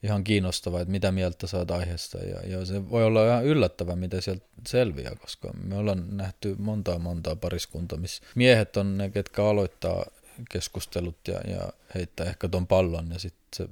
ihan 0.02 0.24
kiinnostava, 0.24 0.80
että 0.80 0.92
mitä 0.92 1.12
mieltä 1.12 1.46
saat 1.46 1.70
aiheesta 1.70 2.18
ja, 2.18 2.40
ja 2.46 2.64
se 2.64 2.90
voi 2.90 3.04
olla 3.04 3.26
ihan 3.26 3.44
yllättävää, 3.44 3.96
miten 3.96 4.22
sieltä 4.22 4.46
selviää, 4.68 5.14
koska 5.14 5.50
me 5.62 5.76
ollaan 5.76 6.16
nähty 6.16 6.56
montaa 6.58 6.98
montaa 6.98 7.36
pariskuntaa, 7.36 7.98
missä 7.98 8.22
miehet 8.34 8.76
on 8.76 8.98
ne, 8.98 9.10
ketkä 9.10 9.44
aloittaa 9.44 10.06
keskustelut 10.50 11.28
ja, 11.28 11.40
ja 11.50 11.72
heittää 11.94 12.26
ehkä 12.26 12.48
ton 12.48 12.66
pallon 12.66 13.10
ja 13.12 13.18
sitten 13.18 13.48
se 13.56 13.68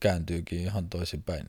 kääntyykin 0.00 0.60
ihan 0.60 0.88
toisinpäin. 0.88 1.46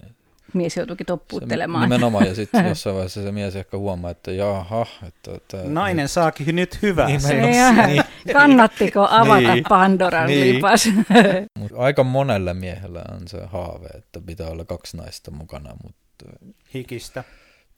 Mies 0.54 0.78
joutuukin 0.78 1.06
toppuuttelemaan. 1.06 1.84
Nimenomaan, 1.84 2.28
ja 2.28 2.36
sitten 2.36 2.66
jossain 2.70 2.96
vaiheessa 2.96 3.24
se 3.24 3.32
mies 3.32 3.56
ehkä 3.56 3.78
huomaa, 3.78 4.12
että 4.12 4.32
jaha. 4.32 4.86
Että, 5.08 5.36
että, 5.36 5.58
Nainen 5.64 6.10
saakin 6.10 6.56
nyt 6.56 6.82
hyvää. 6.82 7.08
Niin. 7.08 8.04
Kannattiko 8.34 9.08
avata 9.10 9.54
niin. 9.54 9.66
Pandoran 9.70 10.28
niin. 10.28 10.56
lipas? 10.56 10.90
Aika 11.78 12.04
monella 12.04 12.54
miehellä 12.54 13.02
on 13.12 13.28
se 13.28 13.46
haave, 13.46 13.88
että 13.88 14.22
pitää 14.26 14.48
olla 14.48 14.66
kaksi 14.66 14.98
naista 14.98 15.32
mukana. 15.32 15.70
Mutta 15.84 16.26
Hikistä. 16.74 17.24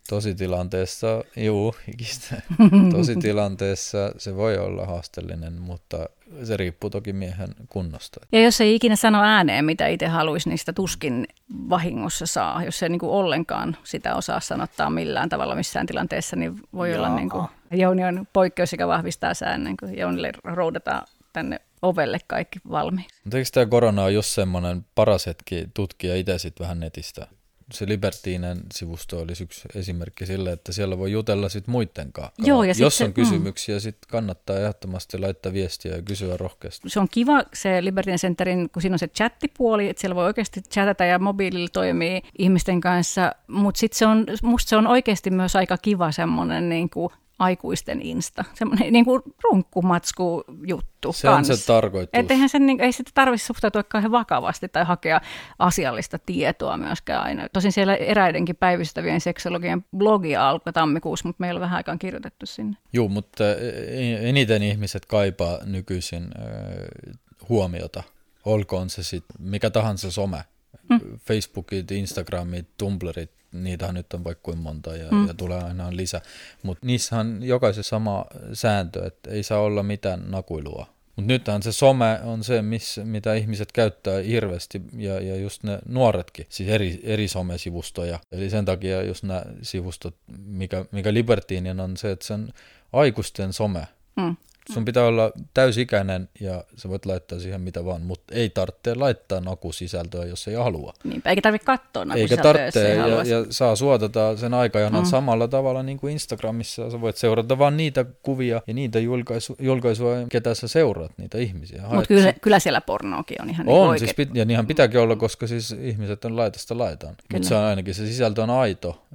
Tositilanteessa, 0.09 1.23
juu, 1.37 1.75
hikistä. 1.87 2.41
Tositilanteessa 2.95 4.11
se 4.17 4.35
voi 4.35 4.57
olla 4.57 4.85
haasteellinen, 4.85 5.53
mutta 5.53 6.09
se 6.43 6.57
riippuu 6.57 6.89
toki 6.89 7.13
miehen 7.13 7.55
kunnosta. 7.69 8.19
Ja 8.31 8.43
jos 8.43 8.61
ei 8.61 8.75
ikinä 8.75 8.95
sano 8.95 9.23
ääneen, 9.23 9.65
mitä 9.65 9.87
itse 9.87 10.07
haluaisi, 10.07 10.49
niin 10.49 10.57
sitä 10.57 10.73
tuskin 10.73 11.27
vahingossa 11.69 12.25
saa. 12.25 12.63
Jos 12.63 12.83
ei 12.83 12.89
niin 12.89 12.99
kuin 12.99 13.11
ollenkaan 13.11 13.77
sitä 13.83 14.15
osaa 14.15 14.39
sanottaa 14.39 14.89
millään 14.89 15.29
tavalla 15.29 15.55
missään 15.55 15.85
tilanteessa, 15.85 16.35
niin 16.35 16.59
voi 16.73 16.91
Jaa. 16.91 16.99
olla 16.99 17.15
niin 17.15 17.29
kuin, 17.29 17.47
Jouni 17.71 18.05
on 18.05 18.27
poikkeus, 18.33 18.71
joka 18.71 18.87
vahvistaa 18.87 19.33
säännön, 19.33 19.77
kun 19.77 19.97
Jounille 19.97 20.31
roudataan 20.43 21.07
tänne 21.33 21.61
ovelle 21.81 22.19
kaikki 22.27 22.59
valmiiksi. 22.71 23.21
Mutta 23.23 23.37
eikö 23.37 23.49
tämä 23.53 23.65
korona 23.65 24.03
ole 24.03 24.11
just 24.11 24.29
semmoinen 24.29 24.85
paras 24.95 25.25
hetki 25.25 25.67
tutkia 25.73 26.15
itse 26.15 26.37
sitten 26.39 26.63
vähän 26.63 26.79
netistä? 26.79 27.27
Se 27.74 27.88
Libertinen 27.88 28.59
sivusto 28.74 29.20
olisi 29.20 29.43
yksi 29.43 29.61
esimerkki 29.76 30.26
sille, 30.26 30.51
että 30.51 30.72
siellä 30.72 30.97
voi 30.97 31.11
jutella 31.11 31.49
sitten 31.49 31.72
muiden 31.72 32.11
kanssa. 32.13 32.34
Joo, 32.38 32.63
ja 32.63 32.74
Jos 32.78 33.01
on 33.01 33.07
se, 33.07 33.13
kysymyksiä, 33.13 33.76
mm. 33.76 33.80
sitten 33.80 34.09
kannattaa 34.09 34.57
ehdottomasti 34.57 35.18
laittaa 35.18 35.53
viestiä 35.53 35.95
ja 35.95 36.01
kysyä 36.01 36.38
rohkeasti. 36.38 36.89
Se 36.89 36.99
on 36.99 37.07
kiva 37.11 37.43
se 37.53 37.84
Libertinen 37.84 38.20
Centerin, 38.20 38.70
kun 38.70 38.82
siinä 38.82 38.95
on 38.95 38.99
se 38.99 39.07
chattipuoli, 39.07 39.89
että 39.89 40.01
siellä 40.01 40.16
voi 40.16 40.26
oikeasti 40.26 40.61
chatata 40.61 41.05
ja 41.05 41.20
mobiililla 41.20 41.70
toimii 41.74 42.22
ihmisten 42.38 42.82
kanssa, 42.82 43.32
mutta 43.47 43.80
sitten 43.80 43.97
se 43.97 44.05
on, 44.05 44.26
musta 44.43 44.70
se 44.70 44.78
on 44.78 44.88
oikeasti 44.88 45.32
myös 45.32 45.55
aika 45.55 45.78
kiva 45.78 46.11
semmoinen 46.11 46.70
niin 46.70 46.89
kuin 46.89 47.11
aikuisten 47.39 48.01
insta, 48.01 48.43
semmoinen 48.53 48.93
niin 48.93 49.05
kuin 49.05 49.21
runkkumatsku 49.43 50.43
juttu 50.67 51.13
Se 51.13 51.27
kans. 51.27 51.49
on 51.49 51.57
se 51.57 51.65
tarkoitus. 51.65 52.09
Että 52.13 52.33
eihän 52.33 52.49
sen, 52.49 52.65
niin, 52.65 52.81
ei 52.81 52.91
sitä 52.91 53.11
tarvitse 53.13 53.45
suhtautua 53.45 53.83
kauhean 53.83 54.11
vakavasti 54.11 54.67
tai 54.67 54.86
hakea 54.86 55.21
asiallista 55.59 56.19
tietoa 56.19 56.77
myöskään 56.77 57.23
aina. 57.23 57.49
Tosin 57.53 57.71
siellä 57.71 57.95
eräidenkin 57.95 58.55
päivystävien 58.55 59.21
seksologien 59.21 59.86
blogia 59.97 60.49
alkoi 60.49 60.73
tammikuussa, 60.73 61.27
mutta 61.29 61.41
meillä 61.41 61.57
on 61.57 61.61
vähän 61.61 61.77
aikaan 61.77 61.99
kirjoitettu 61.99 62.45
sinne. 62.45 62.77
Joo, 62.93 63.07
mutta 63.07 63.43
e, 63.51 64.29
eniten 64.29 64.63
ihmiset 64.63 65.05
kaipaa 65.05 65.59
nykyisin 65.65 66.23
äh, 66.23 67.15
huomiota, 67.49 68.03
olkoon 68.45 68.89
se 68.89 69.03
sitten 69.03 69.38
mikä 69.39 69.69
tahansa 69.69 70.11
some. 70.11 70.43
Mm. 70.89 70.99
Facebookit, 71.19 71.91
Instagramit, 71.91 72.67
Tumblrit, 72.78 73.32
niitä 73.51 73.91
nyt 73.91 74.13
on 74.13 74.23
vaikka 74.23 74.41
kuin 74.43 74.57
monta 74.57 74.95
ja, 74.95 75.11
mm. 75.11 75.28
ja 75.28 75.34
tulee 75.34 75.63
aina 75.63 75.95
lisää. 75.95 76.21
Mutta 76.63 76.86
niissä 76.86 77.19
on 77.19 77.39
jokaisessa 77.43 77.89
sama 77.89 78.26
sääntö, 78.53 79.05
että 79.05 79.32
ei 79.32 79.43
saa 79.43 79.59
olla 79.59 79.84
mitään 79.84 80.32
nakuilua. 80.32 80.95
Mutta 81.15 81.28
nythän 81.28 81.63
se 81.63 81.71
some 81.71 82.19
on 82.23 82.43
se, 82.43 82.61
missä, 82.61 83.05
mitä 83.05 83.34
ihmiset 83.34 83.71
käyttää 83.71 84.19
hirveästi 84.19 84.82
ja, 84.97 85.21
ja 85.21 85.36
just 85.36 85.63
ne 85.63 85.80
nuoretkin, 85.88 86.45
siis 86.49 86.69
eri, 86.69 86.99
eri 87.03 87.28
somesivustoja. 87.28 88.19
Eli 88.32 88.49
sen 88.49 88.65
takia 88.65 89.03
just 89.03 89.23
nämä 89.23 89.43
sivustot, 89.61 90.15
mikä, 90.45 90.86
mikä 90.91 91.13
Libertinin 91.13 91.80
on 91.80 91.97
se, 91.97 92.11
että 92.11 92.26
se 92.26 92.34
on 92.34 92.49
aikuisten 92.93 93.53
some. 93.53 93.88
Mm. 94.15 94.36
Sun 94.74 94.86
pitää 94.86 95.05
olla 95.05 95.32
täysikäinen 95.53 96.30
ja 96.39 96.63
sä 96.76 96.89
voit 96.89 97.05
laittaa 97.05 97.39
siihen 97.39 97.61
mitä 97.61 97.86
vaan, 97.86 98.01
mutta 98.01 98.36
ei 98.36 98.49
tarvitse 98.49 98.95
laittaa 98.95 99.39
nakusisältöä, 99.39 100.26
jos 100.26 100.47
ei 100.47 100.55
halua. 100.55 100.93
Niinpä, 101.03 101.30
eikä 101.30 101.41
tarvitse 101.41 101.66
katsoa 101.66 102.05
Eikä 102.16 102.38
tarvitse, 102.38 102.95
ja, 102.95 103.07
ja 103.07 103.45
saa 103.49 103.76
suotata 103.76 104.38
sen 104.38 104.53
aikajanan 104.53 105.03
mm. 105.03 105.09
samalla 105.09 105.47
tavalla 105.47 105.84
niin 105.84 105.97
kuin 105.97 106.13
Instagramissa. 106.13 106.91
Sä 106.91 107.01
voit 107.01 107.18
seurata 107.18 107.57
vaan 107.57 107.78
niitä 107.78 108.05
kuvia 108.22 108.61
ja 108.68 108.74
niitä 108.74 108.99
julkaisu, 108.99 109.55
julkaisua, 109.59 110.16
ketä 110.30 110.53
sä 110.53 110.68
seuraat, 110.68 111.11
niitä 111.18 111.38
ihmisiä. 111.38 111.82
Mutta 111.89 112.07
kyllä, 112.07 112.34
kyllä 112.41 112.59
siellä 112.59 112.82
pornoakin 112.82 113.41
on 113.41 113.49
ihan 113.49 113.70
On, 113.70 113.91
niin 113.91 113.99
siis 113.99 114.13
pit, 114.13 114.30
ja 114.34 114.45
niinhän 114.45 114.68
pitääkin 114.68 114.99
olla, 114.99 115.16
koska 115.16 115.47
siis 115.47 115.72
ihmiset 115.72 116.26
on 116.26 116.36
laitasta 116.36 116.78
laitaan. 116.78 117.16
Mutta 117.34 117.47
se 117.47 117.55
on 117.55 117.63
ainakin, 117.63 117.93
se 117.93 118.07
sisältö 118.07 118.43
on 118.43 118.49
aito. 118.49 119.05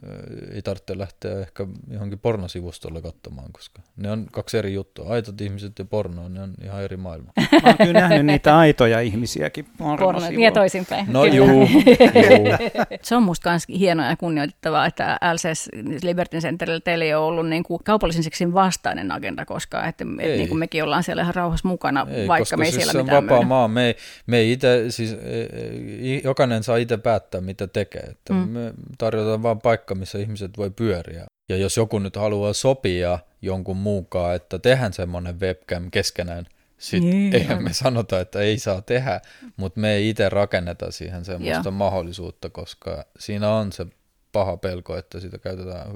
Ei 0.52 0.62
tarvitse 0.62 0.98
lähteä 0.98 1.40
ehkä 1.40 1.66
johonkin 1.90 2.18
pornosivustolle 2.18 3.02
katsomaan, 3.02 3.52
koska 3.52 3.82
ne 3.96 4.10
on 4.10 4.26
kaksi 4.32 4.58
eri 4.58 4.74
juttua. 4.74 5.16
Ihmiset 5.40 5.78
ja 5.78 5.84
porno, 5.84 6.28
ne 6.28 6.42
on 6.42 6.54
ihan 6.64 6.82
eri 6.82 6.96
maailma. 6.96 7.32
Mä 7.52 7.60
oon 7.64 7.76
kyllä 7.78 8.00
nähnyt 8.00 8.26
niitä 8.26 8.58
aitoja 8.58 9.00
ihmisiäkin 9.00 9.66
porno, 9.78 10.20
ja 10.38 10.52
toisinpäin. 10.52 11.06
No 11.12 11.24
juu, 11.24 11.46
juu. 11.46 11.68
Se 13.02 13.16
on 13.16 13.22
musta 13.22 13.50
myös 13.50 13.62
hienoa 13.68 14.06
ja 14.06 14.16
kunnioitettavaa, 14.16 14.86
että 14.86 15.18
LCS 15.34 15.68
Liberty 16.02 16.38
Centerillä 16.38 16.80
teillä 16.80 17.04
ei 17.04 17.14
ole 17.14 17.24
ollut 17.24 17.48
niin 17.48 17.62
kuin 17.62 17.84
kaupallisen 17.84 18.22
seksin 18.22 18.54
vastainen 18.54 19.12
agenda 19.12 19.44
koskaan, 19.44 19.88
että 19.88 20.04
et, 20.18 20.36
niin 20.36 20.48
kuin 20.48 20.58
mekin 20.58 20.84
ollaan 20.84 21.02
siellä 21.02 21.22
ihan 21.22 21.34
rauhassa 21.34 21.68
mukana, 21.68 22.06
ei, 22.10 22.28
vaikka 22.28 22.56
me 22.56 22.64
ei 22.64 22.72
siis 22.72 22.82
siellä 22.82 22.92
se 22.92 23.02
mitään 23.02 23.18
on 23.18 23.28
vapaa 23.28 23.42
maa. 23.42 23.68
Me, 23.68 23.96
me 24.26 24.36
ei 24.36 24.52
ite, 24.52 24.84
siis, 24.88 25.12
e, 25.12 25.16
e, 25.16 26.20
jokainen 26.24 26.62
saa 26.62 26.76
itse 26.76 26.96
päättää, 26.96 27.40
mitä 27.40 27.66
tekee. 27.66 28.02
Että 28.02 28.32
mm. 28.32 28.48
Me 28.48 28.72
tarjotaan 28.98 29.42
vain 29.42 29.60
paikka, 29.60 29.94
missä 29.94 30.18
ihmiset 30.18 30.58
voi 30.58 30.70
pyöriä. 30.70 31.26
Ja 31.50 31.56
jos 31.56 31.76
joku 31.76 31.98
nyt 31.98 32.16
haluaa 32.16 32.52
sopia 32.52 33.18
jonkun 33.42 33.76
muukaan, 33.76 34.36
että 34.36 34.58
tehdään 34.58 34.92
semmoinen 34.92 35.40
webcam 35.40 35.90
keskenään, 35.90 36.46
sitten 36.78 37.10
niin, 37.10 37.34
eihän 37.34 37.64
me 37.64 37.72
sanota, 37.72 38.20
että 38.20 38.40
ei 38.40 38.58
saa 38.58 38.82
tehdä, 38.82 39.20
mutta 39.56 39.80
me 39.80 39.92
ei 39.92 40.08
itse 40.08 40.28
rakenneta 40.28 40.90
siihen 40.90 41.24
semmoista 41.24 41.68
ja. 41.68 41.70
mahdollisuutta, 41.70 42.50
koska 42.50 43.04
siinä 43.18 43.50
on 43.50 43.72
se 43.72 43.86
paha 44.32 44.56
pelko, 44.56 44.96
että 44.96 45.20
sitä 45.20 45.38
käytetään 45.38 45.86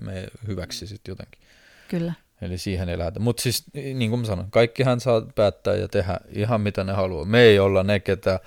me 0.00 0.26
hyväksi 0.46 0.86
sitten 0.86 1.12
jotenkin. 1.12 1.40
Kyllä. 1.88 2.12
Eli 2.40 2.58
siihen 2.58 2.88
ei 2.88 2.98
lähdetä. 2.98 3.20
Mutta 3.20 3.42
siis 3.42 3.64
niin 3.74 4.10
kuin 4.10 4.20
mä 4.20 4.26
sanoin, 4.26 4.50
kaikkihan 4.50 5.00
saa 5.00 5.22
päättää 5.34 5.74
ja 5.74 5.88
tehdä 5.88 6.20
ihan 6.28 6.60
mitä 6.60 6.84
ne 6.84 6.92
haluaa. 6.92 7.24
Me 7.24 7.40
ei 7.40 7.58
olla 7.58 7.82
ne, 7.82 8.00
ketä 8.00 8.40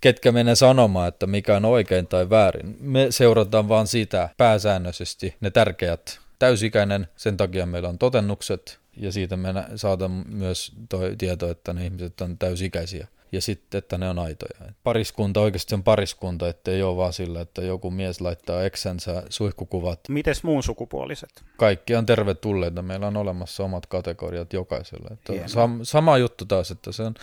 ketkä 0.00 0.32
menee 0.32 0.54
sanomaan, 0.54 1.08
että 1.08 1.26
mikä 1.26 1.56
on 1.56 1.64
oikein 1.64 2.06
tai 2.06 2.30
väärin. 2.30 2.76
Me 2.80 3.06
seurataan 3.10 3.68
vaan 3.68 3.86
sitä 3.86 4.28
pääsäännöllisesti, 4.36 5.34
ne 5.40 5.50
tärkeät 5.50 6.20
täysikäinen, 6.38 7.08
sen 7.16 7.36
takia 7.36 7.66
meillä 7.66 7.88
on 7.88 7.98
totennukset 7.98 8.78
ja 8.96 9.12
siitä 9.12 9.36
me 9.36 9.48
saadaan 9.76 10.24
myös 10.28 10.72
toi 10.88 11.14
tieto, 11.18 11.50
että 11.50 11.72
ne 11.72 11.84
ihmiset 11.84 12.20
on 12.20 12.38
täysikäisiä 12.38 13.08
ja 13.32 13.40
sitten, 13.40 13.78
että 13.78 13.98
ne 13.98 14.08
on 14.08 14.18
aitoja. 14.18 14.72
Pariskunta 14.84 15.40
oikeasti 15.40 15.74
on 15.74 15.82
pariskunta, 15.82 16.48
ettei 16.48 16.82
ole 16.82 16.96
vaan 16.96 17.12
sillä, 17.12 17.40
että 17.40 17.62
joku 17.62 17.90
mies 17.90 18.20
laittaa 18.20 18.64
eksensä 18.64 19.22
suihkukuvat. 19.28 20.00
Mites 20.08 20.42
muun 20.42 20.62
sukupuoliset? 20.62 21.44
Kaikki 21.56 21.96
on 21.96 22.06
tervetulleita. 22.06 22.82
Meillä 22.82 23.06
on 23.06 23.16
olemassa 23.16 23.64
omat 23.64 23.86
kategoriat 23.86 24.52
jokaiselle. 24.52 25.08
Että 25.12 25.32
sam- 25.32 25.80
sama 25.82 26.18
juttu 26.18 26.44
taas, 26.44 26.70
että 26.70 26.92
se 26.92 27.02
on 27.02 27.14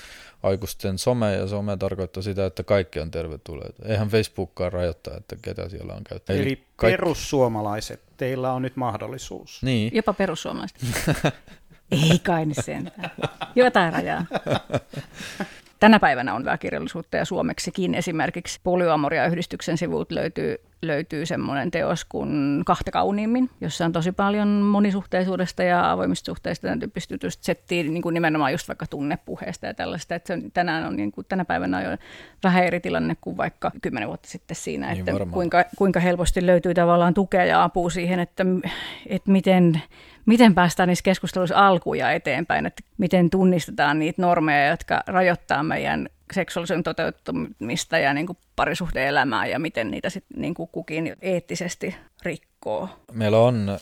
aikuisten 0.43 0.97
some 0.97 1.33
ja 1.33 1.47
some 1.47 1.77
tarkoittaa 1.77 2.23
sitä, 2.23 2.45
että 2.45 2.63
kaikki 2.63 2.99
on 2.99 3.11
tervetulleita. 3.11 3.83
Eihän 3.85 4.07
Facebookkaan 4.07 4.73
rajoittaa, 4.73 5.17
että 5.17 5.35
ketä 5.41 5.69
siellä 5.69 5.93
on 5.93 6.03
käyttänyt. 6.03 6.41
Eli, 6.41 6.49
Eli 6.49 6.63
kaikki... 6.75 6.97
perussuomalaiset, 6.97 8.01
teillä 8.17 8.53
on 8.53 8.61
nyt 8.61 8.75
mahdollisuus. 8.75 9.63
Niin. 9.63 9.95
Jopa 9.95 10.13
perussuomalaiset. 10.13 10.77
Ei 11.91 12.19
kai 12.19 12.45
nyt 12.45 12.57
sentään. 12.65 13.11
Jotain 13.55 13.93
rajaa. 13.93 14.25
Tänä 15.79 15.99
päivänä 15.99 16.33
on 16.33 16.45
väkirjallisuutta 16.45 17.17
ja 17.17 17.25
suomeksikin. 17.25 17.95
Esimerkiksi 17.95 18.59
Polyamoria-yhdistyksen 18.63 19.77
sivut 19.77 20.11
löytyy 20.11 20.57
löytyy 20.81 21.25
semmoinen 21.25 21.71
teos 21.71 22.05
kuin 22.05 22.61
Kahta 22.65 22.91
kauniimmin, 22.91 23.49
jossa 23.61 23.85
on 23.85 23.91
tosi 23.91 24.11
paljon 24.11 24.47
monisuhteisuudesta 24.47 25.63
ja 25.63 25.91
avoimista 25.91 26.25
suhteista 26.25 26.61
tämän 26.61 26.79
tyyppistä 26.79 27.13
jutusta 27.13 27.45
settiin 27.45 27.93
niin 27.93 28.01
kuin 28.01 28.13
nimenomaan 28.13 28.51
just 28.51 28.67
vaikka 28.67 28.87
tunnepuheesta 28.87 29.65
ja 29.65 29.73
tällaista. 29.73 30.15
Että 30.15 30.27
se 30.27 30.33
on, 30.33 30.51
tänään 30.51 30.87
on 30.87 30.95
niin 30.95 31.11
kuin, 31.11 31.25
tänä 31.29 31.45
päivänä 31.45 31.77
on 31.77 31.83
jo 31.83 31.97
vähän 32.43 32.63
eri 32.63 32.79
tilanne 32.79 33.17
kuin 33.21 33.37
vaikka 33.37 33.71
kymmenen 33.81 34.07
vuotta 34.07 34.29
sitten 34.29 34.55
siinä, 34.55 34.93
niin 34.93 34.99
että 34.99 35.25
kuinka, 35.31 35.65
kuinka 35.77 35.99
helposti 35.99 36.45
löytyy 36.45 36.73
tavallaan 36.73 37.13
tukea 37.13 37.45
ja 37.45 37.63
apua 37.63 37.89
siihen, 37.89 38.19
että, 38.19 38.45
että 39.07 39.31
miten 39.31 39.81
miten 40.27 40.55
päästään 40.55 40.87
niissä 40.87 41.03
keskusteluissa 41.03 41.67
alkuun 41.67 41.97
ja 41.97 42.11
eteenpäin, 42.11 42.65
että 42.65 42.83
miten 42.97 43.29
tunnistetaan 43.29 43.99
niitä 43.99 44.21
normeja, 44.21 44.67
jotka 44.67 45.03
rajoittaa 45.07 45.63
meidän 45.63 46.09
seksuaalisen 46.33 46.83
toteuttamista 46.83 47.97
ja 47.97 48.13
niin 48.13 48.27
kuin 48.27 48.37
parisuhdeelämää 48.55 49.47
ja 49.47 49.59
miten 49.59 49.91
niitä 49.91 50.09
sitten 50.09 50.41
niin 50.41 50.53
kuin 50.53 50.69
kukin 50.71 51.15
eettisesti 51.21 51.95
rikkoo. 52.23 52.89
Meillä 53.11 53.39
on 53.39 53.77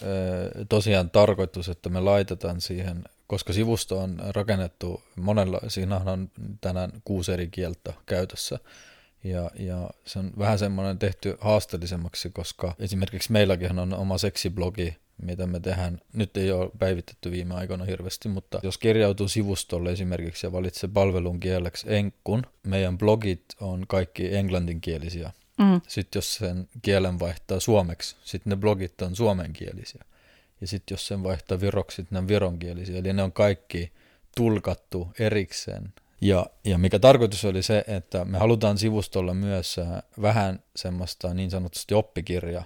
tosiaan 0.70 1.10
tarkoitus, 1.10 1.70
että 1.70 1.90
me 1.90 2.00
laitetaan 2.00 2.62
siihen, 2.62 3.04
koska 3.28 3.54
sivusto 3.54 4.00
on 4.00 4.22
rakennettu 4.36 5.04
monella, 5.16 5.60
siinä 5.68 5.98
on 5.98 6.32
tänään 6.62 6.92
kuusi 7.04 7.32
eri 7.32 7.48
kieltä 7.48 7.94
käytössä, 8.06 8.60
ja, 9.24 9.52
ja 9.60 9.90
se 10.06 10.20
on 10.20 10.32
vähän 10.40 10.60
semmoinen 10.60 11.00
tehty 11.00 11.38
haasteellisemmaksi, 11.40 12.30
koska 12.30 12.76
esimerkiksi 12.80 13.32
meilläkin 13.32 13.80
on 13.80 13.94
oma 13.94 14.18
seksiblogi, 14.18 14.98
mitä 15.22 15.48
me 15.48 15.60
tehdään. 15.60 16.02
Nyt 16.14 16.38
ei 16.38 16.52
ole 16.52 16.72
päivitetty 16.80 17.32
viime 17.32 17.54
aikoina 17.54 17.86
hirveästi, 17.86 18.30
mutta 18.30 18.60
jos 18.64 18.78
kirjautuu 18.78 19.28
sivustolle 19.28 19.92
esimerkiksi 19.92 20.48
ja 20.48 20.52
valitsee 20.52 20.90
palvelun 20.94 21.40
kieleksi 21.40 21.86
enkkun, 21.90 22.44
meidän 22.64 22.98
blogit 22.98 23.46
on 23.60 23.86
kaikki 23.88 24.36
englanninkielisiä. 24.36 25.32
Mm. 25.58 25.82
Sitten 25.88 26.18
jos 26.18 26.36
sen 26.36 26.68
kielen 26.82 27.20
vaihtaa 27.20 27.60
suomeksi, 27.60 28.16
sitten 28.24 28.50
ne 28.50 28.56
blogit 28.56 29.02
on 29.02 29.16
suomenkielisiä. 29.16 30.06
Ja 30.62 30.68
sitten 30.68 30.96
jos 30.96 31.08
sen 31.08 31.24
vaihtaa 31.24 31.62
viroksi, 31.62 31.96
sitten 31.96 32.16
ne 32.16 32.20
on 32.20 32.28
vironkielisiä. 32.28 32.98
Eli 32.98 33.14
ne 33.14 33.24
on 33.24 33.32
kaikki 33.32 33.92
tulkattu 34.38 35.08
erikseen. 35.20 35.94
Ja, 36.22 36.46
ja 36.64 36.78
mikä 36.78 37.00
tarkoitus 37.00 37.46
oli 37.46 37.64
se, 37.64 37.84
että 37.88 38.26
me 38.26 38.38
halutaan 38.38 38.78
sivustolla 38.78 39.34
myös 39.34 39.80
äh, 39.80 40.04
vähän 40.22 40.64
semmoista 40.76 41.34
niin 41.34 41.52
sanotusti 41.52 41.94
oppikirjaa, 41.94 42.64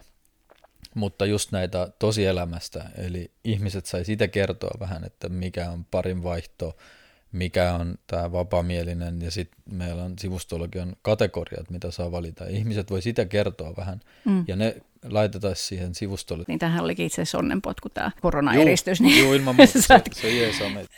mutta 0.95 1.25
just 1.25 1.51
näitä 1.51 1.91
tosielämästä, 1.99 2.89
eli 2.97 3.31
ihmiset 3.43 3.85
sai 3.85 4.05
sitä 4.05 4.27
kertoa 4.27 4.79
vähän, 4.79 5.03
että 5.03 5.29
mikä 5.29 5.69
on 5.69 5.85
parin 5.85 6.23
vaihto, 6.23 6.77
mikä 7.31 7.73
on 7.73 7.95
tämä 8.07 8.31
vapamielinen, 8.31 9.21
ja 9.21 9.31
sitten 9.31 9.61
meillä 9.71 10.03
on 10.03 10.13
sivustollakin 10.19 10.95
kategoriat, 11.01 11.69
mitä 11.69 11.91
saa 11.91 12.11
valita. 12.11 12.47
Ihmiset 12.47 12.91
voi 12.91 13.01
sitä 13.01 13.25
kertoa 13.25 13.73
vähän, 13.77 13.99
mm. 14.25 14.45
ja 14.47 14.55
ne 14.55 14.75
laitetaan 15.03 15.55
siihen 15.55 15.95
sivustolle. 15.95 16.43
Niin 16.47 16.59
tähän 16.59 16.83
olikin 16.83 17.05
itse 17.05 17.21
asiassa 17.21 17.37
onnenpotku 17.37 17.89
tämä 17.89 18.11
koronaeristys. 18.21 18.99
Juu, 18.99 19.09
niin 19.09 19.23
juu 19.23 19.33
ilman 19.33 19.55
muuta, 19.55 19.81
se, 19.81 20.01
se 20.11 20.37
jeesaa 20.37 20.69
meitä. 20.69 20.93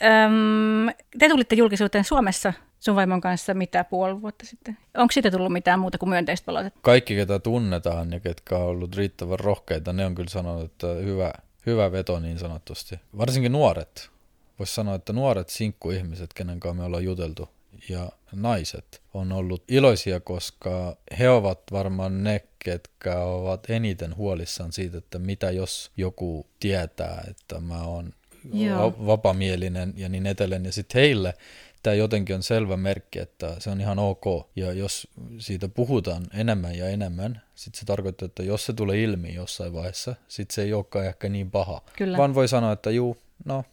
te 1.18 1.28
tulitte 1.28 1.54
julkisuuteen 1.54 2.04
Suomessa 2.04 2.52
sun 2.82 2.96
vaimon 2.96 3.20
kanssa 3.20 3.54
mitä 3.54 3.84
puoli 3.84 4.22
vuotta 4.22 4.46
sitten. 4.46 4.78
Onko 4.96 5.12
siitä 5.12 5.30
tullut 5.30 5.52
mitään 5.52 5.80
muuta 5.80 5.98
kuin 5.98 6.10
myönteistä 6.10 6.46
palautetta? 6.46 6.80
Kaikki, 6.82 7.16
ketä 7.16 7.38
tunnetaan 7.38 8.12
ja 8.12 8.20
ketkä 8.20 8.56
on 8.56 8.66
ollut 8.66 8.96
riittävän 8.96 9.38
rohkeita, 9.38 9.92
ne 9.92 10.06
on 10.06 10.14
kyllä 10.14 10.30
sanonut, 10.30 10.64
että 10.64 10.86
hyvä, 10.86 11.32
hyvä 11.66 11.92
veto 11.92 12.20
niin 12.20 12.38
sanottusti. 12.38 12.96
Varsinkin 13.18 13.52
nuoret. 13.52 14.10
Voisi 14.58 14.74
sanoa, 14.74 14.94
että 14.94 15.12
nuoret 15.12 15.48
sinkkuihmiset, 15.48 16.34
kenen 16.34 16.60
kanssa 16.60 16.78
me 16.80 16.84
ollaan 16.84 17.04
juteltu, 17.04 17.48
ja 17.88 18.08
naiset 18.32 19.02
on 19.14 19.32
ollut 19.32 19.64
iloisia, 19.68 20.20
koska 20.20 20.96
he 21.18 21.30
ovat 21.30 21.60
varmaan 21.72 22.24
ne, 22.24 22.40
ketkä 22.58 23.18
ovat 23.18 23.70
eniten 23.70 24.16
huolissaan 24.16 24.72
siitä, 24.72 24.98
että 24.98 25.18
mitä 25.18 25.50
jos 25.50 25.90
joku 25.96 26.46
tietää, 26.60 27.24
että 27.30 27.60
mä 27.60 27.82
oon 27.82 28.12
Joo. 28.52 28.94
vapamielinen 29.06 29.94
ja 29.96 30.08
niin 30.08 30.26
edelleen. 30.26 30.64
Ja 30.64 30.72
sitten 30.72 31.00
heille 31.00 31.34
tämä 31.82 31.94
jotenkin 31.94 32.36
on 32.36 32.42
selvä 32.42 32.76
merkki, 32.76 33.18
että 33.18 33.56
se 33.58 33.70
on 33.70 33.80
ihan 33.80 33.98
ok. 33.98 34.24
Ja 34.56 34.72
jos 34.72 35.08
siitä 35.38 35.68
puhutaan 35.68 36.26
enemmän 36.34 36.74
ja 36.74 36.88
enemmän, 36.88 37.42
sitten 37.54 37.80
se 37.80 37.86
tarkoittaa, 37.86 38.26
että 38.26 38.42
jos 38.42 38.66
se 38.66 38.72
tulee 38.72 39.02
ilmi 39.02 39.34
jossain 39.34 39.72
vaiheessa, 39.72 40.14
sitten 40.28 40.54
se 40.54 40.62
ei 40.62 40.72
olekaan 40.72 41.06
ehkä 41.06 41.28
niin 41.28 41.50
paha. 41.50 41.82
Kyllä. 41.96 42.18
Vaan 42.18 42.34
voi 42.34 42.48
sanoa, 42.48 42.72
että 42.72 42.90
juu, 42.90 43.16
no 43.44 43.64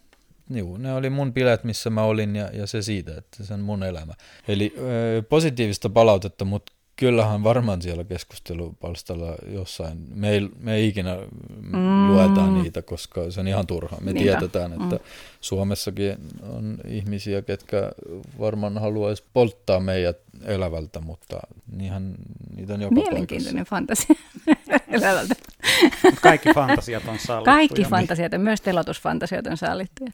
Juu, 0.54 0.78
ne 0.78 0.94
oli 0.94 1.10
mun 1.10 1.34
bileet, 1.34 1.64
missä 1.64 1.90
mä 1.90 2.04
olin 2.04 2.36
ja, 2.36 2.50
ja 2.54 2.68
se 2.68 2.82
siitä, 2.82 3.18
että 3.18 3.44
se 3.44 3.54
on 3.54 3.60
mun 3.60 3.84
elämä. 3.84 4.14
Eli 4.48 4.74
ö, 4.78 5.24
positiivista 5.30 5.90
palautetta, 5.90 6.46
mutta 6.46 6.74
kyllähän 7.00 7.44
varmaan 7.44 7.82
siellä 7.82 8.04
keskustelupalstalla 8.04 9.36
jossain, 9.48 9.98
me 10.16 10.30
ei, 10.30 10.50
me 10.60 10.76
ei 10.76 10.88
ikinä 10.88 11.18
mm. 11.72 12.08
lueta 12.08 12.48
niitä, 12.48 12.82
koska 12.82 13.32
se 13.32 13.40
on 13.40 13.48
ihan 13.48 13.68
turha. 13.68 13.98
Me 14.02 14.14
Niinpä. 14.14 14.32
tiedetään, 14.32 14.72
että 14.72 14.96
mm. 14.96 15.02
Suomessakin 15.42 16.18
on 16.50 16.78
ihmisiä, 16.88 17.42
ketkä 17.42 17.92
varmaan 18.40 18.78
haluaisi 18.78 19.24
polttaa 19.34 19.80
meidät 19.80 20.18
elävältä, 20.46 21.00
mutta 21.00 21.40
niinhän 21.72 22.16
niitä 22.56 22.74
on 22.74 22.82
joka 22.82 22.96
Mielenkiintoinen 22.96 23.66
fantasia 23.66 24.16
elävältä. 24.88 25.36
Kaikki 26.22 26.54
fantasiat 26.54 27.08
on 27.08 27.20
sallittu. 27.20 27.52
Kaikki 27.52 27.84
fantasiat, 27.84 28.32
ja 28.32 28.40
myös 28.40 28.62
telotusfantasiat 28.62 29.48
on 29.48 29.58
sallittu. 29.58 30.06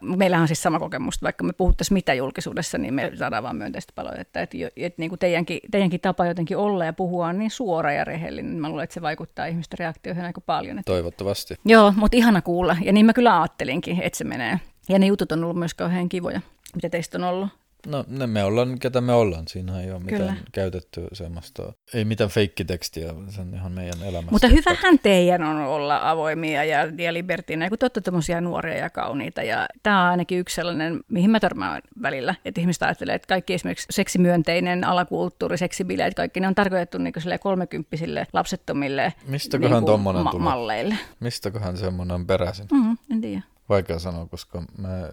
Meillähän 0.00 0.42
on 0.42 0.48
siis 0.48 0.62
sama 0.62 0.78
kokemus, 0.78 1.22
vaikka 1.22 1.44
me 1.44 1.52
puhuttaisiin 1.52 1.94
mitä 1.94 2.14
julkisuudessa, 2.14 2.78
niin 2.78 2.94
me 2.94 3.12
saadaan 3.14 3.42
vaan 3.42 3.56
myönteistä 3.56 3.92
palautetta. 3.94 4.40
Että, 4.40 4.58
että 4.76 5.00
niin 5.00 5.08
kuin 5.08 5.18
teidänkin, 5.18 5.60
teidänkin 5.70 6.00
tapa 6.00 6.26
jotenkin 6.26 6.56
olla 6.56 6.84
ja 6.84 6.92
puhua 6.92 7.26
on 7.26 7.38
niin 7.38 7.50
suora 7.50 7.92
ja 7.92 8.04
rehellinen. 8.04 8.56
Mä 8.56 8.68
luulen, 8.68 8.84
että 8.84 8.94
se 8.94 9.02
vaikuttaa 9.02 9.46
ihmisten 9.46 9.78
reaktioihin 9.78 10.24
aika 10.24 10.40
paljon. 10.40 10.78
Että... 10.78 10.92
Toivottavasti. 10.92 11.54
Joo, 11.64 11.92
mutta 11.96 12.16
ihana 12.16 12.42
kuulla. 12.42 12.76
Ja 12.82 12.92
niin 12.92 13.06
mä 13.06 13.12
kyllä 13.12 13.40
ajattelinkin, 13.40 14.02
että 14.02 14.16
se 14.16 14.24
menee. 14.24 14.60
Ja 14.88 14.98
ne 14.98 15.06
jutut 15.06 15.32
on 15.32 15.44
ollut 15.44 15.58
myös 15.58 15.74
kauhean 15.74 16.08
kivoja. 16.08 16.40
Mitä 16.74 16.88
teistä 16.88 17.18
on 17.18 17.24
ollut? 17.24 17.48
No 17.86 18.04
ne 18.08 18.26
me 18.26 18.44
ollaan, 18.44 18.78
ketä 18.78 19.00
me 19.00 19.12
ollaan. 19.12 19.48
Siinä 19.48 19.80
ei 19.80 19.92
ole 19.92 20.00
Kyllä. 20.00 20.18
mitään 20.18 20.38
käytetty 20.52 21.06
semmoista, 21.12 21.72
ei 21.94 22.04
mitään 22.04 22.30
feikkitekstiä, 22.30 23.14
se 23.28 23.40
on 23.40 23.54
ihan 23.54 23.72
meidän 23.72 24.02
elämässä. 24.02 24.30
Mutta 24.30 24.48
hyvähän 24.48 24.98
teidän 24.98 25.42
on 25.42 25.56
olla 25.56 26.10
avoimia 26.10 26.64
ja, 26.64 26.78
ja 26.98 27.12
libertiina, 27.12 27.68
kun 27.68 27.78
te 27.78 27.84
olette 27.84 28.00
tämmöisiä 28.00 28.40
nuoria 28.40 28.76
ja 28.76 28.90
kauniita. 28.90 29.42
Ja 29.42 29.68
tämä 29.82 30.04
on 30.04 30.10
ainakin 30.10 30.38
yksi 30.38 30.54
sellainen, 30.54 31.00
mihin 31.08 31.30
mä 31.30 31.40
törmään 31.40 31.82
välillä, 32.02 32.34
että 32.44 32.60
ihmiset 32.60 32.82
ajattelee, 32.82 33.14
että 33.14 33.28
kaikki 33.28 33.54
esimerkiksi 33.54 33.86
seksimyönteinen 33.90 34.84
alakulttuuri, 34.84 35.58
seksibileet, 35.58 36.14
kaikki 36.14 36.40
ne 36.40 36.48
on 36.48 36.54
tarkoitettu 36.54 36.98
niin 36.98 37.14
kolmekymppisille 37.40 38.26
lapsettomille 38.32 39.12
Mistäköhän 39.26 39.72
niin 39.72 39.86
tommonen 39.86 40.24
ma- 40.24 40.32
malleille. 40.32 40.98
Mistäköhän 41.20 41.76
semmoinen 41.76 42.26
peräisin? 42.26 42.66
Mm, 42.72 42.96
en 43.10 43.20
tiedä. 43.20 43.42
Vaikea 43.68 43.98
sanoa, 43.98 44.26
koska 44.26 44.62
mä 44.78 45.08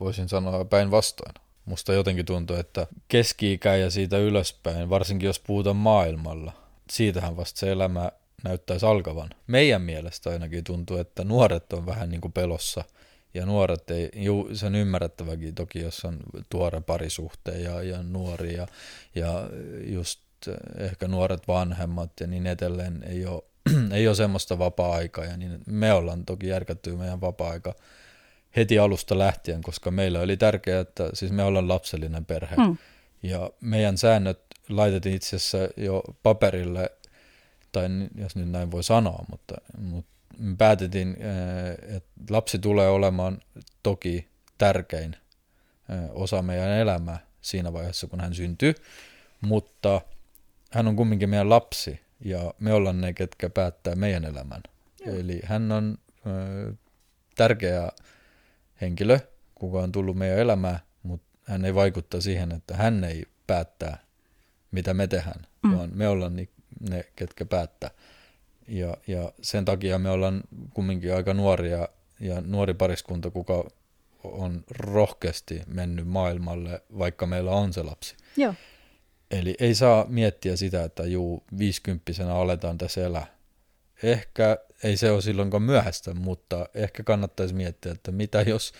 voisin 0.00 0.28
sanoa 0.28 0.64
päinvastoin. 0.64 1.47
Musta 1.68 1.92
jotenkin 1.92 2.26
tuntuu, 2.26 2.56
että 2.56 2.86
keski-ikä 3.08 3.76
ja 3.76 3.90
siitä 3.90 4.18
ylöspäin, 4.18 4.90
varsinkin 4.90 5.26
jos 5.26 5.40
puhutaan 5.40 5.76
maailmalla, 5.76 6.52
siitähän 6.90 7.36
vasta 7.36 7.60
se 7.60 7.72
elämä 7.72 8.12
näyttäisi 8.44 8.86
alkavan. 8.86 9.30
Meidän 9.46 9.82
mielestä 9.82 10.30
ainakin 10.30 10.64
tuntuu, 10.64 10.96
että 10.96 11.24
nuoret 11.24 11.72
on 11.72 11.86
vähän 11.86 12.10
niin 12.10 12.20
kuin 12.20 12.32
pelossa. 12.32 12.84
Ja 13.34 13.46
nuoret 13.46 13.90
ei, 13.90 14.10
juu, 14.14 14.48
se 14.52 14.66
on 14.66 14.74
ymmärrettäväkin 14.74 15.54
toki, 15.54 15.80
jos 15.80 16.04
on 16.04 16.18
tuore 16.50 16.80
parisuhteen 16.80 17.62
ja, 17.62 17.82
ja 17.82 18.02
nuori 18.02 18.54
ja, 18.54 18.66
ja 19.14 19.50
just 19.86 20.20
ehkä 20.76 21.08
nuoret 21.08 21.48
vanhemmat 21.48 22.10
ja 22.20 22.26
niin 22.26 22.46
edelleen 22.46 23.04
ei 23.06 23.26
ole, 23.26 23.42
ei 23.96 24.08
ole 24.08 24.16
semmoista 24.16 24.58
vapaa-aikaa. 24.58 25.24
Ja 25.24 25.36
niin 25.36 25.60
me 25.66 25.92
ollaan 25.92 26.24
toki 26.24 26.48
järkätty 26.48 26.96
meidän 26.96 27.20
vapaa-aika 27.20 27.74
heti 28.56 28.78
alusta 28.78 29.18
lähtien, 29.18 29.62
koska 29.62 29.90
meillä 29.90 30.20
oli 30.20 30.36
tärkeää, 30.36 30.80
että 30.80 31.10
siis 31.12 31.32
me 31.32 31.42
ollaan 31.42 31.68
lapsellinen 31.68 32.24
perhe. 32.24 32.56
Hmm. 32.56 32.76
Ja 33.22 33.50
meidän 33.60 33.98
säännöt 33.98 34.40
laitettiin 34.68 35.14
itse 35.14 35.36
asiassa 35.36 35.58
jo 35.76 36.02
paperille, 36.22 36.90
tai 37.72 37.88
jos 38.14 38.36
nyt 38.36 38.50
näin 38.50 38.70
voi 38.70 38.82
sanoa, 38.82 39.24
mutta, 39.30 39.54
mutta 39.78 40.10
me 40.38 40.56
päätettiin, 40.58 41.16
eh, 41.20 41.96
että 41.96 42.10
lapsi 42.30 42.58
tulee 42.58 42.88
olemaan 42.88 43.38
toki 43.82 44.28
tärkein 44.58 45.16
eh, 45.88 46.10
osa 46.10 46.42
meidän 46.42 46.70
elämää 46.70 47.18
siinä 47.40 47.72
vaiheessa, 47.72 48.06
kun 48.06 48.20
hän 48.20 48.34
syntyy, 48.34 48.74
mutta 49.40 50.00
hän 50.70 50.88
on 50.88 50.96
kumminkin 50.96 51.30
meidän 51.30 51.50
lapsi, 51.50 52.00
ja 52.24 52.54
me 52.58 52.72
ollaan 52.72 53.00
ne, 53.00 53.12
ketkä 53.12 53.50
päättää 53.50 53.94
meidän 53.94 54.24
elämän. 54.24 54.62
Joo. 55.06 55.16
Eli 55.16 55.40
hän 55.44 55.72
on 55.72 55.98
äh, 56.26 56.74
tärkeä 57.36 57.92
henkilö, 58.80 59.18
kuka 59.54 59.78
on 59.78 59.92
tullut 59.92 60.16
meidän 60.16 60.38
elämään, 60.38 60.78
mutta 61.02 61.28
hän 61.44 61.64
ei 61.64 61.74
vaikuttaa 61.74 62.20
siihen, 62.20 62.52
että 62.52 62.76
hän 62.76 63.04
ei 63.04 63.24
päättää, 63.46 63.98
mitä 64.70 64.94
me 64.94 65.06
tehdään, 65.06 65.46
mm. 65.62 65.76
vaan 65.76 65.90
me 65.94 66.08
ollaan 66.08 66.36
ni, 66.36 66.48
ne, 66.90 67.04
ketkä 67.16 67.44
päättää. 67.44 67.90
Ja, 68.68 68.96
ja 69.06 69.32
sen 69.42 69.64
takia 69.64 69.98
me 69.98 70.10
ollaan 70.10 70.40
kumminkin 70.74 71.14
aika 71.14 71.34
nuoria 71.34 71.88
ja 72.20 72.40
nuori 72.40 72.74
pariskunta, 72.74 73.30
kuka 73.30 73.64
on 74.24 74.64
rohkeasti 74.70 75.62
mennyt 75.66 76.08
maailmalle, 76.08 76.82
vaikka 76.98 77.26
meillä 77.26 77.50
on 77.50 77.72
se 77.72 77.82
lapsi. 77.82 78.16
Joo. 78.36 78.54
Eli 79.30 79.54
ei 79.58 79.74
saa 79.74 80.06
miettiä 80.08 80.56
sitä, 80.56 80.84
että 80.84 81.02
juu, 81.02 81.44
viisikymppisenä 81.58 82.34
aletaan 82.34 82.78
tässä 82.78 83.06
elää. 83.06 83.26
Ehkä 84.02 84.58
ei 84.82 84.96
se 84.96 85.10
ole 85.10 85.22
silloinkaan 85.22 85.62
myöhäistä, 85.62 86.14
mutta 86.14 86.68
ehkä 86.74 87.02
kannattaisi 87.02 87.54
miettiä, 87.54 87.92
että 87.92 88.12
mitä 88.12 88.40
jos 88.40 88.72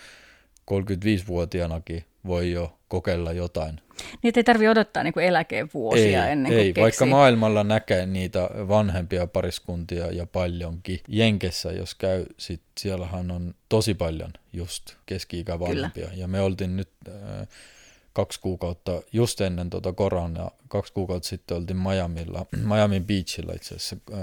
35-vuotiaanakin 0.71 2.05
voi 2.25 2.51
jo 2.51 2.79
kokeilla 2.87 3.33
jotain. 3.33 3.81
Niin, 4.23 4.33
ei 4.35 4.43
tarvitse 4.43 4.69
odottaa 4.69 5.03
niin 5.03 5.13
kuin 5.13 5.25
eläkevuosia 5.25 6.25
ei, 6.25 6.31
ennen 6.31 6.51
kuin 6.51 6.59
Ei, 6.59 6.67
keksii. 6.67 6.83
vaikka 6.83 7.05
maailmalla 7.05 7.63
näkee 7.63 8.05
niitä 8.05 8.49
vanhempia 8.53 9.27
pariskuntia 9.27 10.11
ja 10.11 10.25
paljonkin. 10.25 10.99
Jenkessä, 11.07 11.71
jos 11.71 11.95
käy, 11.95 12.25
sit 12.37 12.61
siellähän 12.77 13.31
on 13.31 13.53
tosi 13.69 13.93
paljon 13.93 14.33
just 14.53 14.95
keski-ikä 15.05 15.59
vanhempia. 15.59 16.05
Kyllä. 16.05 16.21
Ja 16.21 16.27
me 16.27 16.41
oltiin 16.41 16.77
nyt 16.77 16.89
äh, 17.07 17.47
kaksi 18.13 18.39
kuukautta 18.39 19.01
just 19.11 19.41
ennen 19.41 19.69
tuota 19.69 19.93
koronaa, 19.93 20.51
kaksi 20.67 20.93
kuukautta 20.93 21.29
sitten 21.29 21.57
oltiin 21.57 21.77
Miamilla, 21.77 22.45
Miami 22.55 22.99
Beachilla 22.99 23.53
itse 23.53 23.75
asiassa 23.75 23.95
äh, 24.13 24.19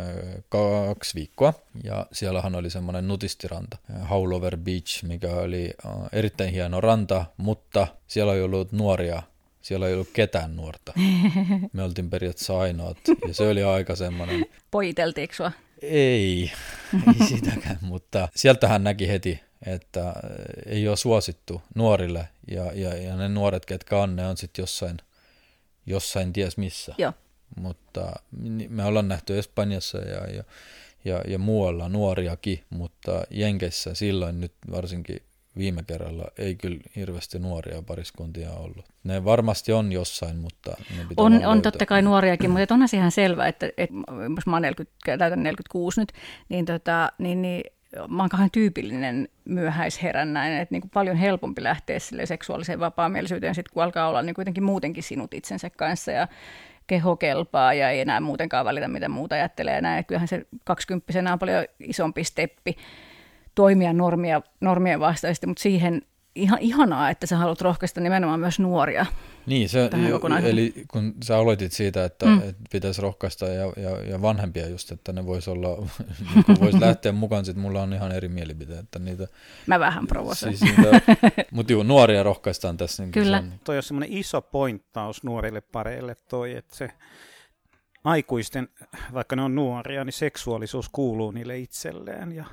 kaksi 0.49 1.15
viikkoa. 1.15 1.55
Ja 1.85 2.07
siellähän 2.13 2.55
oli 2.55 2.71
semmoinen 2.71 3.09
nutistiranta, 3.09 3.77
äh, 3.91 4.11
Howlover 4.11 4.57
Beach, 4.57 5.05
mikä 5.05 5.35
oli 5.35 5.71
äh, 5.87 5.93
erittäin 6.13 6.53
hieno 6.53 6.81
ranta, 6.81 7.25
mutta 7.37 7.87
siellä 8.07 8.35
ei 8.35 8.43
ollut 8.43 8.73
nuoria 8.73 9.23
siellä 9.63 9.89
ei 9.89 9.95
ollut 9.95 10.11
ketään 10.13 10.57
nuorta. 10.57 10.93
Me 11.73 11.83
oltiin 11.83 12.11
periaatteessa 12.11 12.59
ainoat, 12.59 12.99
ja 13.29 13.35
se 13.35 13.49
oli 13.49 13.63
aika 13.63 13.97
semmoinen... 13.97 14.47
Pojiteltiinko 14.71 15.35
sua? 15.35 15.53
Ei, 15.83 16.53
ei 17.07 17.27
sitäkään, 17.29 17.79
mutta 17.81 18.29
sieltähän 18.35 18.85
näki 18.85 19.09
heti, 19.09 19.41
että 19.67 20.15
ei 20.67 20.89
ole 20.89 20.97
suosittu 20.97 21.63
nuorille 21.75 22.29
ja, 22.51 22.73
ja, 22.73 22.97
ja 22.97 23.17
ne 23.17 23.29
nuoret, 23.29 23.67
ketkä 23.67 23.99
on, 23.99 24.17
ne 24.17 24.27
on 24.27 24.37
sitten 24.37 24.63
jossain, 24.63 24.97
jossain 25.87 26.33
ties 26.33 26.57
missä. 26.57 26.95
Joo. 26.99 27.13
Mutta 27.61 28.13
me 28.69 28.85
ollaan 28.85 29.09
nähty 29.09 29.39
Espanjassa 29.39 29.99
ja, 29.99 30.31
ja, 30.31 30.45
ja, 31.05 31.23
ja 31.29 31.39
muualla 31.39 31.89
nuoriakin, 31.89 32.65
mutta 32.71 33.25
Jenkeissä 33.31 33.95
silloin 33.95 34.41
nyt 34.41 34.53
varsinkin 34.71 35.23
viime 35.59 35.83
kerralla 35.83 36.25
ei 36.39 36.55
kyllä 36.55 36.81
hirveästi 36.97 37.39
nuoria 37.39 37.83
pariskuntia 37.83 38.53
ollut. 38.53 38.85
Ne 39.05 39.25
varmasti 39.25 39.73
on 39.73 39.93
jossain, 39.93 40.37
mutta 40.37 40.71
ne 40.71 41.05
pitää 41.09 41.25
On, 41.25 41.47
on 41.47 41.63
totta 41.63 41.87
kai 41.87 42.03
nuoriakin, 42.03 42.51
mutta 42.51 42.75
onhan 42.75 42.89
se 42.89 42.97
ihan 42.97 43.11
selvä, 43.11 43.49
että, 43.49 43.67
että 43.77 43.95
jos 44.37 44.47
mä 44.47 44.57
oon 44.57 44.63
40, 44.63 44.97
täytän 45.19 45.43
46 45.43 46.01
nyt, 46.01 46.13
niin, 46.49 46.65
tota, 46.65 47.13
niin, 47.19 47.43
niin 47.43 47.63
mä 48.09 48.23
oon 48.23 48.29
kauhean 48.29 48.51
tyypillinen 48.51 49.29
myöhäisherännäinen, 49.45 50.61
että 50.61 50.75
niin 50.75 50.83
kuin 50.83 50.91
paljon 50.91 51.17
helpompi 51.17 51.63
lähteä 51.63 51.99
sille 51.99 52.27
seksuaaliseen 52.27 52.81
vapaamielisyyteen, 52.81 53.55
sit 53.55 53.69
kun 53.69 53.83
alkaa 53.83 54.09
olla 54.09 54.23
niin 54.23 54.35
kuitenkin 54.35 54.65
muutenkin 54.65 55.03
sinut 55.03 55.35
itsensä 55.35 55.71
kanssa 55.71 56.13
ja 56.13 56.29
keho 56.87 57.17
kelpaa 57.17 57.75
ja 57.75 57.91
ei 57.91 58.01
enää 58.01 58.21
muutenkaan 58.21 58.65
välitä, 58.65 58.89
mitä 58.89 59.09
muuta 59.09 59.35
ajattelee. 59.35 59.75
Ja 59.75 59.81
näin. 59.81 60.05
Kyllähän 60.05 60.29
se 60.29 60.47
kaksikymppisenä 60.65 61.33
on 61.33 61.39
paljon 61.39 61.65
isompi 61.81 62.25
steppi 62.25 62.77
toimia 63.55 63.93
normia, 63.93 64.43
normien 64.61 65.01
vastaisesti, 65.01 65.47
mutta 65.47 65.63
siihen 65.63 66.03
ihan 66.35 66.59
ihanaa, 66.59 67.11
että 67.11 67.27
sä 67.27 67.37
haluat 67.37 67.61
rohkaista 67.61 68.01
nimenomaan 68.01 68.41
myös 68.41 68.61
nuoria. 68.61 69.07
Niin, 69.47 69.69
se, 69.69 69.91
jo, 70.09 70.21
eli 70.43 70.75
kun 70.89 71.15
sä 71.25 71.39
aloitit 71.39 71.73
siitä, 71.73 72.05
että, 72.05 72.27
mm. 72.27 72.39
että 72.39 72.63
pitäisi 72.71 73.03
rohkaista 73.03 73.47
ja, 73.47 73.73
ja, 73.77 73.91
ja 74.11 74.23
vanhempia 74.23 74.69
just, 74.69 74.93
että 74.93 75.13
ne 75.13 75.27
vois 75.27 75.49
olla, 75.49 75.69
niin 76.47 76.61
vois 76.61 76.75
lähteä 76.75 77.13
mukaan, 77.13 77.45
sit 77.45 77.57
mulla 77.57 77.83
on 77.83 77.93
ihan 77.93 78.13
eri 78.13 78.29
mielipiteet. 78.29 78.79
Että 78.79 78.99
niitä, 78.99 79.29
Mä 79.67 79.81
vähän 79.81 80.07
provosoin. 80.07 80.59
Siis 80.59 80.73
mutta 81.51 81.73
juu, 81.73 81.83
nuoria 81.83 82.23
rohkaistaan 82.23 82.77
tässä. 82.77 83.03
Niin 83.03 83.13
Kyllä. 83.13 83.39
Sen. 83.41 83.61
Toi 83.65 83.77
on 83.77 83.83
semmoinen 83.83 84.13
iso 84.13 84.43
pointtaus 84.43 85.23
nuorille 85.23 85.61
pareille 85.61 86.17
toi, 86.29 86.57
että 86.57 86.77
se 86.77 86.91
aikuisten, 88.05 88.69
vaikka 89.15 89.37
ne 89.37 89.43
on 89.43 89.55
nuoria, 89.55 90.05
niin 90.05 90.13
seksuaalisuus 90.13 90.89
kuuluu 90.89 91.31
niille 91.31 91.59
itselleen 91.59 92.33
ja 92.33 92.45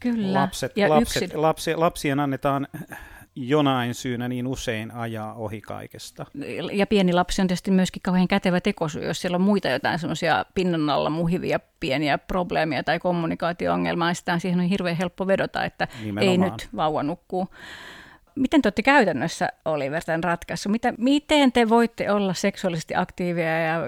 Kyllä. 0.00 0.40
Lapset, 0.40 0.76
ja 0.76 0.88
lapset, 0.88 1.22
yksin... 1.22 1.42
lapsi, 1.42 1.74
lapsien 1.74 2.20
annetaan 2.20 2.68
jonain 3.36 3.94
syynä 3.94 4.28
niin 4.28 4.46
usein 4.46 4.90
ajaa 4.90 5.34
ohi 5.34 5.60
kaikesta. 5.60 6.26
Ja 6.72 6.86
pieni 6.86 7.12
lapsi 7.12 7.42
on 7.42 7.48
tietysti 7.48 7.70
myöskin 7.70 8.02
kauhean 8.02 8.28
kätevä 8.28 8.60
tekosyy, 8.60 9.04
jos 9.04 9.20
siellä 9.20 9.36
on 9.36 9.42
muita 9.42 9.68
jotain 9.68 9.98
semmoisia 9.98 10.44
pinnan 10.54 10.90
alla 10.90 11.10
muhivia 11.10 11.60
pieniä 11.80 12.18
probleemia 12.18 12.82
tai 12.82 12.98
kommunikaatio-ongelmaa, 12.98 14.08
niin 14.08 14.16
sitä 14.16 14.38
siihen 14.38 14.60
on 14.60 14.66
hirveän 14.66 14.96
helppo 14.96 15.26
vedota, 15.26 15.64
että 15.64 15.88
Nimenomaan. 16.04 16.30
ei 16.30 16.50
nyt 16.50 16.68
vauva 16.76 17.02
nukkuu. 17.02 17.48
Miten 18.34 18.62
te 18.62 18.66
olette 18.66 18.82
käytännössä, 18.82 19.48
Oliver, 19.64 20.04
tämän 20.04 20.24
ratkaisu? 20.24 20.68
Mitä, 20.68 20.94
miten 20.98 21.52
te 21.52 21.68
voitte 21.68 22.10
olla 22.10 22.34
seksuaalisesti 22.34 22.94
aktiivia 22.94 23.60
ja 23.60 23.80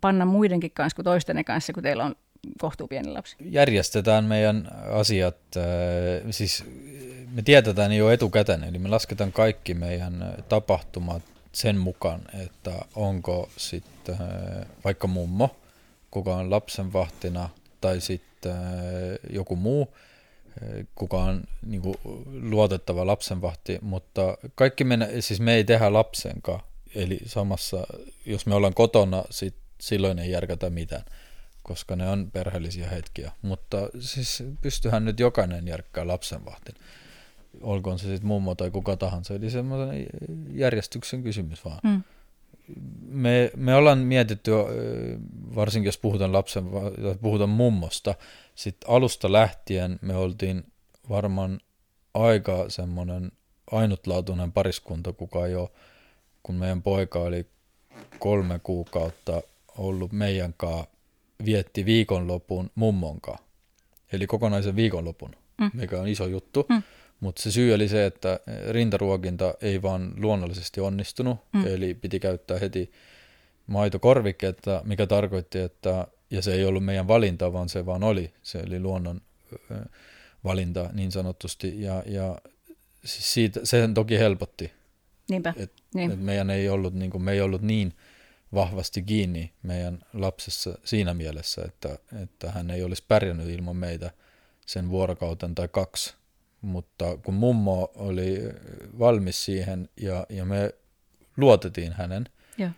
panna 0.00 0.24
muidenkin 0.24 0.70
kanssa 0.70 0.96
kuin 0.96 1.04
toistenne 1.04 1.44
kanssa, 1.44 1.72
kun 1.72 1.82
teillä 1.82 2.04
on 2.04 2.14
kohtuu 2.60 2.88
pieni 2.88 3.08
lapsi? 3.08 3.36
Järjestetään 3.40 4.24
meidän 4.24 4.68
asiat, 4.90 5.36
äh, 5.56 5.62
siis 6.30 6.64
me 7.32 7.42
tietätään 7.42 7.92
jo 7.92 8.10
etukäteen, 8.10 8.64
eli 8.64 8.78
me 8.78 8.88
lasketaan 8.88 9.32
kaikki 9.32 9.74
meidän 9.74 10.44
tapahtumat 10.48 11.22
sen 11.52 11.78
mukaan, 11.78 12.20
että 12.44 12.72
onko 12.94 13.50
sitten 13.56 14.14
äh, 14.14 14.66
vaikka 14.84 15.06
mummo, 15.06 15.56
kuka 16.10 16.36
on 16.36 16.50
lapsenvahtina, 16.50 17.48
tai 17.80 18.00
sitten 18.00 18.52
äh, 18.52 18.62
joku 19.30 19.56
muu, 19.56 19.94
kuka 20.94 21.16
on 21.16 21.44
niin 21.66 21.82
kuin, 21.82 21.96
luotettava 22.50 23.06
lapsenvahti, 23.06 23.78
mutta 23.82 24.38
kaikki 24.54 24.84
me, 24.84 25.08
siis 25.20 25.40
me 25.40 25.54
ei 25.54 25.64
tehdä 25.64 25.92
lapsenkaan, 25.92 26.60
eli 26.94 27.18
samassa, 27.26 27.86
jos 28.26 28.46
me 28.46 28.54
ollaan 28.54 28.74
kotona, 28.74 29.24
sit, 29.30 29.54
silloin 29.80 30.18
ei 30.18 30.30
järkätä 30.30 30.70
mitään 30.70 31.04
koska 31.62 31.96
ne 31.96 32.08
on 32.08 32.30
perheellisiä 32.30 32.88
hetkiä. 32.88 33.32
Mutta 33.42 33.76
siis 34.00 34.42
pystyhän 34.60 35.04
nyt 35.04 35.20
jokainen 35.20 35.68
järkkää 35.68 36.06
lapsenvahtin. 36.06 36.74
Olkoon 37.60 37.98
se 37.98 38.06
sitten 38.06 38.26
mummo 38.26 38.54
tai 38.54 38.70
kuka 38.70 38.96
tahansa. 38.96 39.34
Eli 39.34 39.50
semmoinen 39.50 40.06
järjestyksen 40.50 41.22
kysymys 41.22 41.64
vaan. 41.64 41.80
Mm. 41.82 42.02
Me, 43.06 43.50
me 43.56 43.74
ollaan 43.74 43.98
mietitty, 43.98 44.50
varsinkin 45.54 45.88
jos 45.88 45.98
puhutaan 45.98 46.32
lapsen, 46.32 46.64
puhutaan 47.20 47.50
mummosta, 47.50 48.14
sitten 48.54 48.90
alusta 48.90 49.32
lähtien 49.32 49.98
me 50.02 50.16
oltiin 50.16 50.64
varmaan 51.08 51.60
aika 52.14 52.64
semmoinen 52.68 53.32
ainutlaatuinen 53.70 54.52
pariskunta, 54.52 55.12
kuka 55.12 55.46
jo, 55.46 55.72
kun 56.42 56.54
meidän 56.54 56.82
poika 56.82 57.18
oli 57.18 57.46
kolme 58.18 58.60
kuukautta 58.62 59.42
ollut 59.78 60.12
meidän 60.12 60.54
kanssa 60.56 60.86
vietti 61.44 61.84
viikonlopun 61.84 62.70
mummonkaan. 62.74 63.38
Eli 64.12 64.26
kokonaisen 64.26 64.76
viikonlopun, 64.76 65.30
mm. 65.60 65.70
mikä 65.74 66.00
on 66.00 66.08
iso 66.08 66.26
juttu. 66.26 66.66
Mm. 66.68 66.82
Mutta 67.22 67.42
se 67.42 67.50
syy 67.50 67.74
oli 67.74 67.88
se, 67.88 68.06
että 68.06 68.40
rintaruokinta 68.70 69.54
ei 69.60 69.82
vaan 69.82 70.14
luonnollisesti 70.16 70.80
onnistunut, 70.80 71.38
mm. 71.52 71.66
eli 71.66 71.94
piti 71.94 72.20
käyttää 72.20 72.58
heti 72.58 72.92
maitokorviketta, 73.66 74.82
mikä 74.84 75.06
tarkoitti, 75.06 75.58
että, 75.58 76.06
ja 76.30 76.42
se 76.42 76.54
ei 76.54 76.64
ollut 76.64 76.84
meidän 76.84 77.08
valinta, 77.08 77.52
vaan 77.52 77.68
se 77.68 77.86
vaan 77.86 78.02
oli, 78.02 78.32
se 78.42 78.62
oli 78.66 78.80
luonnon 78.80 79.20
valinta 80.44 80.90
niin 80.92 81.12
sanotusti, 81.12 81.82
ja, 81.82 82.02
ja 82.06 82.38
siis 83.04 83.34
siitä, 83.34 83.60
se 83.64 83.88
toki 83.94 84.18
helpotti. 84.18 84.72
Niinpä, 85.30 85.54
et, 85.56 85.72
niin. 85.94 86.10
et 86.10 86.20
meidän 86.20 86.50
ei 86.50 86.68
ollut, 86.68 86.94
niin 86.94 87.10
kuin, 87.10 87.22
me 87.22 87.32
ei 87.32 87.40
ollut 87.40 87.62
niin 87.62 87.92
vahvasti 88.54 89.02
kiinni 89.02 89.52
meidän 89.62 89.98
lapsessa 90.12 90.78
siinä 90.84 91.14
mielessä, 91.14 91.62
että, 91.64 91.98
että 92.22 92.50
hän 92.50 92.70
ei 92.70 92.82
olisi 92.82 93.04
pärjännyt 93.08 93.48
ilman 93.48 93.76
meitä 93.76 94.10
sen 94.66 94.90
vuorokauten 94.90 95.54
tai 95.54 95.68
kaksi. 95.68 96.14
Mutta 96.62 97.16
kun 97.16 97.34
mummo 97.34 97.92
oli 97.94 98.40
valmis 98.98 99.44
siihen 99.44 99.88
ja, 100.00 100.26
ja 100.28 100.44
me 100.44 100.74
luotettiin 101.36 101.92
hänen, 101.92 102.24
ja. 102.58 102.70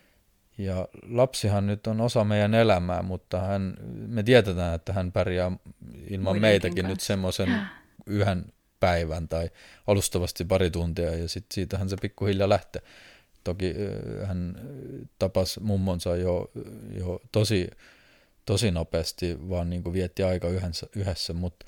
ja 0.59 0.89
lapsihan 1.03 1.67
nyt 1.67 1.87
on 1.87 2.01
osa 2.01 2.25
meidän 2.25 2.55
elämää, 2.55 3.03
mutta 3.03 3.41
hän, 3.41 3.77
me 4.07 4.23
tiedetään, 4.23 4.75
että 4.75 4.93
hän 4.93 5.13
pärjää 5.13 5.47
ilman 5.47 6.25
Muidenkin 6.25 6.41
meitäkin 6.41 6.75
kanssa. 6.75 6.89
nyt 6.89 7.01
semmoisen 7.01 7.61
yhden 8.07 8.45
päivän 8.81 9.29
tai 9.29 9.51
alustavasti 9.87 10.45
pari 10.45 10.71
tuntia 10.71 11.17
ja 11.17 11.29
sitten 11.29 11.55
siitähän 11.55 11.89
se 11.89 11.97
pikkuhiljaa 12.01 12.49
lähtee. 12.49 12.83
Toki 13.45 13.75
hän 14.25 14.55
tapasi 15.19 15.61
mummonsa 15.61 16.17
jo, 16.17 16.51
jo 16.99 17.21
tosi, 17.33 17.71
tosi 18.45 18.71
nopeasti, 18.71 19.49
vaan 19.49 19.71
niin 19.71 19.83
kuin 19.83 19.93
vietti 19.93 20.23
aika 20.23 20.49
yhdessä, 20.49 20.87
yhdessä 20.97 21.33
mutta 21.33 21.67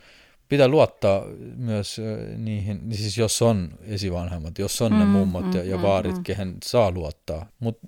pitää 0.49 0.69
luottaa 0.69 1.25
myös 1.57 2.01
niihin, 2.37 2.81
siis 2.93 3.19
jos 3.19 3.43
on 3.43 3.79
esivanhemmat, 3.83 4.59
jos 4.59 4.83
on 4.83 4.93
mm, 4.93 4.99
ne 4.99 5.05
mummot 5.05 5.45
mm, 5.45 5.53
ja, 5.53 5.65
ja 5.65 5.77
mm, 5.77 5.83
vaarit, 5.83 6.17
mm. 6.17 6.23
kehen 6.23 6.57
saa 6.65 6.91
luottaa. 6.91 7.47
Mutta 7.61 7.87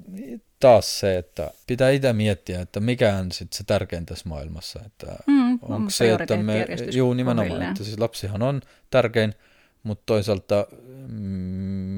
taas 0.60 1.00
se, 1.00 1.18
että 1.18 1.50
pitää 1.66 1.90
itse 1.90 2.12
miettiä, 2.12 2.60
että 2.60 2.80
mikä 2.80 3.16
on 3.16 3.32
sit 3.32 3.52
se 3.52 3.64
tärkein 3.64 4.06
tässä 4.06 4.28
maailmassa. 4.28 4.80
Että 4.86 5.16
mm, 5.26 5.58
onko 5.62 5.90
se, 5.90 6.14
että 6.14 6.36
me, 6.36 6.66
juu 6.92 7.14
nimenomaan, 7.14 7.62
että 7.62 7.84
siis 7.84 7.98
lapsihan 7.98 8.42
on 8.42 8.60
tärkein, 8.90 9.34
mutta 9.82 10.02
toisaalta 10.06 10.66
mm, 11.08 11.18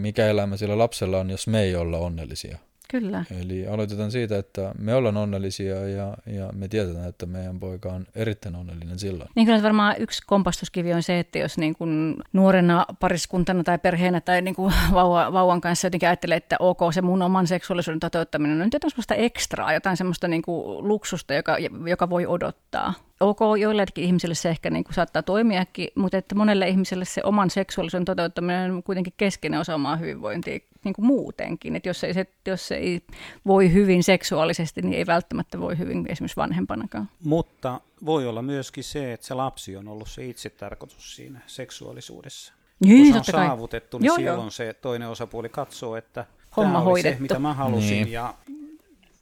mikä 0.00 0.26
elämä 0.26 0.56
sillä 0.56 0.78
lapsella 0.78 1.18
on, 1.18 1.30
jos 1.30 1.46
me 1.46 1.62
ei 1.62 1.76
olla 1.76 1.98
onnellisia. 1.98 2.58
Kyllä. 2.90 3.24
Eli 3.40 3.66
aloitetaan 3.66 4.10
siitä, 4.10 4.38
että 4.38 4.72
me 4.78 4.94
ollaan 4.94 5.16
onnellisia 5.16 5.88
ja, 5.88 6.16
ja 6.26 6.50
me 6.52 6.68
tiedetään, 6.68 7.08
että 7.08 7.26
meidän 7.26 7.60
poika 7.60 7.92
on 7.92 8.06
erittäin 8.14 8.56
onnellinen 8.56 8.98
silloin. 8.98 9.30
Niin 9.34 9.46
kyllä 9.46 9.62
varmaan 9.62 9.94
yksi 9.98 10.22
kompastuskivi 10.26 10.92
on 10.92 11.02
se, 11.02 11.18
että 11.18 11.38
jos 11.38 11.58
niin 11.58 11.74
kuin 11.74 12.16
nuorena 12.32 12.86
pariskuntana 13.00 13.64
tai 13.64 13.78
perheenä 13.78 14.20
tai 14.20 14.42
niin 14.42 14.54
kuin 14.54 14.74
vauva, 14.92 15.32
vauvan 15.32 15.60
kanssa 15.60 15.86
jotenkin 15.86 16.08
ajattelee, 16.08 16.36
että 16.36 16.56
ok, 16.58 16.80
se 16.94 17.02
mun 17.02 17.22
oman 17.22 17.46
seksuaalisuuden 17.46 18.00
toteuttaminen 18.00 18.60
on 18.60 18.64
nyt 18.64 18.72
jotain 18.72 18.90
sellaista 18.90 19.14
ekstraa, 19.14 19.72
jotain 19.72 19.96
semmoista 19.96 20.28
niin 20.28 20.42
kuin 20.42 20.88
luksusta, 20.88 21.34
joka, 21.34 21.56
joka 21.86 22.10
voi 22.10 22.26
odottaa 22.26 22.94
ok, 23.20 23.40
joillekin 23.60 24.04
ihmisille 24.04 24.34
se 24.34 24.50
ehkä 24.50 24.70
niin 24.70 24.84
kuin 24.84 24.94
saattaa 24.94 25.22
toimiakin, 25.22 25.88
mutta 25.94 26.18
että 26.18 26.34
monelle 26.34 26.68
ihmiselle 26.68 27.04
se 27.04 27.20
oman 27.24 27.50
seksuaalisuuden 27.50 28.04
toteuttaminen 28.04 28.72
on 28.72 28.82
kuitenkin 28.82 29.12
keskeinen 29.16 29.60
osa 29.60 29.74
omaa 29.74 29.96
hyvinvointia 29.96 30.58
niin 30.84 30.94
kuin 30.94 31.06
muutenkin. 31.06 31.76
Että 31.76 31.88
jos 31.88 32.04
ei, 32.04 32.14
se, 32.14 32.26
jos 32.46 32.68
se 32.68 32.74
ei 32.74 33.00
voi 33.46 33.72
hyvin 33.72 34.02
seksuaalisesti, 34.02 34.82
niin 34.82 34.94
ei 34.94 35.06
välttämättä 35.06 35.60
voi 35.60 35.78
hyvin 35.78 36.06
esimerkiksi 36.08 36.36
vanhempanakaan. 36.36 37.08
Mutta 37.24 37.80
voi 38.04 38.26
olla 38.26 38.42
myöskin 38.42 38.84
se, 38.84 39.12
että 39.12 39.26
se 39.26 39.34
lapsi 39.34 39.76
on 39.76 39.88
ollut 39.88 40.08
se 40.08 40.26
itse 40.26 40.50
tarkoitus 40.50 41.16
siinä 41.16 41.40
seksuaalisuudessa. 41.46 42.52
Niin, 42.84 43.12
Kun 43.12 43.24
se 43.24 43.36
on 43.36 43.44
saavutettu, 43.44 43.98
niin 43.98 44.06
joo, 44.06 44.16
silloin 44.16 44.40
joo. 44.40 44.50
se 44.50 44.74
toinen 44.74 45.08
osapuoli 45.08 45.48
katsoo, 45.48 45.96
että 45.96 46.24
Homma 46.56 46.72
tämä 46.72 46.84
hoidettu. 46.84 47.08
oli 47.08 47.16
se, 47.16 47.22
mitä 47.22 47.38
mä 47.38 47.54
halusin, 47.54 47.90
niin. 47.90 48.12
ja 48.12 48.34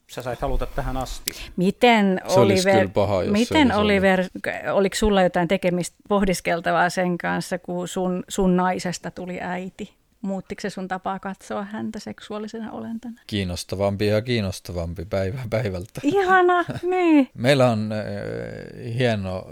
sä 0.09 0.21
sait 0.21 0.41
haluta 0.41 0.65
tähän 0.65 0.97
asti. 0.97 1.31
Miten, 1.55 2.21
se 2.27 2.39
Oliver, 2.39 2.89
paha, 2.89 3.21
miten 3.21 3.71
Oliver, 3.71 4.23
oliko 4.71 4.95
sulla 4.95 5.21
jotain 5.21 5.47
tekemistä 5.47 5.97
pohdiskeltavaa 6.09 6.89
sen 6.89 7.17
kanssa, 7.17 7.59
kun 7.59 7.87
sun, 7.87 8.23
sun 8.27 8.55
naisesta 8.57 9.11
tuli 9.11 9.41
äiti? 9.41 9.98
Muuttiko 10.21 10.61
se 10.61 10.69
sun 10.69 10.87
tapaa 10.87 11.19
katsoa 11.19 11.63
häntä 11.63 11.99
seksuaalisena 11.99 12.71
olentana? 12.71 13.21
Kiinnostavampi 13.27 14.07
ja 14.07 14.21
kiinnostavampi 14.21 15.05
päivä 15.05 15.39
päivältä. 15.49 16.01
Ihana, 16.03 16.65
niin. 16.81 17.29
Meillä 17.33 17.71
on 17.71 17.91
äh, 17.91 18.93
hieno, 18.93 19.47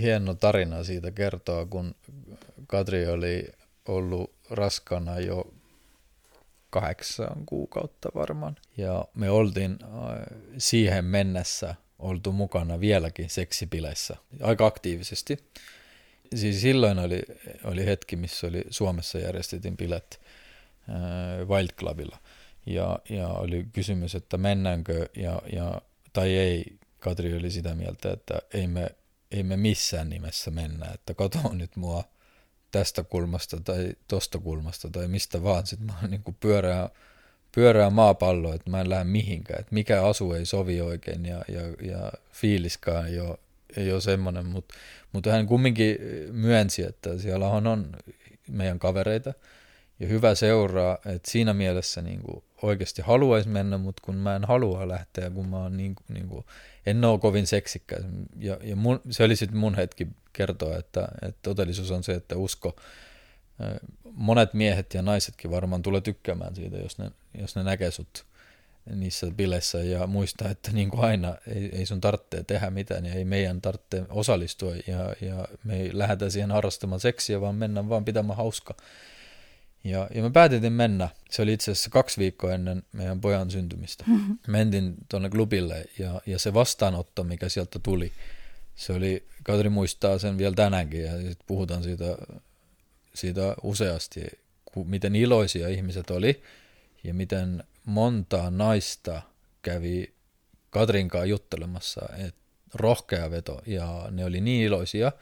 hieno 0.00 0.34
tarina 0.34 0.84
siitä 0.84 1.10
kertoa, 1.10 1.66
kun 1.66 1.94
Katri 2.66 3.06
oli 3.06 3.46
ollut 3.88 4.34
raskana 4.50 5.20
jo 5.20 5.54
kahdeksan 6.70 7.46
kuukautta 7.46 8.08
varmaan. 8.14 8.56
Ja 8.76 9.04
me 9.14 9.30
oltiin 9.30 9.78
äh, 9.82 9.88
siihen 10.58 11.04
mennessä 11.04 11.74
oltu 11.98 12.32
mukana 12.32 12.80
vieläkin 12.80 13.30
seksipileissä 13.30 14.16
aika 14.42 14.66
aktiivisesti. 14.66 15.38
Siis 16.34 16.60
silloin 16.60 16.98
oli, 16.98 17.22
oli 17.64 17.86
hetki, 17.86 18.16
missä 18.16 18.46
oli 18.46 18.64
Suomessa 18.70 19.18
järjestettiin 19.18 19.76
bilet 19.76 20.20
äh, 20.88 21.48
Wild 21.48 21.68
Clubilla. 21.78 22.18
Ja, 22.66 22.98
ja 23.08 23.28
oli 23.28 23.66
kysymys, 23.72 24.14
että 24.14 24.36
mennäänkö 24.36 25.08
ja, 25.16 25.42
ja, 25.52 25.82
tai 26.12 26.36
ei. 26.36 26.76
Katri 26.98 27.36
oli 27.36 27.50
sitä 27.50 27.74
mieltä, 27.74 28.12
että 28.12 28.38
ei 28.54 28.66
me, 28.66 28.90
ei 29.30 29.42
me 29.42 29.56
missään 29.56 30.08
nimessä 30.10 30.50
mennä, 30.50 30.86
että 30.94 31.14
kato 31.14 31.38
nyt 31.52 31.76
mua 31.76 32.04
tästä 32.70 33.04
kulmasta 33.04 33.60
tai 33.60 33.92
tosta 34.08 34.38
kulmasta 34.38 34.90
tai 34.90 35.08
mistä 35.08 35.42
vaan. 35.42 35.66
Sitten 35.66 35.86
mä 35.86 35.92
oon 36.02 36.10
niin 36.10 36.22
kuin 36.22 36.36
pyöreä, 36.40 36.88
pyöreä 37.54 37.90
maapallo, 37.90 38.54
että 38.54 38.70
mä 38.70 38.80
en 38.80 38.90
lähde 38.90 39.04
mihinkään. 39.04 39.60
Että 39.60 39.74
mikä 39.74 40.02
asu 40.06 40.32
ei 40.32 40.46
sovi 40.46 40.80
oikein 40.80 41.26
ja, 41.26 41.44
ja, 41.48 41.62
ja 41.92 42.12
fiiliskaan 42.32 43.06
ei 43.06 43.20
ole, 43.20 43.38
ei 43.76 43.92
ole 43.92 44.00
semmoinen. 44.00 44.46
Mutta 44.46 44.74
mut 45.12 45.26
hän 45.26 45.46
kumminkin 45.46 45.98
myönsi, 46.32 46.82
että 46.82 47.18
siellä 47.18 47.48
on, 47.48 47.66
on 47.66 47.96
meidän 48.48 48.78
kavereita 48.78 49.34
ja 50.00 50.08
hyvä 50.08 50.34
seuraa, 50.34 50.98
että 51.06 51.30
siinä 51.30 51.54
mielessä 51.54 52.02
niin 52.02 52.22
kuin 52.22 52.44
oikeasti 52.62 53.02
haluaisi 53.02 53.48
mennä, 53.48 53.78
mutta 53.78 54.02
kun 54.04 54.16
mä 54.16 54.36
en 54.36 54.44
halua 54.44 54.88
lähteä, 54.88 55.30
kun 55.30 55.48
mä 55.48 55.56
oon 55.56 55.76
niin, 55.76 55.94
niin 56.08 56.28
kuin, 56.28 56.44
en 56.86 57.04
ole 57.04 57.18
kovin 57.18 57.46
seksikkä. 57.46 57.96
Ja, 58.38 58.58
ja 58.62 58.76
mun, 58.76 59.00
se 59.10 59.24
oli 59.24 59.36
sitten 59.36 59.58
mun 59.58 59.74
hetki 59.74 60.06
kertoa, 60.32 60.76
että, 60.76 61.08
että 61.22 61.38
todellisuus 61.42 61.90
on 61.90 62.02
se, 62.02 62.14
että 62.14 62.36
usko, 62.36 62.76
monet 64.04 64.54
miehet 64.54 64.94
ja 64.94 65.02
naisetkin 65.02 65.50
varmaan 65.50 65.82
tulee 65.82 66.00
tykkäämään 66.00 66.54
siitä, 66.54 66.76
jos 66.76 66.98
ne, 66.98 67.10
jos 67.38 67.56
ne 67.56 67.62
näkee 67.62 67.90
sut 67.90 68.24
niissä 68.90 69.26
bileissä 69.36 69.78
ja 69.78 70.06
muistaa, 70.06 70.50
että 70.50 70.72
niin 70.72 70.90
kuin 70.90 71.04
aina 71.04 71.36
ei, 71.54 71.70
ei 71.72 71.86
sun 71.86 72.00
tarvitse 72.00 72.44
tehdä 72.44 72.70
mitään 72.70 73.06
ja 73.06 73.14
ei 73.14 73.24
meidän 73.24 73.60
tarvitse 73.60 74.02
osallistua 74.08 74.74
ja, 74.86 75.16
ja 75.20 75.48
me 75.64 75.80
ei 75.80 75.90
lähdetä 75.92 76.30
siihen 76.30 76.50
harrastamaan 76.50 77.00
seksiä, 77.00 77.40
vaan 77.40 77.54
mennään 77.54 77.88
vaan 77.88 78.04
pitämään 78.04 78.36
hauska. 78.36 78.74
Ja, 79.84 80.08
ja 80.14 80.22
me 80.22 80.30
päätettiin 80.30 80.72
mennä. 80.72 81.08
Se 81.30 81.42
oli 81.42 81.52
itse 81.52 81.70
asiassa 81.70 81.90
kaksi 81.90 82.20
viikkoa 82.20 82.52
ennen 82.52 82.82
meidän 82.92 83.20
pojan 83.20 83.50
syntymistä. 83.50 84.04
Mm-hmm. 84.06 84.38
Mentin 84.46 84.94
tuonne 85.08 85.30
klubille 85.30 85.84
ja, 85.98 86.20
ja 86.26 86.38
se 86.38 86.54
vastaanotto, 86.54 87.24
mikä 87.24 87.48
sieltä 87.48 87.78
tuli, 87.78 88.12
se 88.76 88.92
oli, 88.92 89.26
Katri 89.42 89.68
muistaa 89.68 90.18
sen 90.18 90.38
vielä 90.38 90.54
tänäänkin 90.54 91.04
ja 91.04 91.20
sit 91.20 91.38
puhutaan 91.46 91.82
siitä, 91.82 92.16
siitä 93.14 93.54
useasti, 93.62 94.20
miten 94.84 95.16
iloisia 95.16 95.68
ihmiset 95.68 96.10
oli 96.10 96.42
ja 97.04 97.14
miten 97.14 97.64
monta 97.84 98.50
naista 98.50 99.22
kävi 99.62 100.14
Katrinkaan 100.70 101.28
juttelemassa, 101.28 102.08
että 102.18 102.40
rohkea 102.74 103.30
veto 103.30 103.62
ja 103.66 104.08
ne 104.10 104.24
oli 104.24 104.40
niin 104.40 104.66
iloisia 104.66 105.12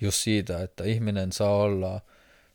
just 0.00 0.18
siitä, 0.18 0.62
että 0.62 0.84
ihminen 0.84 1.32
saa 1.32 1.54
olla– 1.56 2.00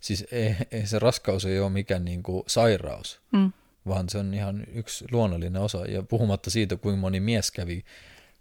siis 0.05 0.25
ei, 0.31 0.55
ei 0.71 0.87
se 0.87 0.99
raskaus 0.99 1.45
ei 1.45 1.59
ole 1.59 1.69
mikään 1.69 2.05
niin 2.05 2.23
kuin 2.23 2.43
sairaus, 2.47 3.19
mm. 3.31 3.51
vaan 3.87 4.09
se 4.09 4.17
on 4.17 4.33
ihan 4.33 4.63
yksi 4.73 5.05
luonnollinen 5.11 5.61
osa. 5.61 5.85
Ja 5.85 6.03
puhumatta 6.03 6.49
siitä, 6.49 6.75
kuinka 6.75 7.01
moni 7.01 7.19
mies 7.19 7.51
kävi 7.51 7.85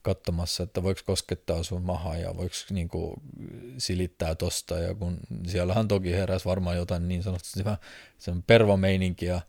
katsomassa, 0.03 0.63
että 0.63 0.83
voiko 0.83 1.01
koskettaa 1.07 1.63
sun 1.63 1.83
mahaa 1.83 2.17
ja 2.17 2.37
voiko 2.37 2.55
niin 2.71 2.89
kuin, 2.89 3.15
silittää 3.79 4.35
tosta. 4.35 4.79
Ja 4.79 4.95
kun 4.95 5.19
siellähän 5.47 5.89
toki 5.89 6.13
heräsi 6.13 6.45
varmaan 6.45 6.77
jotain 6.77 7.09
niin 7.09 7.23
sanotusti 7.23 7.65
sen 8.19 8.43
pervameininkiä, 8.43 9.41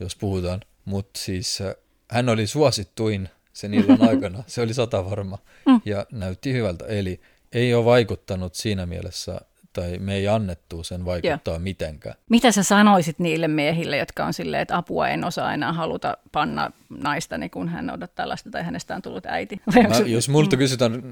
jos 0.00 0.16
puhutaan. 0.16 0.60
Mutta 0.84 1.20
siis 1.20 1.60
äh, 1.60 1.74
hän 2.10 2.28
oli 2.28 2.46
suosittuin 2.46 3.28
sen 3.52 3.74
illan 3.74 4.02
aikana, 4.10 4.44
se 4.46 4.60
oli 4.60 4.74
sata 4.74 5.10
varma 5.10 5.38
mm. 5.66 5.80
ja 5.84 6.06
näytti 6.12 6.52
hyvältä. 6.52 6.84
Eli 6.84 7.20
ei 7.52 7.74
ole 7.74 7.84
vaikuttanut 7.84 8.54
siinä 8.54 8.86
mielessä 8.86 9.40
tai 9.72 9.98
me 9.98 10.14
ei 10.14 10.28
annettu 10.28 10.84
sen 10.84 11.04
vaikuttaa 11.04 11.54
Joo. 11.54 11.58
mitenkään. 11.58 12.14
Mitä 12.30 12.52
sä 12.52 12.62
sanoisit 12.62 13.18
niille 13.18 13.48
miehille, 13.48 13.96
jotka 13.96 14.24
on 14.24 14.32
silleen, 14.32 14.62
että 14.62 14.76
apua 14.76 15.08
en 15.08 15.24
osaa 15.24 15.54
enää 15.54 15.72
haluta 15.72 16.16
panna 16.32 16.70
naistani, 16.88 17.48
kun 17.48 17.68
hän 17.68 17.90
odottaa 17.90 18.28
lasta 18.28 18.50
tai 18.50 18.62
hänestä 18.62 18.94
on 18.94 19.02
tullut 19.02 19.26
äiti? 19.26 19.60
Mä, 19.88 19.96
jos 20.06 20.28
multa 20.28 20.56
mm. 20.56 20.58
kysytään, 20.58 21.02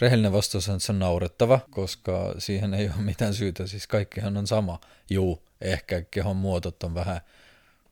rehellinen 0.00 0.32
vastaus 0.32 0.68
on, 0.68 0.74
että 0.74 0.86
se 0.86 0.92
on 0.92 0.98
naurettava, 0.98 1.60
koska 1.70 2.34
siihen 2.38 2.74
ei 2.74 2.86
ole 2.86 3.04
mitään 3.04 3.34
syytä. 3.34 3.66
Siis 3.66 3.86
kaikkihan 3.86 4.36
on 4.36 4.46
sama. 4.46 4.80
Juu, 5.10 5.42
ehkä 5.60 6.02
kehon 6.02 6.36
muotot 6.36 6.82
on 6.82 6.94
vähän, 6.94 7.20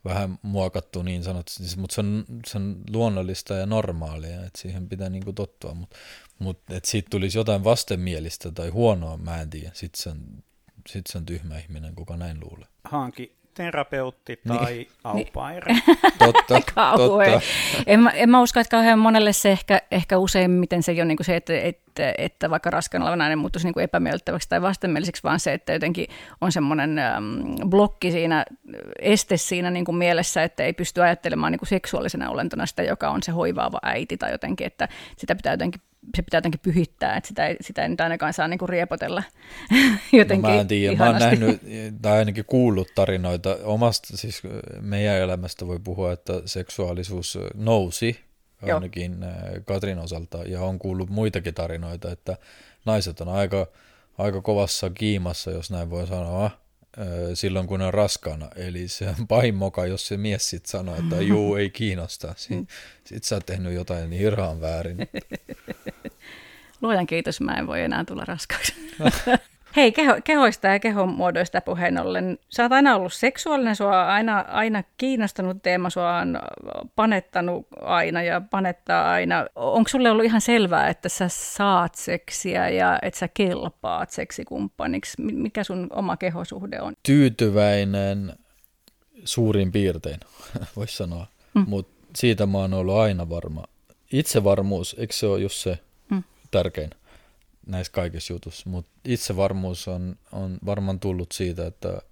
vähän 0.04 0.38
muokattu 0.42 1.02
niin 1.02 1.24
sanotusti, 1.24 1.62
mutta 1.76 1.94
se 1.94 2.00
on, 2.00 2.24
se 2.46 2.58
on 2.58 2.80
luonnollista 2.92 3.54
ja 3.54 3.66
normaalia, 3.66 4.44
että 4.44 4.60
siihen 4.60 4.88
pitää 4.88 5.08
niinku 5.08 5.32
tottua. 5.32 5.74
Mutta 5.74 5.96
mutta 6.42 6.76
että 6.76 6.90
siitä 6.90 7.08
tulisi 7.10 7.38
jotain 7.38 7.64
vastenmielistä 7.64 8.52
tai 8.52 8.68
huonoa, 8.68 9.16
mä 9.16 9.40
en 9.40 9.50
tiedä. 9.50 9.70
Sitten 9.74 10.02
se 10.02 10.10
on, 10.10 10.44
sit 10.88 11.06
se 11.06 11.18
on 11.18 11.26
tyhmä 11.26 11.58
ihminen, 11.58 11.94
kuka 11.94 12.16
näin 12.16 12.40
luulee. 12.40 12.68
Hanki 13.52 13.70
terapeutti 13.70 14.40
niin. 14.44 14.58
tai 14.58 14.74
niin. 14.74 14.88
aupaire. 15.04 15.74
totta, 16.18 16.60
totta. 16.96 17.40
En, 17.86 18.00
mä, 18.00 18.10
en 18.10 18.30
mä 18.30 18.40
usko, 18.40 18.60
että 18.60 18.70
kauhean 18.70 18.98
monelle 18.98 19.32
se 19.32 19.50
ehkä, 19.50 19.82
ehkä 19.90 20.18
useimmiten 20.18 20.82
se 20.82 20.92
ei 20.92 20.98
ole 20.98 21.04
niin 21.04 21.16
kuin 21.16 21.24
se, 21.24 21.36
että, 21.36 21.52
että, 21.60 22.14
että 22.18 22.50
vaikka 22.50 22.70
raskaana 22.70 23.04
oleva 23.04 23.16
nainen 23.16 23.38
muuttuisi 23.38 23.66
niin 23.66 23.74
kuin 23.74 23.84
epämiellyttäväksi 23.84 24.48
tai 24.48 24.62
vastenmieliseksi, 24.62 25.22
vaan 25.22 25.40
se, 25.40 25.52
että 25.52 25.72
jotenkin 25.72 26.06
on 26.40 26.52
semmoinen 26.52 26.98
ähm, 26.98 27.24
blokki 27.68 28.10
siinä, 28.10 28.44
este 28.98 29.36
siinä 29.36 29.70
niin 29.70 29.84
kuin 29.84 29.96
mielessä, 29.96 30.42
että 30.42 30.62
ei 30.62 30.72
pysty 30.72 31.02
ajattelemaan 31.02 31.52
niin 31.52 31.58
kuin 31.58 31.68
seksuaalisena 31.68 32.30
olentona 32.30 32.66
sitä, 32.66 32.82
joka 32.82 33.10
on 33.10 33.22
se 33.22 33.32
hoivaava 33.32 33.78
äiti 33.82 34.16
tai 34.16 34.32
jotenkin, 34.32 34.66
että 34.66 34.88
sitä 35.16 35.34
pitää 35.34 35.52
jotenkin 35.52 35.80
se 36.16 36.22
pitää 36.22 36.38
jotenkin 36.38 36.60
pyhittää, 36.60 37.16
että 37.16 37.28
sitä 37.28 37.46
ei, 37.46 37.56
sitä 37.60 37.82
ei 37.82 37.88
nyt 37.88 38.00
ainakaan 38.00 38.32
saa 38.32 38.48
niinku 38.48 38.66
riepotella 38.66 39.22
jotenkin 40.12 40.42
no, 40.42 40.54
Mä 40.54 40.60
en 40.60 40.68
tiedä, 40.68 40.92
ihanasti. 40.92 41.24
mä 41.24 41.30
oon 41.30 41.40
nähnyt 41.40 41.60
tai 42.02 42.18
ainakin 42.18 42.44
kuullut 42.44 42.88
tarinoita 42.94 43.56
omasta, 43.64 44.16
siis 44.16 44.42
meidän 44.80 45.16
elämästä 45.16 45.66
voi 45.66 45.78
puhua, 45.84 46.12
että 46.12 46.32
seksuaalisuus 46.44 47.38
nousi 47.54 48.20
ainakin 48.62 49.16
Joo. 49.20 49.60
Katrin 49.64 49.98
osalta 49.98 50.38
ja 50.38 50.60
on 50.60 50.78
kuullut 50.78 51.10
muitakin 51.10 51.54
tarinoita, 51.54 52.12
että 52.12 52.36
naiset 52.84 53.20
on 53.20 53.28
aika, 53.28 53.66
aika 54.18 54.40
kovassa 54.40 54.90
kiimassa, 54.90 55.50
jos 55.50 55.70
näin 55.70 55.90
voi 55.90 56.06
sanoa, 56.06 56.50
silloin 57.34 57.66
kun 57.66 57.82
on 57.82 57.94
raskaana. 57.94 58.48
Eli 58.56 58.88
se 58.88 59.08
on 59.08 59.26
pahin 59.28 59.54
moka, 59.54 59.86
jos 59.86 60.06
se 60.06 60.16
mies 60.16 60.50
sitten 60.50 60.70
sanoo, 60.70 60.96
että 60.96 61.16
juu, 61.20 61.56
ei 61.56 61.70
kiinnosta. 61.70 62.34
Sitten 62.36 62.66
sit 63.04 63.24
sä 63.24 63.34
oot 63.34 63.46
tehnyt 63.46 63.74
jotain 63.74 64.10
niin 64.10 64.22
hirveän 64.22 64.60
väärin. 64.60 64.96
Luojan 66.82 67.06
kiitos, 67.06 67.40
mä 67.40 67.54
en 67.54 67.66
voi 67.66 67.80
enää 67.80 68.04
tulla 68.04 68.24
raskaaksi. 68.24 68.74
Hei, 69.76 69.92
keho, 69.92 70.14
kehoista 70.24 70.66
ja 70.66 70.78
kehon 70.78 71.08
muodoista 71.08 71.60
puheen 71.60 71.98
ollen. 71.98 72.38
Sä 72.48 72.62
oot 72.62 72.72
aina 72.72 72.96
ollut 72.96 73.12
seksuaalinen, 73.12 73.76
sua 73.76 74.02
on 74.02 74.08
aina, 74.08 74.40
aina 74.40 74.82
kiinnostanut 74.96 75.62
teema, 75.62 75.90
sua 75.90 76.16
on 76.18 76.38
panettanut 76.96 77.66
aina 77.80 78.22
ja 78.22 78.40
panettaa 78.40 79.12
aina. 79.12 79.46
Onko 79.54 79.88
sulle 79.88 80.10
ollut 80.10 80.24
ihan 80.24 80.40
selvää, 80.40 80.88
että 80.88 81.08
sä 81.08 81.28
saat 81.28 81.94
seksiä 81.94 82.68
ja 82.68 82.98
että 83.02 83.18
sä 83.18 83.28
kelpaat 83.28 84.10
seksikumppaniksi? 84.10 85.22
Mikä 85.22 85.64
sun 85.64 85.86
oma 85.90 86.16
kehosuhde 86.16 86.80
on? 86.80 86.94
Tyytyväinen 87.02 88.32
suurin 89.24 89.72
piirtein, 89.72 90.20
voisi 90.76 90.96
sanoa. 90.96 91.26
Mm. 91.54 91.64
Mutta 91.68 91.92
siitä 92.16 92.46
mä 92.46 92.58
oon 92.58 92.74
ollut 92.74 92.96
aina 92.96 93.28
varma. 93.28 93.64
Itsevarmuus, 94.12 94.96
eikö 94.98 95.14
se 95.14 95.26
ole 95.26 95.40
just 95.40 95.56
se 95.56 95.78
mm. 96.10 96.22
tärkein? 96.50 96.90
Näissä 97.66 97.92
kaikissa 97.92 98.32
jutuissa, 98.32 98.70
mutta 98.70 98.90
itsevarmuus 99.04 99.88
on, 99.88 100.16
on 100.32 100.58
varmaan 100.66 101.00
tullut 101.00 101.32
siitä, 101.32 101.66
että 101.66 102.02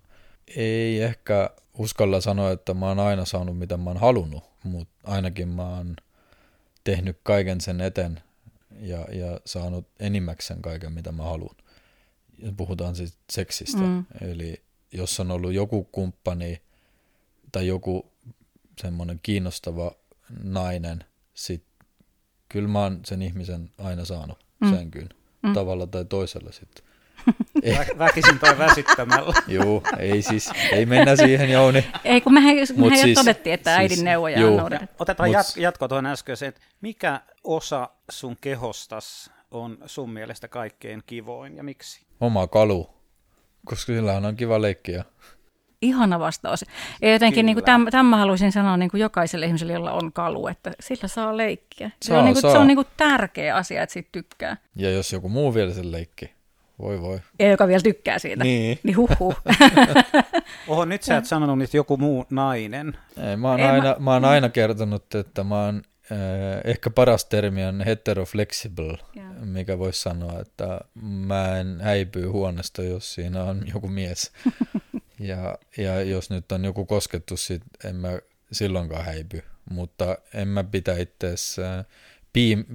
ei 0.56 1.02
ehkä 1.02 1.50
uskalla 1.78 2.20
sanoa, 2.20 2.50
että 2.50 2.74
mä 2.74 2.88
oon 2.88 2.98
aina 2.98 3.24
saanut 3.24 3.58
mitä 3.58 3.76
mä 3.76 3.90
oon 3.90 4.00
halunnut, 4.00 4.44
mutta 4.64 4.94
ainakin 5.04 5.48
mä 5.48 5.76
oon 5.76 5.96
tehnyt 6.84 7.18
kaiken 7.22 7.60
sen 7.60 7.80
eten 7.80 8.20
ja, 8.80 9.06
ja 9.12 9.40
saanut 9.44 9.86
enimmäkseen 10.00 10.62
kaiken, 10.62 10.92
mitä 10.92 11.12
mä 11.12 11.22
haluan. 11.22 11.56
Puhutaan 12.56 12.96
siis 12.96 13.18
seksistä. 13.32 13.80
Mm. 13.80 14.04
Eli 14.20 14.62
jos 14.92 15.20
on 15.20 15.30
ollut 15.30 15.52
joku 15.52 15.84
kumppani 15.84 16.62
tai 17.52 17.66
joku 17.66 18.12
semmoinen 18.80 19.20
kiinnostava 19.22 19.92
nainen, 20.42 21.04
sit 21.34 21.64
kyllä 22.48 22.68
mä 22.68 22.82
oon 22.82 23.00
sen 23.04 23.22
ihmisen 23.22 23.70
aina 23.78 24.04
saanut 24.04 24.38
mm. 24.60 24.70
sänkyyn 24.70 25.08
mm. 25.42 25.52
tavalla 25.52 25.86
tai 25.86 26.04
toisella 26.04 26.52
sitten. 26.52 26.84
Vä- 27.76 27.98
väkisin 27.98 28.38
tai 28.38 28.58
väsittämällä. 28.58 29.34
Joo, 29.48 29.82
ei 29.98 30.22
siis, 30.22 30.50
ei 30.72 30.86
mennä 30.86 31.16
siihen 31.16 31.50
Jouni. 31.50 31.84
Ei, 32.04 32.20
kun 32.20 32.34
mehän, 32.34 32.56
mehän 32.76 32.98
siis, 32.98 33.16
jo 33.16 33.22
todettiin, 33.22 33.54
että 33.54 33.76
äidin 33.76 33.96
siis, 33.96 34.04
neuvoja 34.04 34.46
on 34.46 34.56
noudatettu. 34.56 34.96
Otetaan 34.98 35.28
Mut, 35.28 35.56
jatko 35.56 35.88
tuohon 35.88 36.06
äskeiseen, 36.06 36.48
että 36.48 36.60
mikä 36.80 37.20
osa 37.44 37.88
sun 38.10 38.36
kehostas 38.40 39.30
on 39.50 39.78
sun 39.86 40.10
mielestä 40.10 40.48
kaikkein 40.48 41.02
kivoin 41.06 41.56
ja 41.56 41.62
miksi? 41.62 42.06
Oma 42.20 42.46
kalu, 42.46 42.90
koska 43.64 43.92
sillähän 43.92 44.24
on 44.24 44.36
kiva 44.36 44.62
leikkiä 44.62 45.04
ihana 45.82 46.18
vastaus. 46.18 46.64
Ja 47.02 47.12
jotenkin 47.12 47.46
niin 47.46 47.64
tämän, 47.64 47.90
tämän 47.90 48.06
mä 48.06 48.16
haluaisin 48.16 48.52
sanoa 48.52 48.76
niin 48.76 48.90
kuin 48.90 49.00
jokaiselle 49.00 49.46
ihmiselle, 49.46 49.72
jolla 49.72 49.92
on 49.92 50.12
kalu, 50.12 50.48
että 50.48 50.72
sillä 50.80 51.08
saa 51.08 51.36
leikkiä. 51.36 51.90
Saa, 52.02 52.14
se 52.14 52.18
on, 52.18 52.24
niin 52.24 52.34
kuin, 52.34 52.42
saa. 52.42 52.52
Se 52.52 52.58
on 52.58 52.66
niin 52.66 52.76
kuin 52.76 52.86
tärkeä 52.96 53.56
asia, 53.56 53.82
että 53.82 53.92
siitä 53.92 54.08
tykkää. 54.12 54.56
Ja 54.76 54.90
jos 54.90 55.12
joku 55.12 55.28
muu 55.28 55.54
vielä 55.54 55.72
sen 55.72 55.92
leikki, 55.92 56.30
voi 56.78 57.00
voi. 57.00 57.20
Ja 57.38 57.50
joka 57.50 57.68
vielä 57.68 57.82
tykkää 57.82 58.18
siitä. 58.18 58.44
Niin. 58.44 58.78
Niin 58.82 58.96
huhu. 58.96 59.34
Oho, 60.68 60.84
nyt 60.84 61.02
sä 61.02 61.16
et 61.16 61.26
sanonut, 61.26 61.62
että 61.62 61.76
joku 61.76 61.96
muu 61.96 62.26
nainen. 62.30 62.98
Ei, 63.30 63.36
mä 63.36 63.50
oon, 63.50 63.60
Ei, 63.60 63.66
aina, 63.66 63.84
mä... 63.84 63.96
mä 63.98 64.12
oon 64.12 64.24
aina 64.24 64.48
kertonut, 64.48 65.14
että 65.14 65.44
mä 65.44 65.64
oon 65.64 65.82
eh, 66.10 66.18
ehkä 66.64 66.90
paras 66.90 67.24
termi 67.24 67.64
on 67.64 67.80
heteroflexible, 67.80 68.98
yeah. 69.16 69.34
mikä 69.40 69.78
voisi 69.78 70.02
sanoa, 70.02 70.40
että 70.40 70.80
mä 71.02 71.58
en 71.58 71.80
häipy 71.80 72.26
huoneesta, 72.26 72.82
jos 72.82 73.14
siinä 73.14 73.44
on 73.44 73.62
joku 73.74 73.88
mies. 73.88 74.32
Ja, 75.20 75.58
ja 75.76 76.02
jos 76.02 76.30
nyt 76.30 76.52
on 76.52 76.64
joku 76.64 76.86
koskettu, 76.86 77.36
sit 77.36 77.62
en 77.84 77.96
mä 77.96 78.18
silloinkaan 78.52 79.04
häipy. 79.04 79.42
Mutta 79.70 80.18
en 80.34 80.48
mä 80.48 80.64
pitä 80.64 80.96
itseessä 80.96 81.84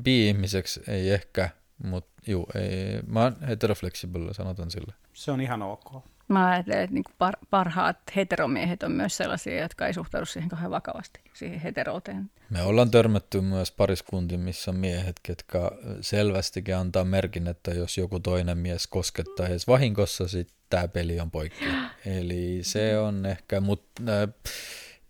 bi-ihmiseksi, 0.03 0.81
ei 0.87 1.09
ehkä, 1.09 1.49
mutta 1.83 2.21
juu, 2.27 2.47
ei, 2.55 3.01
mä 3.07 3.23
oon 3.23 3.35
heteroflexible, 3.47 4.33
sanotaan 4.33 4.71
sille. 4.71 4.93
Se 5.13 5.31
on 5.31 5.41
ihan 5.41 5.61
ok. 5.61 6.03
Mä 6.27 6.49
ajattelen, 6.49 6.79
että 6.79 6.93
niin 6.93 7.03
par- 7.23 7.45
parhaat 7.49 7.97
heteromiehet 8.15 8.83
on 8.83 8.91
myös 8.91 9.17
sellaisia, 9.17 9.61
jotka 9.61 9.87
ei 9.87 9.93
suhtaudu 9.93 10.25
siihen 10.25 10.49
kauhean 10.49 10.71
vakavasti, 10.71 11.19
siihen 11.33 11.59
heterouteen. 11.59 12.31
Me 12.49 12.61
ollaan 12.61 12.91
törmätty 12.91 13.41
myös 13.41 13.71
pariskuntiin, 13.71 14.39
missä 14.39 14.71
miehet, 14.71 15.15
jotka 15.29 15.71
selvästikin 16.01 16.75
antaa 16.75 17.03
merkin, 17.03 17.47
että 17.47 17.71
jos 17.71 17.97
joku 17.97 18.19
toinen 18.19 18.57
mies 18.57 18.87
koskettaa 18.87 19.47
edes 19.47 19.67
vahingossa, 19.67 20.27
sitten 20.27 20.57
tämä 20.69 20.87
peli 20.87 21.19
on 21.19 21.31
poikki. 21.31 21.65
Eli 22.05 22.59
se 22.61 22.99
on 22.99 23.25
ehkä, 23.25 23.61
mutta 23.61 24.01
äh, 24.09 24.29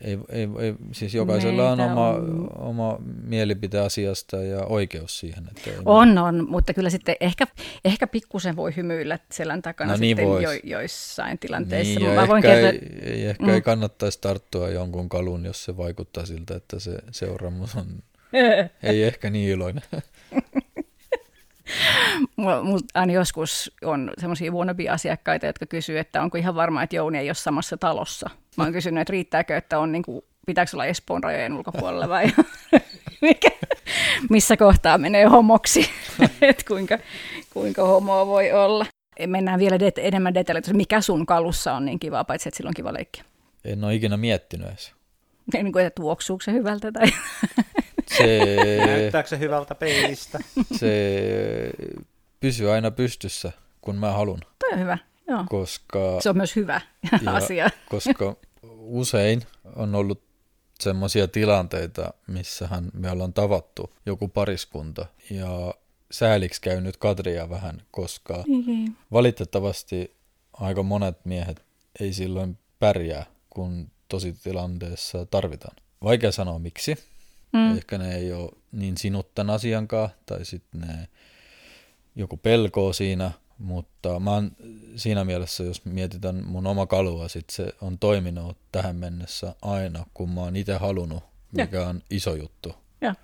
ei, 0.02 0.18
ei, 0.30 0.50
ei, 0.60 0.76
siis 0.91 1.14
jokaisella 1.14 1.76
Meitä 1.76 1.84
on 1.84 1.91
oma, 1.91 2.10
on 2.10 2.50
oma 2.56 2.98
mielipide 3.24 3.80
asiasta 3.80 4.38
ja 4.38 4.66
oikeus 4.66 5.20
siihen. 5.20 5.48
Että 5.48 5.70
ei 5.70 5.78
on, 5.86 6.18
on, 6.18 6.50
mutta 6.50 6.74
kyllä 6.74 6.89
sitten 6.89 7.16
ehkä, 7.20 7.48
ehkä 7.86 8.08
pikkusen 8.08 8.56
voi 8.56 8.76
hymyillä 8.76 9.20
selän 9.32 9.62
takana 9.62 9.91
no 9.91 9.98
niin 9.98 10.18
sitten 10.18 10.41
jo, 10.41 10.50
joissain 10.64 11.39
tilanteissa. 11.39 12.00
Niin, 12.00 12.12
Mä 12.12 12.28
voin 12.28 12.46
ehkä, 12.46 12.62
kertoa... 12.62 12.88
ei, 13.02 13.12
ei, 13.12 13.26
ehkä 13.26 13.43
mm. 13.43 13.50
ei 13.50 13.62
kannattaisi 13.62 14.22
tarttua 14.22 14.70
jonkun 14.70 15.10
kalun, 15.10 15.46
jos 15.46 15.66
se 15.66 15.78
vaikuttaa 15.78 16.26
siltä, 16.26 16.56
että 16.56 16.80
se 16.80 17.00
seuraamus 17.12 17.76
on 17.76 17.86
ei 18.84 19.04
ehkä 19.04 19.30
niin 19.30 19.50
iloinen. 19.50 19.84
Mutta 22.63 22.99
aina 22.99 23.13
joskus 23.13 23.72
on 23.84 24.11
semmoisia 24.18 24.51
wannabe-asiakkaita, 24.51 25.45
jotka 25.45 25.66
kysyy, 25.66 25.99
että 25.99 26.22
onko 26.22 26.38
ihan 26.38 26.55
varma, 26.55 26.84
että 26.84 26.95
Jouni 26.95 27.18
ei 27.18 27.30
ole 27.30 27.34
samassa 27.34 27.78
talossa. 27.78 28.30
Mä 28.57 28.63
oon 28.63 28.74
kysynyt, 28.74 29.01
että 29.01 29.11
riittääkö, 29.11 29.57
että 29.57 29.80
on 29.80 29.91
niin 29.91 30.03
kuin, 30.03 30.22
pitääkö 30.45 30.72
olla 30.74 30.86
Espoon 30.86 31.24
rajojen 31.24 31.53
ulkopuolella 31.53 32.09
vai 32.09 32.32
mikä, 33.22 33.49
missä 34.30 34.57
kohtaa 34.57 34.97
menee 34.97 35.26
homoksi, 35.26 35.89
että 36.41 36.63
kuinka, 36.68 36.97
kuinka 37.53 37.84
homoa 37.88 38.28
voi 38.28 38.51
olla. 38.51 38.86
Mennään 39.28 39.59
vielä 39.59 39.78
det- 39.78 40.01
enemmän 40.01 40.34
detaljeita, 40.34 40.74
mikä 40.74 41.01
sun 41.01 41.26
kalussa 41.26 41.74
on 41.74 41.86
niin 41.86 41.99
kiva, 41.99 42.24
paitsi 42.24 42.49
että 42.49 42.57
sillä 42.57 42.68
on 42.68 42.74
kiva 42.74 42.93
leikki. 42.93 43.24
En 43.66 43.84
ole 43.84 43.95
ikinä 43.95 44.18
miettinyt 44.18 44.68
edes. 44.68 44.93
Niin 45.53 45.72
kuin, 45.72 45.86
että 45.86 46.01
tuoksuuko 46.01 46.41
se 46.41 46.51
hyvältä 46.51 46.91
tai... 46.91 47.07
Se... 48.08 48.56
Näyttääkö 48.86 49.30
se 49.30 49.39
hyvältä 49.39 49.76
peilistä? 49.76 50.39
Se 50.80 51.72
pysyy 52.39 52.72
aina 52.72 52.91
pystyssä, 52.91 53.51
kun 53.82 53.95
mä 53.95 54.12
haluan. 54.12 54.39
Toi 54.60 54.74
on 54.74 54.80
hyvä, 54.80 54.97
joo. 55.28 55.45
Koska... 55.49 56.22
Se 56.22 56.30
on 56.30 56.38
myös 56.38 56.56
hyvä 56.56 56.82
ja, 57.22 57.36
asia. 57.36 57.70
Koska 57.89 58.36
usein 58.80 59.41
on 59.76 59.95
ollut 59.95 60.24
semmoisia 60.80 61.28
tilanteita, 61.28 62.14
missähän 62.28 62.91
me 62.93 63.12
ollaan 63.12 63.34
tavattu 63.34 63.93
joku 64.06 64.28
pariskunta 64.28 65.06
ja 65.30 65.74
sääliksi 66.12 66.62
käynyt 66.62 66.97
Katria 66.97 67.49
vähän, 67.49 67.82
koska 67.91 68.43
mm-hmm. 68.47 68.95
valitettavasti 69.12 70.16
aika 70.53 70.84
monet 70.84 71.26
miehet 71.26 71.66
ei 71.99 72.14
silloin 72.14 72.58
pärjää, 72.80 73.26
kun 73.49 73.91
tosi 74.08 74.36
tilanteessa 74.43 75.26
tarvitaan. 75.26 75.76
Vaikea 76.03 76.32
sanoa 76.32 76.60
miksi, 76.60 76.97
Mm. 77.56 77.78
Ehkä 77.78 77.97
ne 77.97 78.16
ei 78.16 78.34
ole 78.34 78.51
niin 78.72 78.97
sinut 78.97 79.36
tämän 79.36 79.56
asiankaan, 79.56 80.10
tai 80.26 80.45
sitten 80.45 80.82
ne 80.82 81.08
joku 82.16 82.38
pelkoo 82.38 82.93
siinä, 82.93 83.32
mutta 83.58 84.20
mä 84.20 84.32
oon 84.32 84.51
siinä 84.95 85.26
mielessä, 85.26 85.64
jos 85.64 85.86
mietitään 85.86 86.43
mun 86.45 86.68
oma 86.68 86.86
kalua, 86.86 87.28
sit 87.28 87.49
se 87.49 87.68
on 87.82 87.99
toiminut 87.99 88.58
tähän 88.72 88.95
mennessä 88.95 89.56
aina, 89.62 90.06
kun 90.14 90.30
mä 90.30 90.41
oon 90.41 90.56
itse 90.56 90.74
halunnut, 90.74 91.24
mikä 91.51 91.78
ja. 91.78 91.88
on 91.88 92.01
iso 92.10 92.36
juttu. 92.36 92.76
Ja. 93.01 93.16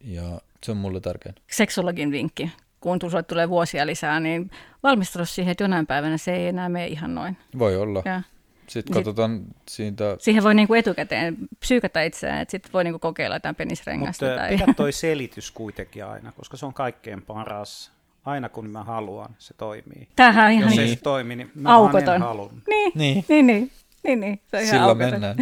ja 0.00 0.40
se 0.64 0.70
on 0.70 0.76
mulle 0.76 1.00
tärkein. 1.00 1.34
Seksologin 1.50 2.10
vinkki. 2.10 2.50
Kun 2.80 2.98
sulle 3.00 3.22
tulee 3.22 3.48
vuosia 3.48 3.86
lisää, 3.86 4.20
niin 4.20 4.50
valmistelu 4.82 5.24
siihen, 5.26 5.52
että 5.52 5.64
jonain 5.64 5.86
päivänä 5.86 6.18
se 6.18 6.36
ei 6.36 6.46
enää 6.46 6.68
mene 6.68 6.86
ihan 6.86 7.14
noin. 7.14 7.36
Voi 7.58 7.76
olla. 7.76 8.02
Ja. 8.04 8.22
Sitten 8.68 8.94
katsotaan 8.94 9.44
siitä... 9.68 10.16
Siihen 10.18 10.42
voi 10.42 10.54
niinku 10.54 10.74
etukäteen 10.74 11.36
psyykata 11.60 12.02
itseään, 12.02 12.40
että 12.40 12.50
sitten 12.50 12.72
voi 12.72 12.84
niinku 12.84 12.98
kokeilla 12.98 13.36
jotain 13.36 13.54
penisrengasta. 13.54 14.26
Mutta 14.26 14.40
tai... 14.40 14.58
pidä 14.58 14.74
toi 14.76 14.92
selitys 14.92 15.50
kuitenkin 15.50 16.04
aina, 16.04 16.32
koska 16.32 16.56
se 16.56 16.66
on 16.66 16.74
kaikkein 16.74 17.22
paras. 17.22 17.92
Aina 18.24 18.48
kun 18.48 18.70
mä 18.70 18.84
haluan, 18.84 19.36
se 19.38 19.54
toimii. 19.54 20.08
Tämähän 20.16 20.46
on 20.46 20.52
ihan 20.52 20.68
Jos 20.68 20.76
niin. 20.76 20.88
se 20.88 21.02
toimi, 21.02 21.36
niin 21.36 21.50
mä 21.54 21.74
aukoton. 21.74 22.14
en 22.14 22.22
halun. 22.22 22.62
Niin, 22.68 22.92
niin, 22.94 23.24
niin. 23.28 23.46
niin. 23.46 23.70
Niin, 24.02 24.20
niin, 24.20 24.40
se 24.50 24.56
on 24.56 24.66
Sillä 24.66 24.82
aukoton. 24.82 25.10
mennään. 25.10 25.36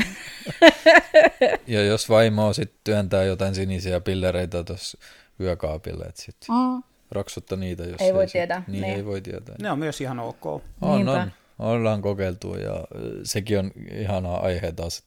ja 1.67 1.85
jos 1.85 2.09
vaimo 2.09 2.53
sitten 2.53 2.79
työntää 2.85 3.25
jotain 3.25 3.55
sinisiä 3.55 4.01
pillereitä 4.01 4.65
tuossa 4.65 4.99
yökaapille, 5.41 6.05
että 6.05 6.23
sitten 6.23 6.49
mm. 6.55 6.83
raksutta 7.11 7.57
niitä, 7.57 7.83
jos 7.83 8.01
ei, 8.01 8.07
ei 8.07 8.15
voi 8.15 8.27
tietää. 8.27 8.63
Niin, 8.67 8.83
niin, 8.83 8.95
ei 8.95 9.05
voi 9.05 9.21
tietää. 9.21 9.55
Ne 9.63 9.71
on 9.71 9.79
myös 9.79 10.01
ihan 10.01 10.21
ok. 10.21 10.47
On, 10.47 11.09
on 11.09 11.33
ollaan 11.59 12.03
kokeiltu 12.03 12.55
ja 12.55 12.85
sekin 13.23 13.59
on 13.59 13.71
ihanaa 13.91 14.41
aihe 14.41 14.73
taas. 14.73 15.03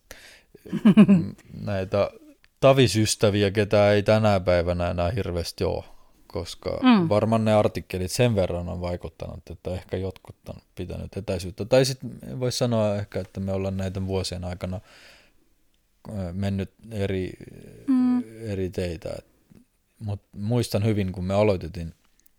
Näitä 1.65 2.11
tavisystäviä, 2.59 3.51
ketä 3.51 3.91
ei 3.91 4.03
tänä 4.03 4.39
päivänä 4.39 4.89
enää 4.89 5.11
hirveästi 5.11 5.63
ole, 5.63 5.83
koska 6.27 6.79
mm. 6.83 7.09
varmaan 7.09 7.45
ne 7.45 7.53
artikkelit 7.53 8.11
sen 8.11 8.35
verran 8.35 8.69
on 8.69 8.81
vaikuttanut, 8.81 9.49
että 9.49 9.73
ehkä 9.73 9.97
jotkut 9.97 10.35
on 10.49 10.61
pitänyt 10.75 11.17
etäisyyttä. 11.17 11.65
Tai 11.65 11.85
sitten 11.85 12.39
voisi 12.39 12.57
sanoa 12.57 12.95
ehkä, 12.95 13.19
että 13.19 13.39
me 13.39 13.53
ollaan 13.53 13.77
näiden 13.77 14.07
vuosien 14.07 14.43
aikana 14.43 14.81
mennyt 16.33 16.71
eri, 16.91 17.33
mm. 17.87 18.23
eri 18.41 18.69
teitä. 18.69 19.09
Mutta 19.99 20.37
muistan 20.37 20.85
hyvin, 20.85 21.11
kun 21.11 21.25
me 21.25 21.33
aloitettiin 21.33 21.93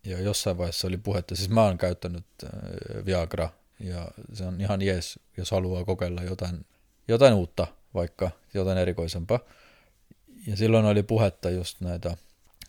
ja 0.05 0.21
jossain 0.21 0.57
vaiheessa 0.57 0.87
oli 0.87 0.97
puhetta, 0.97 1.35
siis 1.35 1.49
mä 1.49 1.63
oon 1.63 1.77
käyttänyt 1.77 2.25
äh, 2.43 2.49
Viagra, 3.05 3.49
ja 3.83 4.07
se 4.33 4.45
on 4.45 4.61
ihan 4.61 4.81
jees, 4.81 5.19
jos 5.37 5.51
haluaa 5.51 5.85
kokeilla 5.85 6.23
jotain, 6.23 6.65
jotain 7.07 7.33
uutta, 7.33 7.67
vaikka 7.93 8.31
jotain 8.53 8.77
erikoisempaa. 8.77 9.39
Ja 10.47 10.57
silloin 10.57 10.85
oli 10.85 11.03
puhetta 11.03 11.49
just 11.49 11.81
näitä, 11.81 12.17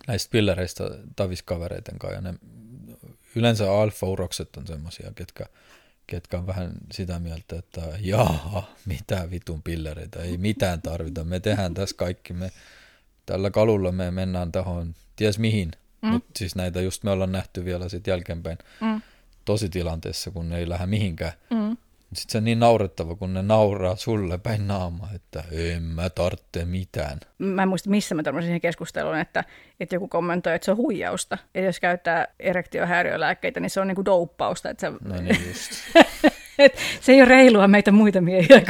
näistä 0.07 0.31
pillereistä 0.31 0.85
taviskavereiden 1.17 1.99
kanssa, 1.99 2.15
ja 2.15 2.21
ne, 2.21 2.35
yleensä 3.35 3.73
alfa-urokset 3.73 4.57
on 4.57 4.67
semmoisia, 4.67 5.13
ketkä, 5.15 5.47
ketkä 6.07 6.39
on 6.39 6.47
vähän 6.47 6.73
sitä 6.93 7.19
mieltä, 7.19 7.59
että 7.59 7.81
jaha, 8.01 8.63
mitä 8.85 9.31
vitun 9.31 9.63
pillereitä, 9.63 10.23
ei 10.23 10.37
mitään 10.37 10.83
tarvita, 10.83 11.25
me 11.25 11.41
tehdään 11.41 11.75
tässä 11.75 11.97
kaikki, 11.97 12.33
me 12.33 12.53
tällä 13.27 13.51
kalulla 13.51 13.93
me 13.93 14.11
mennään 14.11 14.53
tähän 14.53 14.95
ties 15.17 15.39
mihin, 15.39 15.71
mm. 16.03 16.09
mutta 16.09 16.31
siis 16.39 16.55
näitä 16.55 16.81
just 16.81 17.03
me 17.03 17.11
ollaan 17.11 17.33
nähty 17.33 17.65
vielä 17.65 17.89
sitten 17.89 18.13
jälkeenpäin 18.13 18.59
mm. 18.81 19.01
Tositilanteessa, 19.45 20.31
kun 20.31 20.49
ne 20.49 20.59
ei 20.59 20.69
lähde 20.69 20.87
mihinkään. 20.87 21.33
Mm. 21.51 21.77
Sitten 22.13 22.33
se 22.33 22.39
on 22.39 22.45
niin 22.45 22.61
naurettava, 22.61 23.15
kun 23.17 23.35
ne 23.35 23.43
nauraa 23.43 23.97
sulle 23.97 24.39
päin 24.39 24.67
naama, 24.67 25.09
että 25.15 25.45
en 25.53 25.83
mä 25.83 26.11
tarvitse 26.11 26.65
mitään. 26.65 27.21
Mä 27.39 27.63
en 27.63 27.69
muista, 27.69 27.91
missä 27.91 28.15
mä 28.15 28.23
törmäsin 28.23 28.47
siihen 28.47 28.61
keskusteluun, 28.61 29.19
että, 29.19 29.45
että 29.81 29.95
joku 29.95 30.09
kommentoi, 30.09 30.55
että 30.55 30.65
se 30.65 30.71
on 30.71 30.77
huijausta. 30.77 31.39
Ja 31.55 31.61
jos 31.61 31.81
käyttää 31.81 32.27
erektiohäiriölääkkeitä, 32.41 33.61
niin 33.61 33.71
se 33.71 33.81
on 33.81 33.87
niinku 33.87 34.05
douppausta. 34.05 34.71
Että 34.71 34.81
se... 34.81 34.93
No 35.05 35.21
niin 35.21 35.47
just. 35.49 35.73
Et 36.59 36.79
se 37.01 37.13
ei 37.13 37.23
ole 37.23 37.29
reilua 37.29 37.69
meitä 37.69 37.93
muita 37.93 38.21
miehiä 38.21 38.63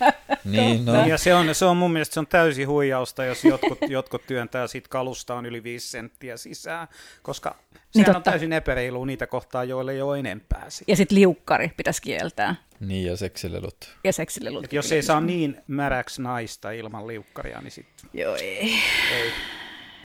niin, 0.44 0.84
no. 0.84 1.06
Ja 1.06 1.18
se 1.18 1.34
on, 1.34 1.54
se 1.54 1.64
on 1.64 1.76
mun 1.76 1.92
mielestä 1.92 2.14
se 2.14 2.20
on 2.20 2.26
täysin 2.26 2.68
huijausta, 2.68 3.24
jos 3.24 3.44
jotkut, 3.44 3.78
jotkut 3.88 4.26
työntää 4.26 4.66
siitä 4.66 4.88
kalusta 4.88 5.34
on 5.34 5.46
yli 5.46 5.62
viisi 5.62 5.88
senttiä 5.88 6.36
sisään, 6.36 6.88
koska 7.22 7.56
niin 7.74 7.85
sehän 7.96 8.08
niin 8.08 8.16
on 8.16 8.22
täysin 8.22 8.52
epäreilu 8.52 9.04
niitä 9.04 9.26
kohtaa, 9.26 9.64
joille 9.64 9.92
ei 9.92 10.02
ole 10.02 10.18
enempää. 10.18 10.64
Sit. 10.68 10.88
Ja 10.88 10.96
sitten 10.96 11.18
liukkari 11.18 11.72
pitäisi 11.76 12.02
kieltää. 12.02 12.54
Niin, 12.80 13.06
ja 13.06 13.16
seksilelut. 13.16 13.96
Ja 14.04 14.12
seksilelut. 14.12 14.64
Et 14.64 14.72
jos 14.72 14.92
ei 14.92 15.02
saa 15.02 15.20
niin 15.20 15.62
märäksi 15.66 16.22
naista 16.22 16.70
ilman 16.70 17.06
liukkaria, 17.06 17.60
niin 17.60 17.70
sitten... 17.70 18.10
Joo, 18.12 18.34
ei. 18.34 18.72
ei. 19.12 19.30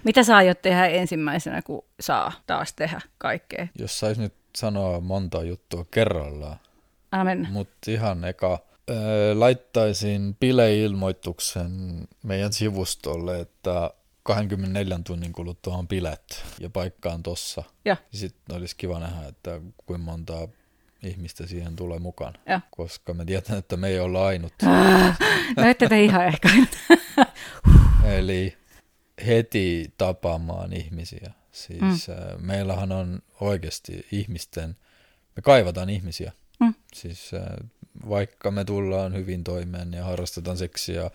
Mitä 0.03 0.23
saa 0.23 0.43
jo 0.43 0.55
tehdä 0.55 0.85
ensimmäisenä, 0.85 1.61
kun 1.61 1.85
saa 1.99 2.31
taas 2.47 2.73
tehdä 2.73 3.01
kaikkea? 3.17 3.67
Jos 3.79 3.99
sais 3.99 4.19
nyt 4.19 4.33
sanoa 4.55 4.99
monta 4.99 5.43
juttua 5.43 5.85
kerrallaan. 5.91 6.57
Amen. 7.11 7.47
Mutta 7.51 7.91
ihan 7.91 8.25
eka 8.25 8.59
laittaisin 9.33 10.35
bileilmoituksen 10.39 11.71
meidän 12.23 12.53
sivustolle, 12.53 13.39
että 13.39 13.91
24 14.23 14.99
tunnin 15.03 15.33
kuluttua 15.33 15.75
on 15.75 15.87
bilet 15.87 16.43
ja 16.59 16.69
paikka 16.69 17.11
on 17.11 17.23
tossa. 17.23 17.63
Ja. 17.85 17.97
Sitten 18.13 18.55
olisi 18.55 18.75
kiva 18.75 18.99
nähdä, 18.99 19.27
että 19.27 19.61
kuinka 19.85 20.05
monta 20.05 20.47
ihmistä 21.03 21.47
siihen 21.47 21.75
tulee 21.75 21.99
mukaan, 21.99 22.33
ja. 22.45 22.61
koska 22.71 23.13
me 23.13 23.25
tiedän, 23.25 23.57
että 23.57 23.77
me 23.77 23.87
ei 23.87 23.99
olla 23.99 24.25
ainut. 24.25 24.53
no 25.57 25.63
ette 25.69 25.89
te 25.89 26.03
ihan 26.03 26.27
ehkä. 26.27 26.49
Eli 28.17 28.57
heti 29.25 29.93
tapaamaan 29.97 30.73
ihmisiä. 30.73 31.31
Siis 31.51 32.07
mm. 32.07 32.45
meillähän 32.45 32.91
on 32.91 33.21
oikeasti 33.39 34.07
ihmisten, 34.11 34.75
me 35.35 35.41
kaivataan 35.41 35.89
ihmisiä. 35.89 36.31
Mm. 36.59 36.73
Siis 36.93 37.31
vaikka 38.09 38.51
me 38.51 38.65
tullaan 38.65 39.13
hyvin 39.13 39.43
toimeen 39.43 39.93
ja 39.93 40.03
harrastetaan 40.03 40.57
seksiä 40.57 41.11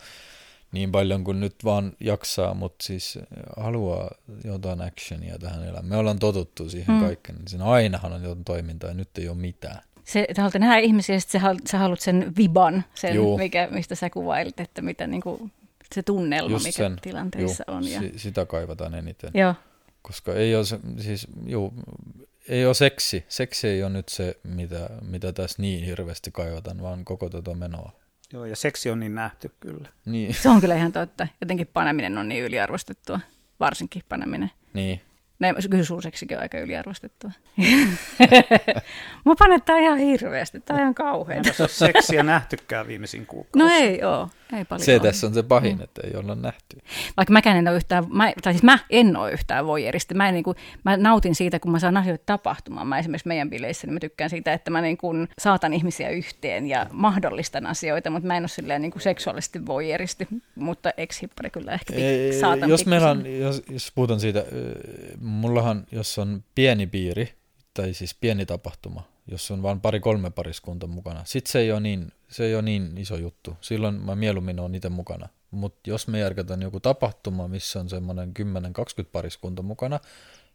niin 0.72 0.92
paljon 0.92 1.24
kuin 1.24 1.40
nyt 1.40 1.54
vaan 1.64 1.92
jaksaa, 2.00 2.54
mutta 2.54 2.84
siis 2.84 3.18
haluaa 3.56 4.10
jotain 4.44 4.80
actionia 4.80 5.38
tähän 5.38 5.62
elämään. 5.62 5.86
Me 5.86 5.96
ollaan 5.96 6.18
totuttu 6.18 6.68
siihen 6.68 6.94
mm. 6.94 7.00
kaikkeen. 7.00 7.38
Siinä 7.46 7.64
ainahan 7.64 8.12
on 8.12 8.22
jotain 8.22 8.44
toimintaa 8.44 8.90
ja 8.90 8.94
nyt 8.94 9.18
ei 9.18 9.28
ole 9.28 9.36
mitään. 9.36 9.82
Se, 10.04 10.26
te 10.34 10.40
haluatte 10.40 10.58
nähdä 10.58 10.78
ihmisiä 10.78 11.16
ja 11.16 11.20
sitten 11.20 11.40
sä 11.66 11.78
haluat 11.78 12.00
sen 12.00 12.32
viban, 12.36 12.84
sen, 12.94 13.16
mikä, 13.38 13.68
mistä 13.70 13.94
sä 13.94 14.10
kuvailit, 14.10 14.60
että 14.60 14.82
mitä 14.82 15.06
niin 15.06 15.22
kuin, 15.22 15.52
se 15.94 16.02
tunnelma, 16.02 16.50
Just 16.50 16.64
mikä 16.64 16.76
sen, 16.76 16.96
tilanteessa 17.02 17.64
juu, 17.68 17.76
on. 17.76 17.90
Ja... 17.90 18.00
Si, 18.00 18.12
sitä 18.16 18.46
kaivataan 18.46 18.94
eniten. 18.94 19.30
Joo. 19.34 19.54
Koska 20.02 20.34
ei 20.34 20.56
ole, 20.56 20.64
se, 20.64 20.80
siis, 20.98 21.26
juu, 21.46 21.74
ei 22.48 22.66
ole 22.66 22.74
seksi. 22.74 23.24
Seksi 23.28 23.68
ei 23.68 23.82
ole 23.82 23.92
nyt 23.92 24.08
se, 24.08 24.36
mitä, 24.42 24.90
mitä 25.02 25.32
tässä 25.32 25.62
niin 25.62 25.84
hirveästi 25.84 26.30
kaivataan, 26.30 26.82
vaan 26.82 27.04
koko 27.04 27.30
tuota 27.30 27.54
menoa. 27.54 27.92
Joo, 28.32 28.44
ja 28.44 28.56
seksi 28.56 28.90
on 28.90 29.00
niin 29.00 29.14
nähty 29.14 29.50
kyllä. 29.60 29.88
Niin. 30.04 30.34
Se 30.34 30.48
on 30.48 30.60
kyllä 30.60 30.74
ihan 30.74 30.92
totta. 30.92 31.28
Jotenkin 31.40 31.66
paneminen 31.66 32.18
on 32.18 32.28
niin 32.28 32.44
yliarvostettua, 32.44 33.20
varsinkin 33.60 34.02
paneminen. 34.08 34.50
Niin. 34.74 35.00
Ne, 35.38 35.54
kyllä 35.70 35.84
suuseksikin 35.84 36.36
on 36.36 36.42
aika 36.42 36.58
yliarvostettua. 36.58 37.30
Mua 39.24 39.34
panettaa 39.38 39.78
ihan 39.78 39.98
hirveästi, 39.98 40.60
tämä 40.60 40.76
on 40.76 40.82
ihan 40.82 40.94
kauhean. 40.94 41.44
Se 41.44 41.68
seksiä 41.68 42.22
nähtykään 42.22 42.86
viimeisin 42.86 43.26
kuukausi? 43.26 43.58
No 43.58 43.68
ei 43.74 44.04
ole, 44.04 44.28
ei 44.52 44.64
paljon 44.64 44.84
Se 44.84 44.92
ole. 44.92 45.00
tässä 45.00 45.26
on 45.26 45.34
se 45.34 45.42
pahin, 45.42 45.76
mm. 45.76 45.82
että 45.82 46.02
ei 46.04 46.16
olla 46.16 46.34
nähty. 46.34 46.78
Vaikka 47.16 47.32
mäkään 47.32 47.56
en 47.56 47.68
ole 47.68 47.76
yhtään, 47.76 48.04
mä, 48.10 48.32
tai 48.42 48.52
siis 48.52 48.62
mä 48.62 48.78
en 48.90 49.16
ole 49.16 49.32
yhtään 49.32 49.66
voijeristi. 49.66 50.14
Mä, 50.14 50.32
niin 50.32 50.44
kuin, 50.44 50.56
mä 50.84 50.96
nautin 50.96 51.34
siitä, 51.34 51.60
kun 51.60 51.72
mä 51.72 51.78
saan 51.78 51.96
asioita 51.96 52.22
tapahtumaan. 52.26 52.86
Mä 52.86 52.98
esimerkiksi 52.98 53.28
meidän 53.28 53.50
bileissä, 53.50 53.86
niin 53.86 53.94
mä 53.94 54.00
tykkään 54.00 54.30
siitä, 54.30 54.52
että 54.52 54.70
mä 54.70 54.80
niin 54.80 54.96
kuin 54.96 55.28
saatan 55.38 55.72
ihmisiä 55.72 56.08
yhteen 56.08 56.66
ja 56.66 56.86
mahdollistan 56.92 57.66
asioita, 57.66 58.10
mutta 58.10 58.26
mä 58.26 58.36
en 58.36 58.42
ole 58.42 58.48
silleen 58.48 58.82
niin 58.82 58.92
kuin 58.92 59.02
seksuaalisesti 59.02 59.66
voijeristi, 59.66 60.28
mutta 60.54 60.90
ex-hippari 60.96 61.50
kyllä 61.50 61.72
ehkä 61.72 61.94
ei, 61.94 62.40
saatan 62.40 62.70
jos, 62.70 62.86
meillä 62.86 63.10
on, 63.10 63.26
jos, 63.26 63.62
jos 63.70 63.92
puhutaan 63.94 64.20
siitä, 64.20 64.44
mullahan, 65.20 65.86
jos 65.92 66.18
on 66.18 66.44
pieni 66.54 66.86
piiri, 66.86 67.32
tai 67.74 67.94
siis 67.94 68.14
pieni 68.14 68.46
tapahtuma, 68.46 69.08
jos 69.26 69.50
on 69.50 69.62
vain 69.62 69.80
pari-kolme 69.80 70.30
pariskunta 70.30 70.86
mukana, 70.86 71.24
sitten 71.24 71.52
se 71.52 71.58
ei 71.58 71.72
ole 71.72 71.80
niin, 71.80 72.12
se 72.28 72.44
ei 72.44 72.54
ole 72.54 72.62
niin 72.62 72.98
iso 72.98 73.16
juttu. 73.16 73.56
Silloin 73.60 73.94
mä 73.94 74.16
mieluummin 74.16 74.60
olen 74.60 74.74
itse 74.74 74.88
mukana. 74.88 75.28
Mutta 75.50 75.90
jos 75.90 76.08
me 76.08 76.18
järkätään 76.18 76.62
joku 76.62 76.80
tapahtuma, 76.80 77.48
missä 77.48 77.80
on 77.80 77.88
semmoinen 77.88 78.32
10-20 79.02 79.04
pariskunta 79.12 79.62
mukana, 79.62 80.00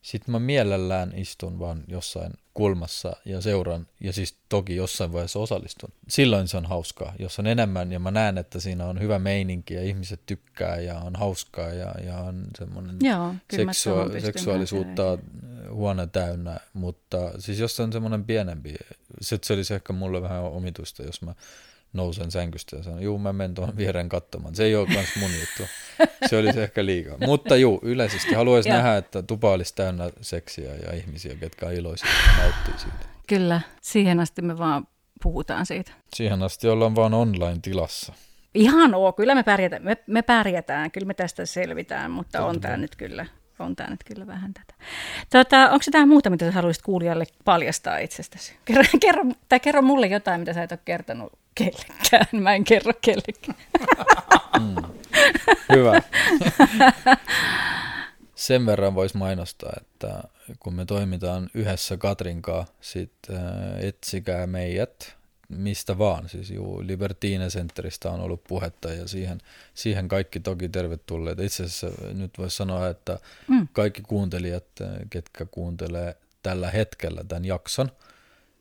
sitten 0.02 0.32
mä 0.32 0.40
mielellään 0.40 1.14
istun 1.16 1.60
vaan 1.60 1.84
jossain 1.88 2.34
kulmassa 2.54 3.16
ja 3.26 3.42
seuran, 3.42 3.88
ja 4.00 4.14
siis 4.14 4.36
toki 4.50 4.76
jossain 4.76 5.14
vaiheessa 5.14 5.40
osallistun. 5.40 5.90
Silloin 6.08 6.48
se 6.48 6.58
on 6.58 6.66
hauskaa, 6.66 7.14
jos 7.20 7.40
on 7.40 7.48
enemmän, 7.48 7.92
ja 7.92 8.00
mä 8.00 8.12
näen, 8.12 8.38
että 8.38 8.60
siinä 8.60 8.86
on 8.86 9.00
hyvä 9.00 9.20
meininki, 9.20 9.74
ja 9.74 9.84
ihmiset 9.84 10.22
tykkää, 10.26 10.80
ja 10.80 11.00
on 11.00 11.16
hauskaa, 11.16 11.70
ja, 11.70 11.96
ja 12.06 12.18
on 12.18 12.48
semmoinen 12.58 12.96
seksua- 13.56 14.22
seksuaalisuutta 14.22 15.18
huone 15.72 16.08
täynnä, 16.08 16.60
mutta 16.74 17.18
siis 17.40 17.60
jos 17.60 17.80
on 17.80 17.94
semmoinen 17.94 18.24
pienempi, 18.24 18.76
se, 19.22 19.40
se 19.44 19.54
olisi 19.54 19.74
ehkä 19.74 19.94
mulle 19.94 20.22
vähän 20.22 20.44
omituista, 20.44 21.04
jos 21.04 21.22
mä 21.22 21.36
nousen 21.94 22.32
sänkystä 22.32 22.76
ja 22.76 22.84
sanon, 22.84 23.02
juu, 23.02 23.18
mä 23.18 23.34
menen 23.34 23.54
tuohon 23.54 23.78
viereen 23.78 24.10
katsomaan. 24.10 24.56
Se 24.56 24.64
ei 24.64 24.76
ole 24.76 24.88
myös 24.88 25.10
mun 25.20 25.32
juttu. 25.40 25.64
Se 26.30 26.38
olisi 26.38 26.62
ehkä 26.62 26.86
liikaa. 26.86 27.18
Mutta 27.26 27.56
juu, 27.56 27.80
yleisesti 27.84 28.34
haluaisin 28.34 28.72
nähdä, 28.72 28.98
että 28.98 29.24
tupa 29.24 29.52
olisi 29.52 29.76
täynnä 29.76 30.10
seksiä 30.22 30.76
ja 30.76 30.94
ihmisiä, 30.94 31.36
ketkä 31.36 31.66
on 31.66 31.74
iloisia 31.74 32.10
ja 32.10 32.44
nauttii 32.44 32.74
siitä. 32.78 33.06
Kyllä, 33.28 33.62
siihen 33.82 34.20
asti 34.20 34.42
me 34.42 34.58
vaan 34.58 34.88
puhutaan 35.24 35.66
siitä. 35.66 35.92
Siihen 36.16 36.44
asti 36.44 36.68
ollaan 36.68 36.96
vaan 36.96 37.14
online-tilassa. 37.14 38.14
Ihan 38.56 38.96
oo, 38.96 39.14
kyllä 39.14 39.36
me 39.36 39.44
pärjätään, 39.44 39.84
me, 39.84 39.98
me 40.08 40.22
pärjätään, 40.22 40.92
kyllä 40.92 41.08
me 41.08 41.14
tästä 41.14 41.46
selvitään, 41.46 42.12
mutta 42.12 42.38
Totta. 42.38 42.50
on 42.50 42.62
tämä 42.62 42.78
nyt 42.78 42.96
kyllä 42.96 43.26
on 43.62 43.76
tämä 43.76 43.90
nyt 43.90 44.04
kyllä 44.04 44.28
vähän 44.28 44.54
tätä. 44.54 44.74
Tota, 45.30 45.70
onko 45.70 45.86
tämä 45.92 46.06
muuta, 46.06 46.30
mitä 46.30 46.46
sä 46.46 46.52
haluaisit 46.52 46.84
kuulijalle 46.84 47.26
paljastaa 47.46 47.98
itsestäsi? 47.98 48.56
Kerro, 48.66 48.84
kerro, 49.02 49.24
tai 49.50 49.60
kerro 49.60 49.82
mulle 49.82 50.08
jotain, 50.08 50.40
mitä 50.40 50.54
sä 50.54 50.64
et 50.64 50.72
ole 50.72 50.80
kertonut 50.86 51.34
kellekään. 51.56 52.28
Mä 52.44 52.54
en 52.54 52.64
kerro 52.64 52.94
kellekään. 53.02 53.58
Mm. 54.60 54.76
Hyvä. 55.76 56.02
Sen 58.36 58.66
verran 58.66 58.96
voisi 58.96 59.18
mainostaa, 59.18 59.74
että 59.82 60.24
kun 60.60 60.74
me 60.74 60.86
toimitaan 60.86 61.50
yhdessä 61.54 61.98
Katrinkaan, 61.98 62.66
sit 62.82 63.14
äh, 63.30 63.86
etsikää 63.86 64.48
meidät 64.48 65.22
mistä 65.58 65.98
vaan. 65.98 66.30
Siis 66.30 66.52
juu, 66.52 66.88
Libertine 66.88 67.48
Centeristä 67.48 68.12
on 68.12 68.22
ollut 68.22 68.44
puhetta 68.44 68.94
ja 68.94 69.08
siihen, 69.08 69.42
siihen 69.74 70.08
kaikki 70.08 70.40
toki 70.40 70.70
tervetulleet. 70.70 71.40
Itse 71.40 71.64
asiassa 71.64 71.88
nyt 72.14 72.38
voisi 72.38 72.58
sanoa, 72.58 72.90
että 72.90 73.20
mm. 73.48 73.68
kaikki 73.74 74.02
kuuntelijat, 74.02 74.66
ketkä 75.10 75.46
kuuntelee 75.46 76.16
tällä 76.44 76.72
hetkellä 76.72 77.24
tämän 77.28 77.46
jakson, 77.46 77.92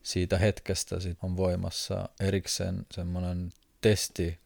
siitä 0.03 0.39
hetkestä 0.39 1.01
sit 1.01 1.19
on 1.23 1.37
voimassa 1.37 2.09
erikseen 2.21 2.87
semmoinen 2.93 3.51
testi 3.81 4.39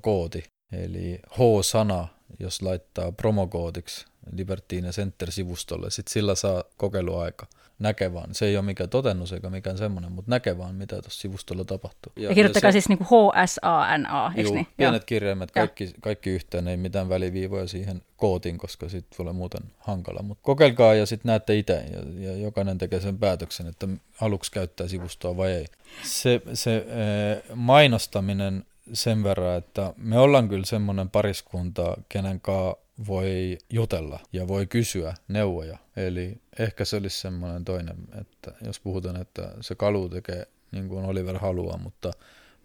koodi, 0.00 0.42
eli 0.72 1.18
H-sana, 1.30 2.08
jos 2.40 2.62
laittaa 2.62 3.12
promokoodiksi 3.12 4.06
Libertine 4.32 4.90
Center-sivustolle. 4.90 5.90
Sitten 5.90 6.12
sillä 6.12 6.34
saa 6.34 6.64
kokeiluaika 6.76 7.46
näkee 7.78 8.14
vaan. 8.14 8.34
Se 8.34 8.46
ei 8.46 8.56
ole 8.56 8.64
mikään 8.64 8.90
totennus 8.90 9.32
eikä 9.32 9.50
mikään 9.50 9.78
semmoinen, 9.78 10.12
mutta 10.12 10.30
näkee 10.30 10.58
vaan, 10.58 10.74
mitä 10.74 11.02
tuossa 11.02 11.20
sivustolla 11.20 11.64
tapahtuu. 11.64 12.12
Ja, 12.16 12.28
ja 12.28 12.34
kirjoittakaa 12.34 12.68
ja 12.68 12.72
se, 12.72 12.74
siis 12.74 12.88
niin 12.88 12.98
kuin 12.98 13.08
H-S-A-N-A, 13.08 14.32
eikö 14.36 14.48
juu, 14.48 14.54
niin? 14.54 14.66
pienet 14.76 15.02
Joo. 15.02 15.06
kirjaimet, 15.06 15.50
kaikki, 15.50 15.92
kaikki 16.00 16.30
yhteen, 16.30 16.68
ei 16.68 16.76
mitään 16.76 17.08
väliviivoja 17.08 17.66
siihen 17.66 18.02
kootiin, 18.16 18.58
koska 18.58 18.88
sitten 18.88 19.16
tulee 19.16 19.32
muuten 19.32 19.62
hankala. 19.78 20.22
Mutta 20.22 20.42
kokeilkaa 20.42 20.94
ja 20.94 21.06
sitten 21.06 21.28
näette 21.28 21.58
itse 21.58 21.84
ja, 21.92 22.28
ja 22.30 22.36
jokainen 22.36 22.78
tekee 22.78 23.00
sen 23.00 23.18
päätöksen, 23.18 23.66
että 23.66 23.88
aluksi 24.20 24.52
käyttää 24.52 24.88
sivustoa 24.88 25.36
vai 25.36 25.52
ei. 25.52 25.66
Se, 26.02 26.42
se 26.54 26.76
eh, 26.76 27.42
mainostaminen 27.54 28.64
sen 28.92 29.24
verran, 29.24 29.58
että 29.58 29.94
me 29.96 30.18
ollaan 30.18 30.48
kyllä 30.48 30.66
semmoinen 30.66 31.10
pariskunta, 31.10 31.96
kenen 32.08 32.40
kanssa 32.40 32.86
voi 33.06 33.58
jutella 33.70 34.20
ja 34.32 34.48
voi 34.48 34.66
kysyä 34.66 35.14
neuvoja. 35.28 35.78
Eli 35.96 36.40
ehkä 36.58 36.84
se 36.84 36.96
olisi 36.96 37.20
semmoinen 37.20 37.64
toinen, 37.64 37.96
että 38.20 38.52
jos 38.64 38.80
puhutaan, 38.80 39.20
että 39.20 39.50
se 39.60 39.74
kalu 39.74 40.08
tekee 40.08 40.46
niin 40.72 40.88
kuin 40.88 41.04
Oliver 41.04 41.38
haluaa, 41.38 41.78
mutta 41.78 42.10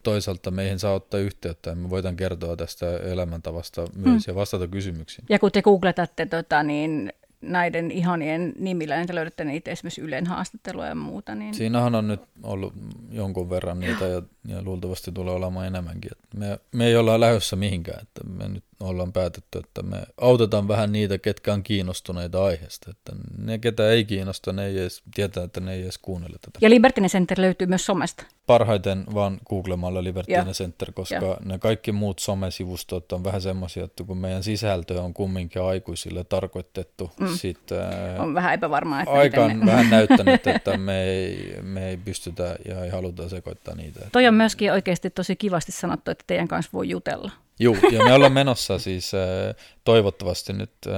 toisaalta 0.04 0.52
meihin 0.52 0.80
saa 0.80 0.94
ottaa 0.94 1.20
yhteyttä 1.20 1.70
ja 1.70 1.76
me 1.76 1.90
voidaan 1.90 2.16
kertoa 2.16 2.56
tästä 2.56 2.98
elämäntavasta 2.98 3.88
myös 3.96 4.28
mm. 4.28 4.32
ja 4.32 4.36
vastata 4.36 4.68
kysymyksiin. 4.68 5.26
Ja 5.30 5.40
kun 5.40 5.52
te 5.52 5.62
googletatte 5.62 6.26
tota, 6.26 6.64
niin 6.64 7.14
näiden 7.42 7.92
ihanien 7.92 8.54
nimillä, 8.60 8.98
niin 8.98 9.08
te 9.08 9.16
löydätte 9.16 9.44
niitä 9.44 9.72
esimerkiksi 9.72 10.02
Ylen 10.02 10.28
haastatteluja 10.28 10.88
ja 10.88 10.96
muuta. 10.96 11.36
Niin... 11.36 11.54
Siinähän 11.54 11.96
on 11.96 12.08
nyt 12.08 12.22
ollut 12.44 12.74
jonkun 13.12 13.50
verran 13.50 13.80
niitä 13.80 14.08
ja, 14.08 14.22
ja 14.48 14.64
luultavasti 14.64 15.12
tulee 15.12 15.34
olemaan 15.34 15.68
enemmänkin. 15.68 16.12
Me, 16.36 16.60
me 16.72 16.86
ei 16.86 16.96
olla 16.96 17.20
lähdössä 17.20 17.56
mihinkään, 17.56 18.02
että 18.02 18.24
me 18.24 18.48
nyt 18.48 18.64
ollaan 18.82 19.14
päätetty, 19.14 19.60
että 19.60 19.84
me 19.84 19.98
autetaan 20.22 20.68
vähän 20.68 20.92
niitä, 20.92 21.18
ketkä 21.18 21.54
on 21.54 21.64
kiinnostuneita 21.64 22.44
aiheesta. 22.44 22.90
Että 22.90 23.12
ne, 23.38 23.58
ketä 23.58 23.90
ei 23.90 24.06
kiinnosta, 24.06 24.54
ne 24.54 24.66
ei 24.66 24.78
edes 24.78 25.04
tietää, 25.16 25.44
että 25.44 25.60
ne 25.60 25.74
ei 25.74 25.84
edes 25.84 25.98
kuunnella 25.98 26.38
tätä. 26.42 26.60
Ja 26.62 26.70
Libertine 26.70 27.08
Center 27.08 27.42
löytyy 27.42 27.68
myös 27.68 27.86
somesta. 27.86 28.26
Parhaiten 28.48 29.04
vaan 29.14 29.40
googlemalla 29.50 30.04
Libertine 30.04 30.38
ja. 30.38 30.46
Center, 30.46 30.92
koska 30.92 31.16
ja. 31.16 31.38
ne 31.46 31.60
kaikki 31.60 31.92
muut 31.92 32.20
somesivustot 32.20 33.12
on 33.12 33.24
vähän 33.24 33.42
semmoisia, 33.42 33.84
että 33.84 34.04
kun 34.04 34.18
meidän 34.18 34.44
sisältö 34.44 35.02
on 35.02 35.14
kumminkin 35.14 35.62
aikuisille 35.62 36.24
tarkoitettu, 36.24 37.12
mm. 37.20 37.28
sit, 37.28 37.72
ää, 37.72 38.22
on 38.22 38.34
vähän 38.34 38.54
epävarmaa. 38.54 39.02
Että 39.02 39.14
aika 39.14 39.46
on 39.46 39.60
ne... 39.60 39.66
vähän 39.66 39.90
näyttänyt, 39.90 40.48
että 40.56 40.78
me 40.78 41.04
ei, 41.04 41.58
me 41.62 41.90
ei 41.90 41.98
pystytä 41.98 42.56
ja 42.66 42.84
ei 42.84 42.90
haluta 42.90 43.30
sekoittaa 43.30 43.76
niitä. 43.76 44.00
Toi 44.12 44.28
on 44.28 44.34
myöskin 44.34 44.72
oikeasti 44.72 45.10
tosi 45.10 45.36
kivasti 45.36 45.72
sanottu, 45.72 46.12
että 46.12 46.24
teidän 46.28 46.48
kanssa 46.48 46.70
voi 46.74 46.90
jutella. 46.90 47.32
Joo, 47.62 47.76
ja 47.92 48.04
me 48.04 48.14
ollaan 48.14 48.32
menossa 48.32 48.80
siis 48.80 49.14
äh, 49.14 49.56
toivottavasti 49.84 50.54
nyt 50.54 50.72
äh, 50.88 50.94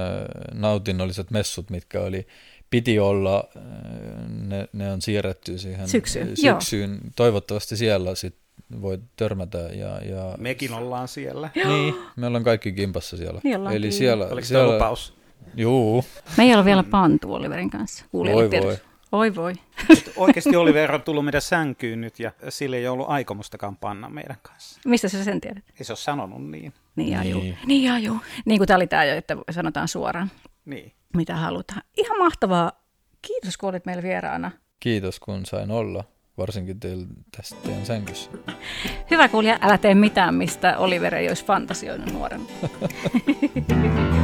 nautinnolliset 0.54 1.30
messut, 1.30 1.70
mitkä 1.70 2.00
oli, 2.00 2.26
piti 2.70 2.98
olla, 2.98 3.48
äh, 3.56 3.62
ne, 4.28 4.68
ne 4.72 4.92
on 4.92 5.02
siirretty 5.02 5.58
siihen 5.58 5.88
syksyyn. 5.88 6.36
syksyyn. 6.36 6.98
Toivottavasti 7.16 7.76
siellä 7.76 8.14
sit 8.14 8.36
voi 8.80 8.98
törmätä. 9.16 9.58
Ja, 9.58 10.04
ja... 10.04 10.34
Mekin 10.38 10.72
ollaan 10.72 11.08
siellä. 11.08 11.50
Niin, 11.54 11.94
me 12.16 12.26
ollaan 12.26 12.44
kaikki 12.44 12.72
kimpassa 12.72 13.16
siellä. 13.16 13.40
Niin 13.44 13.66
Eli 13.66 13.92
siellä, 13.92 14.26
Oliko 14.26 14.46
siellä... 14.46 14.74
lupaus? 14.74 15.14
Juu. 15.56 16.04
Me 16.36 16.44
ei 16.44 16.54
ole 16.54 16.64
vielä 16.64 16.82
pantu 16.82 17.34
Oliverin 17.34 17.70
kanssa. 17.70 18.04
Voi 18.12 18.50
voi. 18.50 18.78
Oi 19.14 19.34
voi. 19.34 19.52
Oikeasti 20.16 20.56
Oliver 20.56 20.94
on 20.94 21.02
tullut 21.02 21.24
meidän 21.24 21.42
sänkyyn 21.42 22.00
nyt 22.00 22.20
ja 22.20 22.32
sille 22.48 22.76
ei 22.76 22.88
ollut 22.88 23.08
aikomustakaan 23.08 23.76
panna 23.76 24.08
meidän 24.08 24.36
kanssa. 24.42 24.80
Mistä 24.84 25.08
sä 25.08 25.24
sen 25.24 25.40
tiedät? 25.40 25.64
Ei 25.78 25.84
se 25.84 25.92
ole 25.92 25.98
sanonut 25.98 26.50
niin. 26.50 26.72
Niin 26.96 27.12
ja 27.12 27.24
juu. 27.24 27.40
Niin, 27.42 27.58
niin 27.66 27.82
ja 27.82 27.98
juu. 27.98 28.16
Niin 28.44 28.58
kuin 28.58 28.68
tämä 28.68 28.76
oli 28.76 28.86
tämä 28.86 29.04
jo, 29.04 29.16
että 29.16 29.36
sanotaan 29.50 29.88
suoraan. 29.88 30.30
Niin. 30.64 30.92
Mitä 31.16 31.36
halutaan. 31.36 31.82
Ihan 31.96 32.18
mahtavaa. 32.18 32.72
Kiitos 33.22 33.56
kun 33.56 33.68
olit 33.68 33.86
meillä 33.86 34.02
vieraana. 34.02 34.50
Kiitos 34.80 35.20
kun 35.20 35.46
sain 35.46 35.70
olla 35.70 36.04
varsinkin 36.38 36.80
teillä 36.80 37.06
tästä 37.36 37.56
teidän 37.64 37.86
sänkyssä. 37.86 38.30
Hyvä 39.10 39.28
kuulija, 39.28 39.58
älä 39.60 39.78
tee 39.78 39.94
mitään, 39.94 40.34
mistä 40.34 40.78
Oliver 40.78 41.14
ei 41.14 41.28
olisi 41.28 41.44
fantasioinut 41.44 42.12
nuorena. 42.12 42.44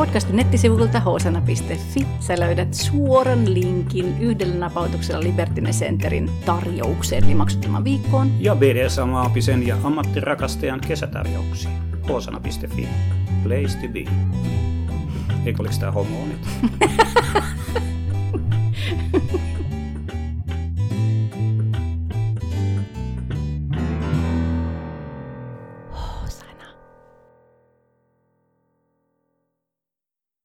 Podcastin 0.00 0.36
nettisivulta 0.36 1.00
hosana.fi 1.00 2.06
sä 2.20 2.40
löydät 2.40 2.74
suoran 2.74 3.54
linkin 3.54 4.18
yhdellä 4.20 4.54
napautuksella 4.54 5.20
Libertine 5.20 5.70
Centerin 5.70 6.30
tarjoukseen, 6.44 7.24
eli 7.24 7.34
maksuttoman 7.34 7.84
viikkoon. 7.84 8.30
Ja 8.38 8.56
BDSM-aapisen 8.56 9.66
ja 9.66 9.76
ammattirakastajan 9.84 10.80
kesätarjouksiin. 10.80 11.74
hosana.fi. 12.08 12.88
Place 13.42 13.78
to 13.78 13.88
be. 13.92 14.04
Eikö 15.46 15.62
oliko 15.62 15.74
tämä 15.80 15.92
homo 15.92 16.26
nyt? 16.26 16.48